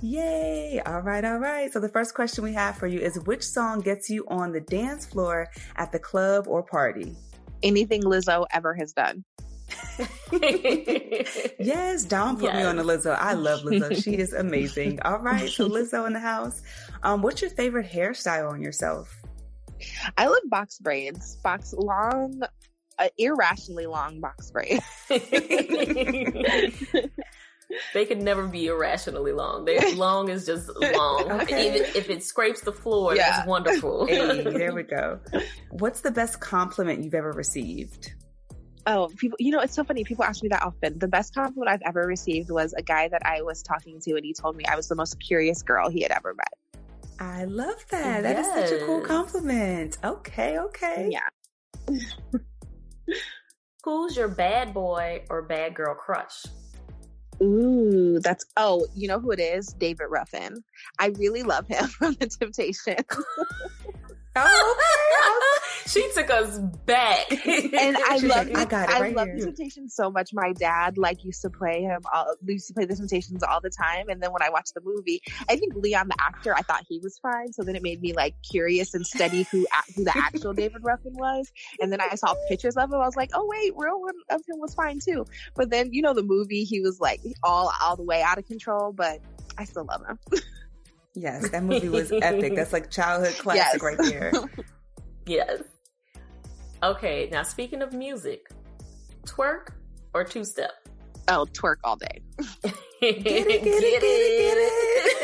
Yay! 0.00 0.80
All 0.86 1.00
right, 1.00 1.24
all 1.24 1.38
right. 1.38 1.72
So 1.72 1.78
the 1.78 1.90
first 1.90 2.14
question 2.14 2.42
we 2.42 2.54
have 2.54 2.76
for 2.76 2.86
you 2.86 3.00
is 3.00 3.18
which 3.20 3.42
song 3.42 3.80
gets 3.80 4.08
you 4.08 4.24
on 4.28 4.52
the 4.52 4.60
dance 4.60 5.04
floor 5.04 5.48
at 5.76 5.92
the 5.92 5.98
club 5.98 6.46
or 6.48 6.62
party? 6.62 7.14
Anything 7.62 8.02
Lizzo 8.02 8.46
ever 8.50 8.74
has 8.74 8.92
done. 8.92 9.24
yes, 11.58 12.04
Dom 12.04 12.36
put 12.36 12.44
yes. 12.44 12.56
me 12.56 12.62
on 12.62 12.76
the 12.76 12.82
Lizzo. 12.82 13.16
I 13.18 13.34
love 13.34 13.60
Lizzo. 13.60 14.02
She 14.02 14.16
is 14.16 14.32
amazing. 14.32 15.00
All 15.02 15.18
right, 15.18 15.50
so 15.50 15.68
Lizzo 15.70 16.06
in 16.06 16.14
the 16.14 16.20
house. 16.20 16.62
Um, 17.02 17.20
what's 17.20 17.42
your 17.42 17.50
favorite 17.50 17.90
hairstyle 17.90 18.50
on 18.50 18.62
yourself? 18.62 19.14
I 20.16 20.26
love 20.26 20.42
box 20.48 20.78
braids, 20.78 21.36
box 21.36 21.74
long, 21.76 22.42
uh, 22.98 23.08
irrationally 23.18 23.86
long 23.86 24.20
box 24.20 24.50
braids 24.50 24.82
they 27.92 28.04
can 28.04 28.22
never 28.22 28.46
be 28.46 28.66
irrationally 28.66 29.32
long. 29.32 29.64
They 29.64 29.94
long 29.94 30.28
is 30.28 30.46
just 30.46 30.70
long. 30.94 31.30
okay. 31.42 31.68
Even 31.68 31.82
if 31.94 32.10
it 32.10 32.22
scrapes 32.22 32.60
the 32.60 32.72
floor, 32.72 33.14
yeah. 33.14 33.30
that's 33.30 33.48
wonderful. 33.48 34.06
hey, 34.06 34.42
there 34.44 34.74
we 34.74 34.82
go. 34.82 35.20
What's 35.70 36.00
the 36.00 36.10
best 36.10 36.40
compliment 36.40 37.02
you've 37.02 37.14
ever 37.14 37.32
received? 37.32 38.14
Oh, 38.86 39.10
people, 39.16 39.36
you 39.40 39.50
know, 39.50 39.60
it's 39.60 39.74
so 39.74 39.82
funny. 39.82 40.04
People 40.04 40.24
ask 40.24 40.42
me 40.42 40.50
that 40.50 40.62
often. 40.62 40.98
The 40.98 41.08
best 41.08 41.34
compliment 41.34 41.70
I've 41.70 41.82
ever 41.86 42.06
received 42.06 42.50
was 42.50 42.74
a 42.74 42.82
guy 42.82 43.08
that 43.08 43.24
I 43.24 43.40
was 43.40 43.62
talking 43.62 43.98
to, 44.00 44.16
and 44.16 44.24
he 44.24 44.34
told 44.34 44.56
me 44.56 44.64
I 44.66 44.76
was 44.76 44.88
the 44.88 44.94
most 44.94 45.18
curious 45.20 45.62
girl 45.62 45.88
he 45.88 46.02
had 46.02 46.10
ever 46.10 46.34
met. 46.34 46.80
I 47.18 47.44
love 47.44 47.82
that. 47.90 48.22
That 48.22 48.36
yes. 48.36 48.46
is 48.46 48.70
such 48.70 48.82
a 48.82 48.84
cool 48.84 49.00
compliment. 49.00 49.96
Okay, 50.04 50.58
okay. 50.58 51.10
Yeah. 51.10 51.98
Who's 53.84 54.16
your 54.16 54.28
bad 54.28 54.74
boy 54.74 55.24
or 55.30 55.42
bad 55.42 55.74
girl 55.74 55.94
crush? 55.94 56.44
Ooh, 57.42 58.20
that's 58.20 58.46
oh, 58.56 58.86
you 58.94 59.08
know 59.08 59.20
who 59.20 59.30
it 59.30 59.40
is? 59.40 59.74
David 59.78 60.06
Ruffin. 60.08 60.64
I 60.98 61.08
really 61.18 61.42
love 61.42 61.66
him 61.68 61.86
from 61.88 62.14
The 62.14 62.26
Temptation. 62.26 62.96
oh, 64.36 65.58
she 65.86 66.08
took 66.14 66.30
us 66.30 66.58
back. 66.86 67.30
and 67.30 67.96
I 67.96 68.18
love 68.22 68.50
I 68.54 68.64
got 68.64 68.88
it. 68.88 68.94
I 68.94 69.00
right 69.00 69.14
love 69.14 69.28
here. 69.28 69.38
the 69.38 69.44
Temptations 69.46 69.94
so 69.94 70.10
much. 70.10 70.30
My 70.32 70.52
dad 70.52 70.98
like 70.98 71.24
used 71.24 71.42
to 71.42 71.50
play 71.50 71.82
him. 71.82 72.00
All, 72.12 72.34
used 72.44 72.68
to 72.68 72.74
play 72.74 72.84
the 72.84 72.96
Temptations 72.96 73.42
all 73.42 73.60
the 73.60 73.70
time. 73.70 74.08
And 74.08 74.22
then 74.22 74.32
when 74.32 74.42
I 74.42 74.50
watched 74.50 74.74
the 74.74 74.80
movie, 74.82 75.22
I 75.48 75.56
think 75.56 75.74
Leon 75.74 76.08
the 76.08 76.16
actor, 76.20 76.54
I 76.54 76.62
thought 76.62 76.84
he 76.88 76.98
was 76.98 77.18
fine. 77.18 77.52
So 77.52 77.62
then 77.62 77.76
it 77.76 77.82
made 77.82 78.00
me 78.00 78.12
like 78.12 78.34
curious 78.42 78.94
and 78.94 79.06
study 79.06 79.44
who 79.50 79.66
who 79.96 80.04
the 80.04 80.16
actual 80.16 80.52
David 80.54 80.82
Ruffin 80.82 81.14
was. 81.14 81.50
And 81.80 81.92
then 81.92 82.00
I 82.00 82.14
saw 82.14 82.34
pictures 82.48 82.76
of 82.76 82.90
him. 82.90 83.00
I 83.00 83.06
was 83.06 83.16
like, 83.16 83.30
oh 83.34 83.46
wait, 83.46 83.72
real 83.76 84.00
one 84.00 84.14
of 84.30 84.40
him 84.48 84.58
was 84.58 84.74
fine 84.74 84.98
too. 84.98 85.24
But 85.54 85.70
then 85.70 85.92
you 85.92 86.02
know 86.02 86.14
the 86.14 86.22
movie, 86.22 86.64
he 86.64 86.80
was 86.80 87.00
like 87.00 87.20
all 87.42 87.72
all 87.82 87.96
the 87.96 88.02
way 88.04 88.22
out 88.22 88.38
of 88.38 88.46
control. 88.46 88.92
But 88.92 89.20
I 89.58 89.64
still 89.64 89.84
love 89.84 90.02
him. 90.06 90.18
Yes, 91.14 91.48
that 91.50 91.62
movie 91.62 91.88
was 91.88 92.10
epic. 92.12 92.54
That's 92.56 92.72
like 92.72 92.90
childhood 92.90 93.34
classic 93.38 93.80
yes. 93.80 93.82
right 93.82 93.98
there. 93.98 94.32
yes. 95.26 95.62
Okay, 96.82 97.28
now 97.30 97.42
speaking 97.42 97.82
of 97.82 97.92
music, 97.92 98.50
twerk 99.26 99.68
or 100.12 100.24
two 100.24 100.44
step? 100.44 100.72
Oh, 101.28 101.46
twerk 101.52 101.76
all 101.84 101.96
day. 101.96 102.20
get 102.62 102.74
it, 103.00 103.24
get, 103.24 103.46
get 103.46 103.64
it, 103.64 104.00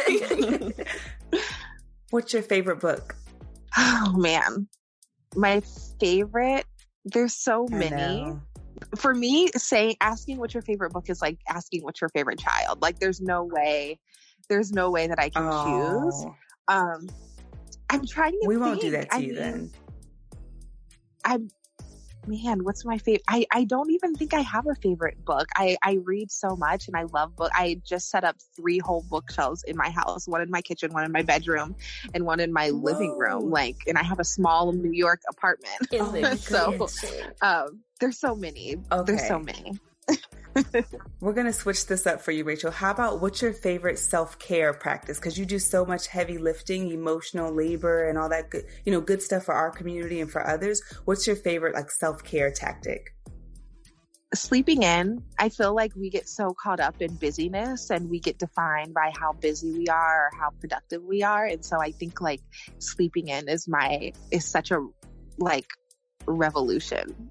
get 0.09 0.38
it, 0.38 0.38
get 0.38 0.78
it. 0.78 1.43
What's 2.11 2.32
your 2.32 2.43
favorite 2.43 2.80
book? 2.80 3.14
Oh 3.76 4.14
man. 4.16 4.68
My 5.36 5.62
favorite, 6.01 6.64
there's 7.05 7.34
so 7.34 7.66
many. 7.70 8.32
For 8.97 9.14
me, 9.14 9.49
saying 9.55 9.97
asking 10.01 10.38
what 10.38 10.55
your 10.55 10.62
favorite 10.62 10.93
book 10.93 11.09
is 11.09 11.20
like 11.20 11.38
asking 11.49 11.84
what's 11.84 12.01
your 12.01 12.09
favorite 12.11 12.38
child. 12.38 12.82
Like 12.82 12.99
there's 12.99 13.20
no 13.20 13.45
way 13.45 14.01
there's 14.51 14.72
no 14.72 14.90
way 14.90 15.07
that 15.07 15.18
I 15.18 15.30
can 15.30 15.48
oh. 15.51 16.11
choose. 16.11 16.26
Um 16.68 17.09
I'm 17.88 18.07
trying 18.07 18.32
to 18.32 18.40
We 18.46 18.57
think. 18.57 18.66
won't 18.66 18.80
do 18.80 18.90
that 18.90 19.11
to 19.11 19.16
I 19.16 19.18
you 19.18 19.28
mean, 19.28 19.36
then. 19.36 19.70
I'm 21.24 21.48
man, 22.26 22.64
what's 22.64 22.84
my 22.84 22.98
favorite? 22.98 23.22
I, 23.28 23.46
I 23.53 23.64
don't 23.64 23.90
even 23.90 24.14
think 24.14 24.34
I 24.34 24.40
have 24.40 24.66
a 24.66 24.74
favorite 24.76 25.24
book. 25.24 25.48
I, 25.57 25.76
I 25.82 25.98
read 26.05 26.30
so 26.30 26.55
much 26.57 26.86
and 26.86 26.96
I 26.96 27.05
love 27.05 27.34
book. 27.34 27.51
I 27.55 27.80
just 27.84 28.11
set 28.11 28.24
up 28.24 28.36
three 28.57 28.78
whole 28.78 29.05
bookshelves 29.09 29.64
in 29.64 29.76
my 29.76 29.90
house, 29.90 30.28
one 30.28 30.42
in 30.42 30.51
my 30.51 30.61
kitchen, 30.61 30.92
one 30.92 31.05
in 31.05 31.12
my 31.12 31.22
bedroom, 31.22 31.76
and 32.14 32.24
one 32.24 32.40
in 32.40 32.53
my 32.53 32.70
Whoa. 32.70 32.78
living 32.78 33.16
room. 33.16 33.51
Like, 33.51 33.76
and 33.86 33.98
I 33.98 34.03
have 34.03 34.20
a 34.20 34.24
small 34.24 34.72
New 34.72 34.92
York 34.92 35.22
apartment. 35.28 36.38
so, 36.40 36.88
um, 37.42 37.80
there's 38.01 38.18
so 38.18 38.34
many. 38.34 38.76
Okay. 38.92 39.03
There's 39.07 39.26
so 39.26 39.38
many. 39.38 39.78
We're 41.20 41.32
going 41.32 41.46
to 41.46 41.53
switch 41.53 41.86
this 41.86 42.07
up 42.07 42.20
for 42.20 42.32
you, 42.32 42.44
Rachel. 42.44 42.70
How 42.70 42.90
about 42.90 43.20
what's 43.20 43.42
your 43.42 43.53
favorite 43.53 43.98
self 43.98 44.38
care 44.38 44.72
practice? 44.72 45.18
Because 45.18 45.38
you 45.38 45.46
do 45.46 45.59
so 45.59 45.84
much 45.84 46.07
heavy 46.09 46.38
lifting, 46.38 46.90
emotional 46.90 47.53
labor, 47.53 48.09
and 48.09 48.18
all 48.18 48.28
that 48.28 48.51
good, 48.51 48.64
you 48.84 48.92
know, 48.92 49.01
good 49.01 49.22
stuff 49.22 49.44
for 49.44 49.55
our 49.55 49.70
community 49.70 50.20
and 50.20 50.30
for 50.30 50.46
others. 50.46 50.82
What's 51.05 51.26
your 51.26 51.36
favorite 51.36 51.74
like 51.74 51.90
self 51.90 52.24
care 52.24 52.51
tactic? 52.51 53.14
Sleeping 54.32 54.84
in. 54.84 55.22
I 55.38 55.48
feel 55.48 55.74
like 55.74 55.94
we 55.96 56.09
get 56.09 56.28
so 56.28 56.55
caught 56.55 56.78
up 56.78 57.03
in 57.03 57.14
busyness 57.16 57.90
and 57.90 58.09
we 58.09 58.20
get 58.20 58.38
defined 58.38 58.94
by 58.94 59.12
how 59.20 59.32
busy 59.32 59.72
we 59.72 59.86
are 59.88 60.26
or 60.26 60.30
how 60.38 60.51
productive 60.61 61.03
we 61.03 61.24
are. 61.24 61.46
And 61.46 61.64
so 61.64 61.80
I 61.80 61.90
think 61.90 62.20
like 62.20 62.40
sleeping 62.78 63.28
in 63.28 63.48
is 63.48 63.66
my, 63.66 64.12
is 64.30 64.44
such 64.44 64.70
a 64.70 64.86
like 65.38 65.66
revolution 66.26 67.30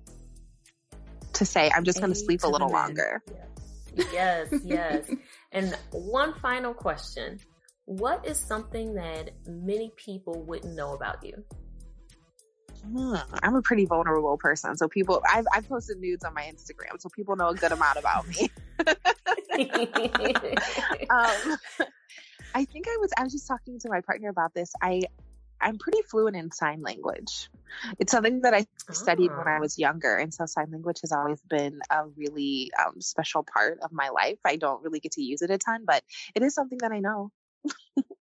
to 1.40 1.46
say, 1.46 1.72
I'm 1.76 1.84
just 1.84 2.00
going 2.00 2.12
to 2.12 2.20
sleep 2.20 2.44
a 2.44 2.48
little 2.48 2.70
longer. 2.70 3.22
Yes, 4.12 4.54
yes. 4.64 5.10
and 5.52 5.76
one 5.92 6.34
final 6.40 6.74
question 6.74 7.40
What 7.86 8.26
is 8.26 8.38
something 8.38 8.94
that 8.94 9.32
many 9.48 9.92
people 9.98 10.44
wouldn't 10.44 10.76
know 10.76 10.94
about 10.94 11.24
you? 11.24 11.44
I'm 13.44 13.56
a 13.56 13.62
pretty 13.62 13.86
vulnerable 13.86 14.38
person. 14.38 14.78
So 14.78 14.88
people, 14.88 15.22
I've, 15.30 15.46
I've 15.54 15.68
posted 15.68 16.00
nudes 16.00 16.24
on 16.24 16.34
my 16.34 16.44
Instagram, 16.44 17.00
so 17.00 17.10
people 17.10 17.36
know 17.36 17.50
a 17.50 17.56
good 17.56 17.72
amount 17.72 17.98
about 17.98 18.28
me. 18.28 18.50
um, 21.10 21.58
I 22.56 22.66
think 22.66 22.88
I 22.88 22.98
was, 23.00 23.12
I 23.18 23.24
was 23.24 23.34
just 23.34 23.48
talking 23.48 23.80
to 23.80 23.90
my 23.90 24.02
partner 24.02 24.30
about 24.30 24.54
this. 24.54 24.72
I, 24.82 25.02
I'm 25.62 25.78
pretty 25.78 26.02
fluent 26.10 26.36
in 26.36 26.52
sign 26.52 26.82
language. 26.82 27.50
It's 28.00 28.12
something 28.12 28.42
that 28.42 28.54
I 28.54 28.66
studied 28.92 29.32
when 29.32 29.48
I 29.48 29.58
ah. 29.58 29.60
was 29.60 29.78
younger. 29.78 30.16
And 30.16 30.34
so 30.34 30.46
sign 30.46 30.72
language 30.72 31.02
has 31.02 31.12
always 31.12 31.42
been 31.42 31.80
a 31.90 32.08
really 32.08 32.72
um, 32.80 33.02
special 33.02 33.44
part 33.44 33.80
of 33.82 33.92
my 33.92 34.10
life. 34.10 34.40
I 34.46 34.56
don't 34.56 34.82
really 34.84 35.00
get 35.00 35.14
to 35.14 35.22
use 35.22 35.42
it 35.42 35.52
a 35.52 35.58
ton, 35.58 35.84
but 35.86 36.04
it 36.36 36.44
is 36.44 36.54
something 36.54 36.80
that 36.80 36.92
I 36.92 37.00
know. 37.00 37.32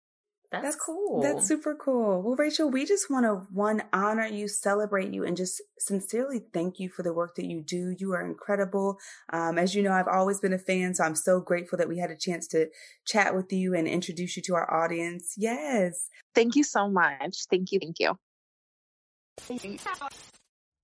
That's, 0.52 0.62
that's, 0.62 0.76
cool. 0.76 1.20
That's 1.22 1.46
super 1.46 1.74
cool. 1.74 2.22
Well, 2.22 2.36
Rachel, 2.36 2.70
we 2.70 2.84
just 2.84 3.10
want 3.10 3.24
to 3.24 3.46
one 3.52 3.82
honor 3.92 4.26
you, 4.26 4.48
celebrate 4.48 5.12
you, 5.12 5.24
and 5.24 5.36
just 5.36 5.60
sincerely 5.78 6.40
thank 6.52 6.78
you 6.78 6.88
for 6.88 7.02
the 7.02 7.12
work 7.12 7.34
that 7.36 7.46
you 7.46 7.62
do. 7.62 7.94
You 7.98 8.12
are 8.12 8.24
incredible. 8.24 8.98
Um, 9.32 9.58
as 9.58 9.74
you 9.74 9.82
know, 9.82 9.92
I've 9.92 10.08
always 10.08 10.40
been 10.40 10.52
a 10.52 10.58
fan, 10.58 10.94
so 10.94 11.04
I'm 11.04 11.16
so 11.16 11.40
grateful 11.40 11.78
that 11.78 11.88
we 11.88 11.98
had 11.98 12.10
a 12.10 12.16
chance 12.16 12.46
to 12.48 12.68
chat 13.06 13.34
with 13.34 13.52
you 13.52 13.74
and 13.74 13.88
introduce 13.88 14.36
you 14.36 14.42
to 14.44 14.54
our 14.54 14.72
audience. 14.72 15.34
Yes. 15.36 16.08
Thank 16.34 16.54
you 16.54 16.64
so 16.64 16.88
much. 16.88 17.36
Thank 17.50 17.72
you. 17.72 17.80
Thank 17.80 17.98
you. 17.98 18.18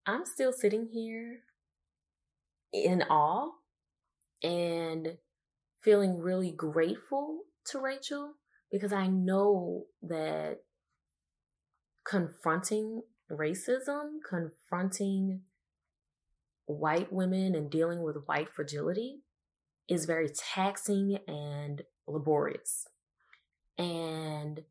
I'm 0.07 0.27
still 0.27 0.53
sitting 0.53 0.89
here 0.93 1.41
in 2.73 3.03
awe 3.03 3.51
and 4.43 5.17
feeling 5.81 6.19
really 6.19 6.51
grateful 6.51 7.43
to 7.67 7.79
Rachel 7.79 8.35
because 8.73 8.93
I 8.93 9.07
know 9.07 9.85
that 10.03 10.61
confronting 12.05 13.03
racism, 13.31 14.19
confronting 14.29 15.43
white 16.67 17.13
women 17.13 17.55
and 17.55 17.71
dealing 17.71 18.03
with 18.03 18.25
white 18.27 18.49
fragility 18.49 19.21
is 19.89 20.07
very 20.07 20.29
taxing 20.31 21.19
and 21.29 21.83
laborious. 22.07 22.87
And 23.77 24.63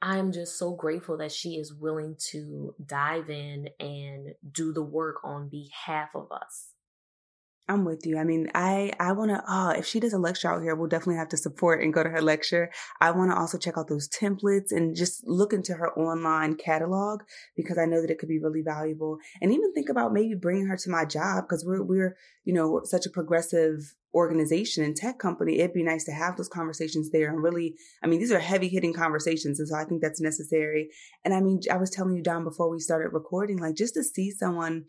I'm 0.00 0.32
just 0.32 0.58
so 0.58 0.72
grateful 0.72 1.16
that 1.18 1.32
she 1.32 1.56
is 1.56 1.74
willing 1.74 2.16
to 2.30 2.74
dive 2.84 3.30
in 3.30 3.68
and 3.78 4.34
do 4.50 4.72
the 4.72 4.82
work 4.82 5.16
on 5.22 5.48
behalf 5.48 6.10
of 6.14 6.32
us. 6.32 6.71
I'm 7.68 7.84
with 7.84 8.04
you. 8.04 8.18
I 8.18 8.24
mean, 8.24 8.50
I 8.54 8.92
I 8.98 9.12
want 9.12 9.30
to. 9.30 9.42
Oh, 9.46 9.70
if 9.70 9.86
she 9.86 10.00
does 10.00 10.12
a 10.12 10.18
lecture 10.18 10.50
out 10.50 10.62
here, 10.62 10.74
we'll 10.74 10.88
definitely 10.88 11.16
have 11.16 11.28
to 11.28 11.36
support 11.36 11.80
and 11.80 11.92
go 11.92 12.02
to 12.02 12.10
her 12.10 12.20
lecture. 12.20 12.70
I 13.00 13.12
want 13.12 13.30
to 13.30 13.36
also 13.36 13.56
check 13.56 13.78
out 13.78 13.88
those 13.88 14.08
templates 14.08 14.72
and 14.72 14.96
just 14.96 15.22
look 15.26 15.52
into 15.52 15.74
her 15.74 15.96
online 15.96 16.56
catalog 16.56 17.20
because 17.56 17.78
I 17.78 17.86
know 17.86 18.00
that 18.00 18.10
it 18.10 18.18
could 18.18 18.28
be 18.28 18.40
really 18.40 18.62
valuable. 18.62 19.18
And 19.40 19.52
even 19.52 19.72
think 19.72 19.88
about 19.88 20.12
maybe 20.12 20.34
bringing 20.34 20.66
her 20.66 20.76
to 20.76 20.90
my 20.90 21.04
job 21.04 21.44
because 21.44 21.64
we're 21.64 21.82
we're 21.82 22.16
you 22.44 22.52
know 22.52 22.80
such 22.84 23.06
a 23.06 23.10
progressive 23.10 23.94
organization 24.12 24.84
and 24.84 24.96
tech 24.96 25.18
company. 25.18 25.60
It'd 25.60 25.72
be 25.72 25.84
nice 25.84 26.04
to 26.04 26.12
have 26.12 26.36
those 26.36 26.48
conversations 26.48 27.10
there 27.10 27.30
and 27.30 27.42
really. 27.42 27.76
I 28.02 28.08
mean, 28.08 28.18
these 28.18 28.32
are 28.32 28.40
heavy 28.40 28.68
hitting 28.68 28.92
conversations, 28.92 29.60
and 29.60 29.68
so 29.68 29.76
I 29.76 29.84
think 29.84 30.02
that's 30.02 30.20
necessary. 30.20 30.90
And 31.24 31.32
I 31.32 31.40
mean, 31.40 31.60
I 31.70 31.76
was 31.76 31.90
telling 31.90 32.16
you, 32.16 32.22
Dom, 32.22 32.42
before 32.42 32.68
we 32.68 32.80
started 32.80 33.12
recording, 33.12 33.58
like 33.58 33.76
just 33.76 33.94
to 33.94 34.02
see 34.02 34.32
someone 34.32 34.86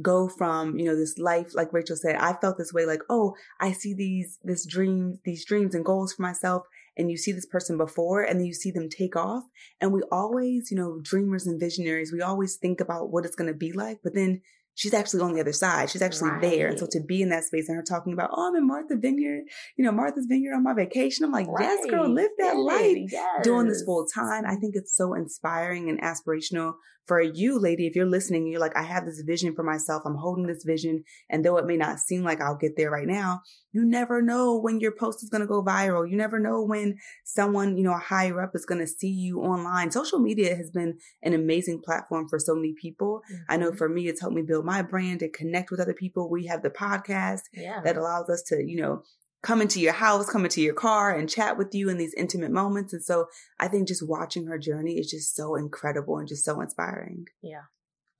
go 0.00 0.28
from, 0.28 0.78
you 0.78 0.84
know, 0.84 0.96
this 0.96 1.18
life, 1.18 1.54
like 1.54 1.72
Rachel 1.72 1.96
said, 1.96 2.16
I 2.16 2.34
felt 2.34 2.58
this 2.58 2.72
way, 2.72 2.86
like, 2.86 3.02
oh, 3.08 3.34
I 3.60 3.72
see 3.72 3.94
these, 3.94 4.38
this 4.42 4.66
dreams, 4.66 5.18
these 5.24 5.44
dreams 5.44 5.74
and 5.74 5.84
goals 5.84 6.12
for 6.12 6.22
myself. 6.22 6.64
And 6.96 7.10
you 7.10 7.16
see 7.16 7.30
this 7.30 7.46
person 7.46 7.78
before 7.78 8.22
and 8.22 8.40
then 8.40 8.46
you 8.46 8.54
see 8.54 8.72
them 8.72 8.88
take 8.88 9.14
off. 9.14 9.44
And 9.80 9.92
we 9.92 10.02
always, 10.10 10.70
you 10.70 10.76
know, 10.76 10.98
dreamers 11.00 11.46
and 11.46 11.60
visionaries, 11.60 12.12
we 12.12 12.22
always 12.22 12.56
think 12.56 12.80
about 12.80 13.10
what 13.10 13.24
it's 13.24 13.36
going 13.36 13.52
to 13.52 13.56
be 13.56 13.72
like, 13.72 14.00
but 14.02 14.14
then 14.14 14.42
she's 14.78 14.94
actually 14.94 15.20
on 15.20 15.34
the 15.34 15.40
other 15.40 15.52
side. 15.52 15.90
She's 15.90 16.02
actually 16.02 16.30
right. 16.30 16.40
there. 16.40 16.68
And 16.68 16.78
so 16.78 16.86
to 16.92 17.00
be 17.00 17.20
in 17.20 17.30
that 17.30 17.42
space 17.42 17.68
and 17.68 17.76
her 17.76 17.82
talking 17.82 18.12
about, 18.12 18.30
oh, 18.32 18.48
I'm 18.48 18.54
in 18.54 18.66
Martha 18.66 18.96
Vineyard, 18.96 19.42
you 19.76 19.84
know, 19.84 19.90
Martha's 19.90 20.26
Vineyard 20.28 20.54
on 20.54 20.62
my 20.62 20.72
vacation. 20.72 21.24
I'm 21.24 21.32
like, 21.32 21.48
right. 21.48 21.64
yes, 21.64 21.90
girl, 21.90 22.08
live 22.08 22.30
that 22.38 22.56
life. 22.56 23.08
Yes. 23.10 23.42
Doing 23.42 23.66
this 23.66 23.82
full 23.82 24.06
time. 24.06 24.44
I 24.46 24.54
think 24.54 24.76
it's 24.76 24.96
so 24.96 25.14
inspiring 25.14 25.90
and 25.90 26.00
aspirational 26.00 26.74
for 27.06 27.20
you, 27.20 27.58
lady. 27.58 27.88
If 27.88 27.96
you're 27.96 28.06
listening, 28.06 28.46
you're 28.46 28.60
like, 28.60 28.76
I 28.76 28.82
have 28.82 29.04
this 29.04 29.20
vision 29.26 29.52
for 29.56 29.64
myself. 29.64 30.02
I'm 30.06 30.14
holding 30.14 30.46
this 30.46 30.62
vision. 30.64 31.02
And 31.28 31.44
though 31.44 31.56
it 31.56 31.66
may 31.66 31.76
not 31.76 31.98
seem 31.98 32.22
like 32.22 32.40
I'll 32.40 32.56
get 32.56 32.76
there 32.76 32.90
right 32.90 33.06
now, 33.06 33.40
you 33.78 33.84
never 33.84 34.20
know 34.20 34.56
when 34.56 34.80
your 34.80 34.90
post 34.90 35.22
is 35.22 35.30
going 35.30 35.40
to 35.40 35.46
go 35.46 35.62
viral. 35.62 36.08
You 36.08 36.16
never 36.16 36.40
know 36.40 36.60
when 36.62 36.98
someone, 37.22 37.76
you 37.76 37.84
know, 37.84 37.92
a 37.92 37.98
higher 37.98 38.42
up 38.42 38.56
is 38.56 38.66
going 38.66 38.80
to 38.80 38.88
see 38.88 39.08
you 39.08 39.40
online. 39.40 39.92
Social 39.92 40.18
media 40.18 40.56
has 40.56 40.70
been 40.70 40.98
an 41.22 41.32
amazing 41.32 41.80
platform 41.80 42.28
for 42.28 42.40
so 42.40 42.56
many 42.56 42.72
people. 42.72 43.22
Mm-hmm. 43.30 43.42
I 43.48 43.56
know 43.56 43.68
mm-hmm. 43.68 43.76
for 43.76 43.88
me, 43.88 44.08
it's 44.08 44.20
helped 44.20 44.34
me 44.34 44.42
build 44.42 44.64
my 44.64 44.82
brand 44.82 45.22
and 45.22 45.32
connect 45.32 45.70
with 45.70 45.78
other 45.78 45.94
people. 45.94 46.28
We 46.28 46.46
have 46.46 46.62
the 46.62 46.70
podcast 46.70 47.42
yeah. 47.52 47.80
that 47.84 47.96
allows 47.96 48.28
us 48.28 48.42
to, 48.48 48.56
you 48.56 48.80
know, 48.80 49.04
come 49.42 49.62
into 49.62 49.80
your 49.80 49.92
house, 49.92 50.28
come 50.28 50.44
into 50.44 50.60
your 50.60 50.74
car 50.74 51.16
and 51.16 51.30
chat 51.30 51.56
with 51.56 51.72
you 51.72 51.88
in 51.88 51.98
these 51.98 52.14
intimate 52.14 52.50
moments. 52.50 52.92
And 52.92 53.04
so 53.04 53.28
I 53.60 53.68
think 53.68 53.86
just 53.86 54.06
watching 54.06 54.46
her 54.46 54.58
journey 54.58 54.94
is 54.94 55.08
just 55.08 55.36
so 55.36 55.54
incredible 55.54 56.18
and 56.18 56.26
just 56.26 56.44
so 56.44 56.60
inspiring. 56.60 57.26
Yeah. 57.40 57.62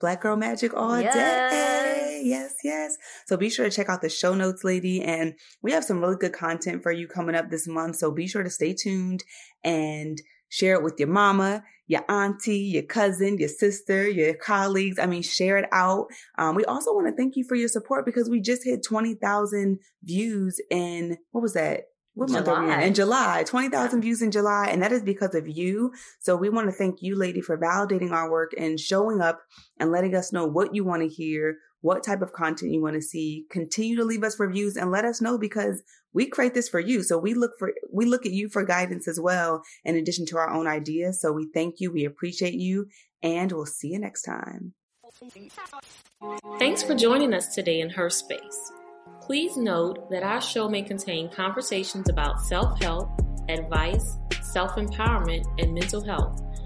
Black 0.01 0.21
Girl 0.21 0.37
Magic 0.37 0.73
all 0.75 1.01
yes. 1.01 1.15
day. 1.15 2.08
Yes, 2.23 2.55
yes. 2.65 2.97
So 3.27 3.37
be 3.37 3.51
sure 3.51 3.69
to 3.69 3.75
check 3.75 3.89
out 3.89 4.03
the 4.03 4.09
show 4.09 4.35
notes, 4.35 4.65
lady. 4.65 5.03
And 5.03 5.35
we 5.63 5.73
have 5.73 5.85
some 5.85 6.01
really 6.01 6.17
good 6.17 6.33
content 6.33 6.83
for 6.83 6.93
you 6.93 7.07
coming 7.07 7.35
up 7.35 7.51
this 7.51 7.67
month. 7.67 7.97
So 7.97 8.11
be 8.11 8.27
sure 8.27 8.43
to 8.43 8.51
stay 8.51 8.75
tuned 8.75 9.25
and 9.65 10.21
share 10.49 10.75
it 10.75 10.83
with 10.83 10.99
your 10.99 11.09
mama, 11.09 11.63
your 11.87 12.05
auntie, 12.09 12.59
your 12.59 12.83
cousin, 12.83 13.39
your 13.39 13.49
sister, 13.49 14.09
your 14.09 14.35
colleagues. 14.35 14.99
I 14.99 15.07
mean, 15.07 15.23
share 15.23 15.59
it 15.59 15.69
out. 15.73 16.07
Um, 16.39 16.55
we 16.55 16.65
also 16.65 16.95
want 16.95 17.07
to 17.07 17.15
thank 17.15 17.37
you 17.37 17.45
for 17.45 17.55
your 17.55 17.69
support 17.69 18.07
because 18.07 18.29
we 18.29 18.41
just 18.41 18.65
hit 18.65 18.83
20,000 18.83 19.79
views 20.03 20.61
in, 20.71 21.19
what 21.33 21.43
was 21.43 21.55
that? 21.55 21.85
What 22.19 22.31
month 22.31 22.49
are 22.49 22.65
we 22.65 22.73
in? 22.73 22.81
In 22.81 22.95
July, 22.95 23.45
20,000 23.47 24.01
views 24.01 24.23
in 24.23 24.33
July. 24.33 24.67
And 24.73 24.83
that 24.83 24.91
is 24.91 25.03
because 25.03 25.37
of 25.37 25.47
you. 25.47 25.93
So 26.19 26.35
we 26.35 26.49
want 26.49 26.67
to 26.67 26.73
thank 26.73 27.01
you, 27.01 27.17
lady, 27.17 27.41
for 27.41 27.57
validating 27.57 28.11
our 28.11 28.29
work 28.29 28.51
and 28.59 28.79
showing 28.81 29.21
up 29.21 29.41
and 29.79 29.93
letting 29.93 30.17
us 30.17 30.33
know 30.33 30.45
what 30.45 30.75
you 30.75 30.85
want 30.85 31.03
to 31.03 31.09
hear, 31.09 31.59
what 31.81 32.05
type 32.05 32.23
of 32.23 32.33
content 32.33 32.73
you 32.73 32.83
want 32.83 32.95
to 32.95 33.03
see. 33.03 33.47
Continue 33.51 33.97
to 33.97 34.05
leave 34.05 34.25
us 34.25 34.39
reviews 34.39 34.77
and 34.77 34.91
let 34.91 35.05
us 35.05 35.21
know 35.21 35.39
because 35.39 35.83
we 36.13 36.27
create 36.27 36.55
this 36.55 36.69
for 36.69 36.81
you. 36.81 37.03
So 37.03 37.19
we 37.19 37.35
look 37.35 37.53
for, 37.59 37.73
we 37.93 38.07
look 38.07 38.27
at 38.27 38.33
you 38.33 38.49
for 38.49 38.65
guidance 38.65 39.07
as 39.07 39.21
well, 39.21 39.63
in 39.85 39.97
addition 39.97 40.27
to 40.27 40.39
our 40.39 40.51
own 40.51 40.67
ideas. 40.67 41.21
So 41.21 41.33
we 41.33 41.49
thank 41.55 41.77
you. 41.79 41.93
We 41.93 42.05
appreciate 42.05 42.55
you 42.55 42.87
and 43.23 43.53
we'll 43.53 43.67
see 43.67 43.89
you 43.89 43.99
next 43.99 44.23
time. 44.23 44.75
Thanks 46.59 46.83
for 46.83 46.95
joining 46.95 47.35
us 47.35 47.55
today 47.55 47.81
in 47.81 47.91
Her 47.91 48.11
Space. 48.11 48.73
Please 49.21 49.57
note 49.57 50.11
that 50.11 50.23
our 50.23 50.41
show 50.41 50.69
may 50.69 50.83
contain 50.83 51.31
conversations 51.31 52.09
about 52.09 52.41
self 52.41 52.81
help, 52.81 53.09
advice, 53.49 54.17
self 54.43 54.73
empowerment, 54.73 55.45
and 55.59 55.75
mental 55.75 56.05
health 56.05 56.41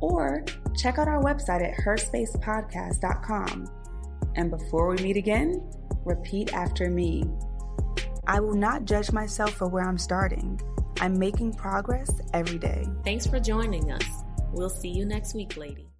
or 0.00 0.44
check 0.76 0.98
out 0.98 1.08
our 1.08 1.22
website 1.22 1.62
at 1.62 1.76
herspacepodcast.com. 1.84 3.68
And 4.36 4.50
before 4.50 4.88
we 4.88 4.96
meet 5.02 5.16
again, 5.16 5.62
repeat 6.04 6.52
after 6.52 6.90
me. 6.90 7.24
I 8.26 8.40
will 8.40 8.54
not 8.54 8.84
judge 8.84 9.12
myself 9.12 9.52
for 9.52 9.68
where 9.68 9.86
I'm 9.86 9.98
starting. 9.98 10.60
I'm 11.00 11.18
making 11.18 11.54
progress 11.54 12.10
every 12.32 12.58
day. 12.58 12.86
Thanks 13.04 13.26
for 13.26 13.38
joining 13.38 13.90
us. 13.90 14.04
We'll 14.52 14.70
see 14.70 14.90
you 14.90 15.04
next 15.04 15.34
week, 15.34 15.56
lady. 15.56 15.93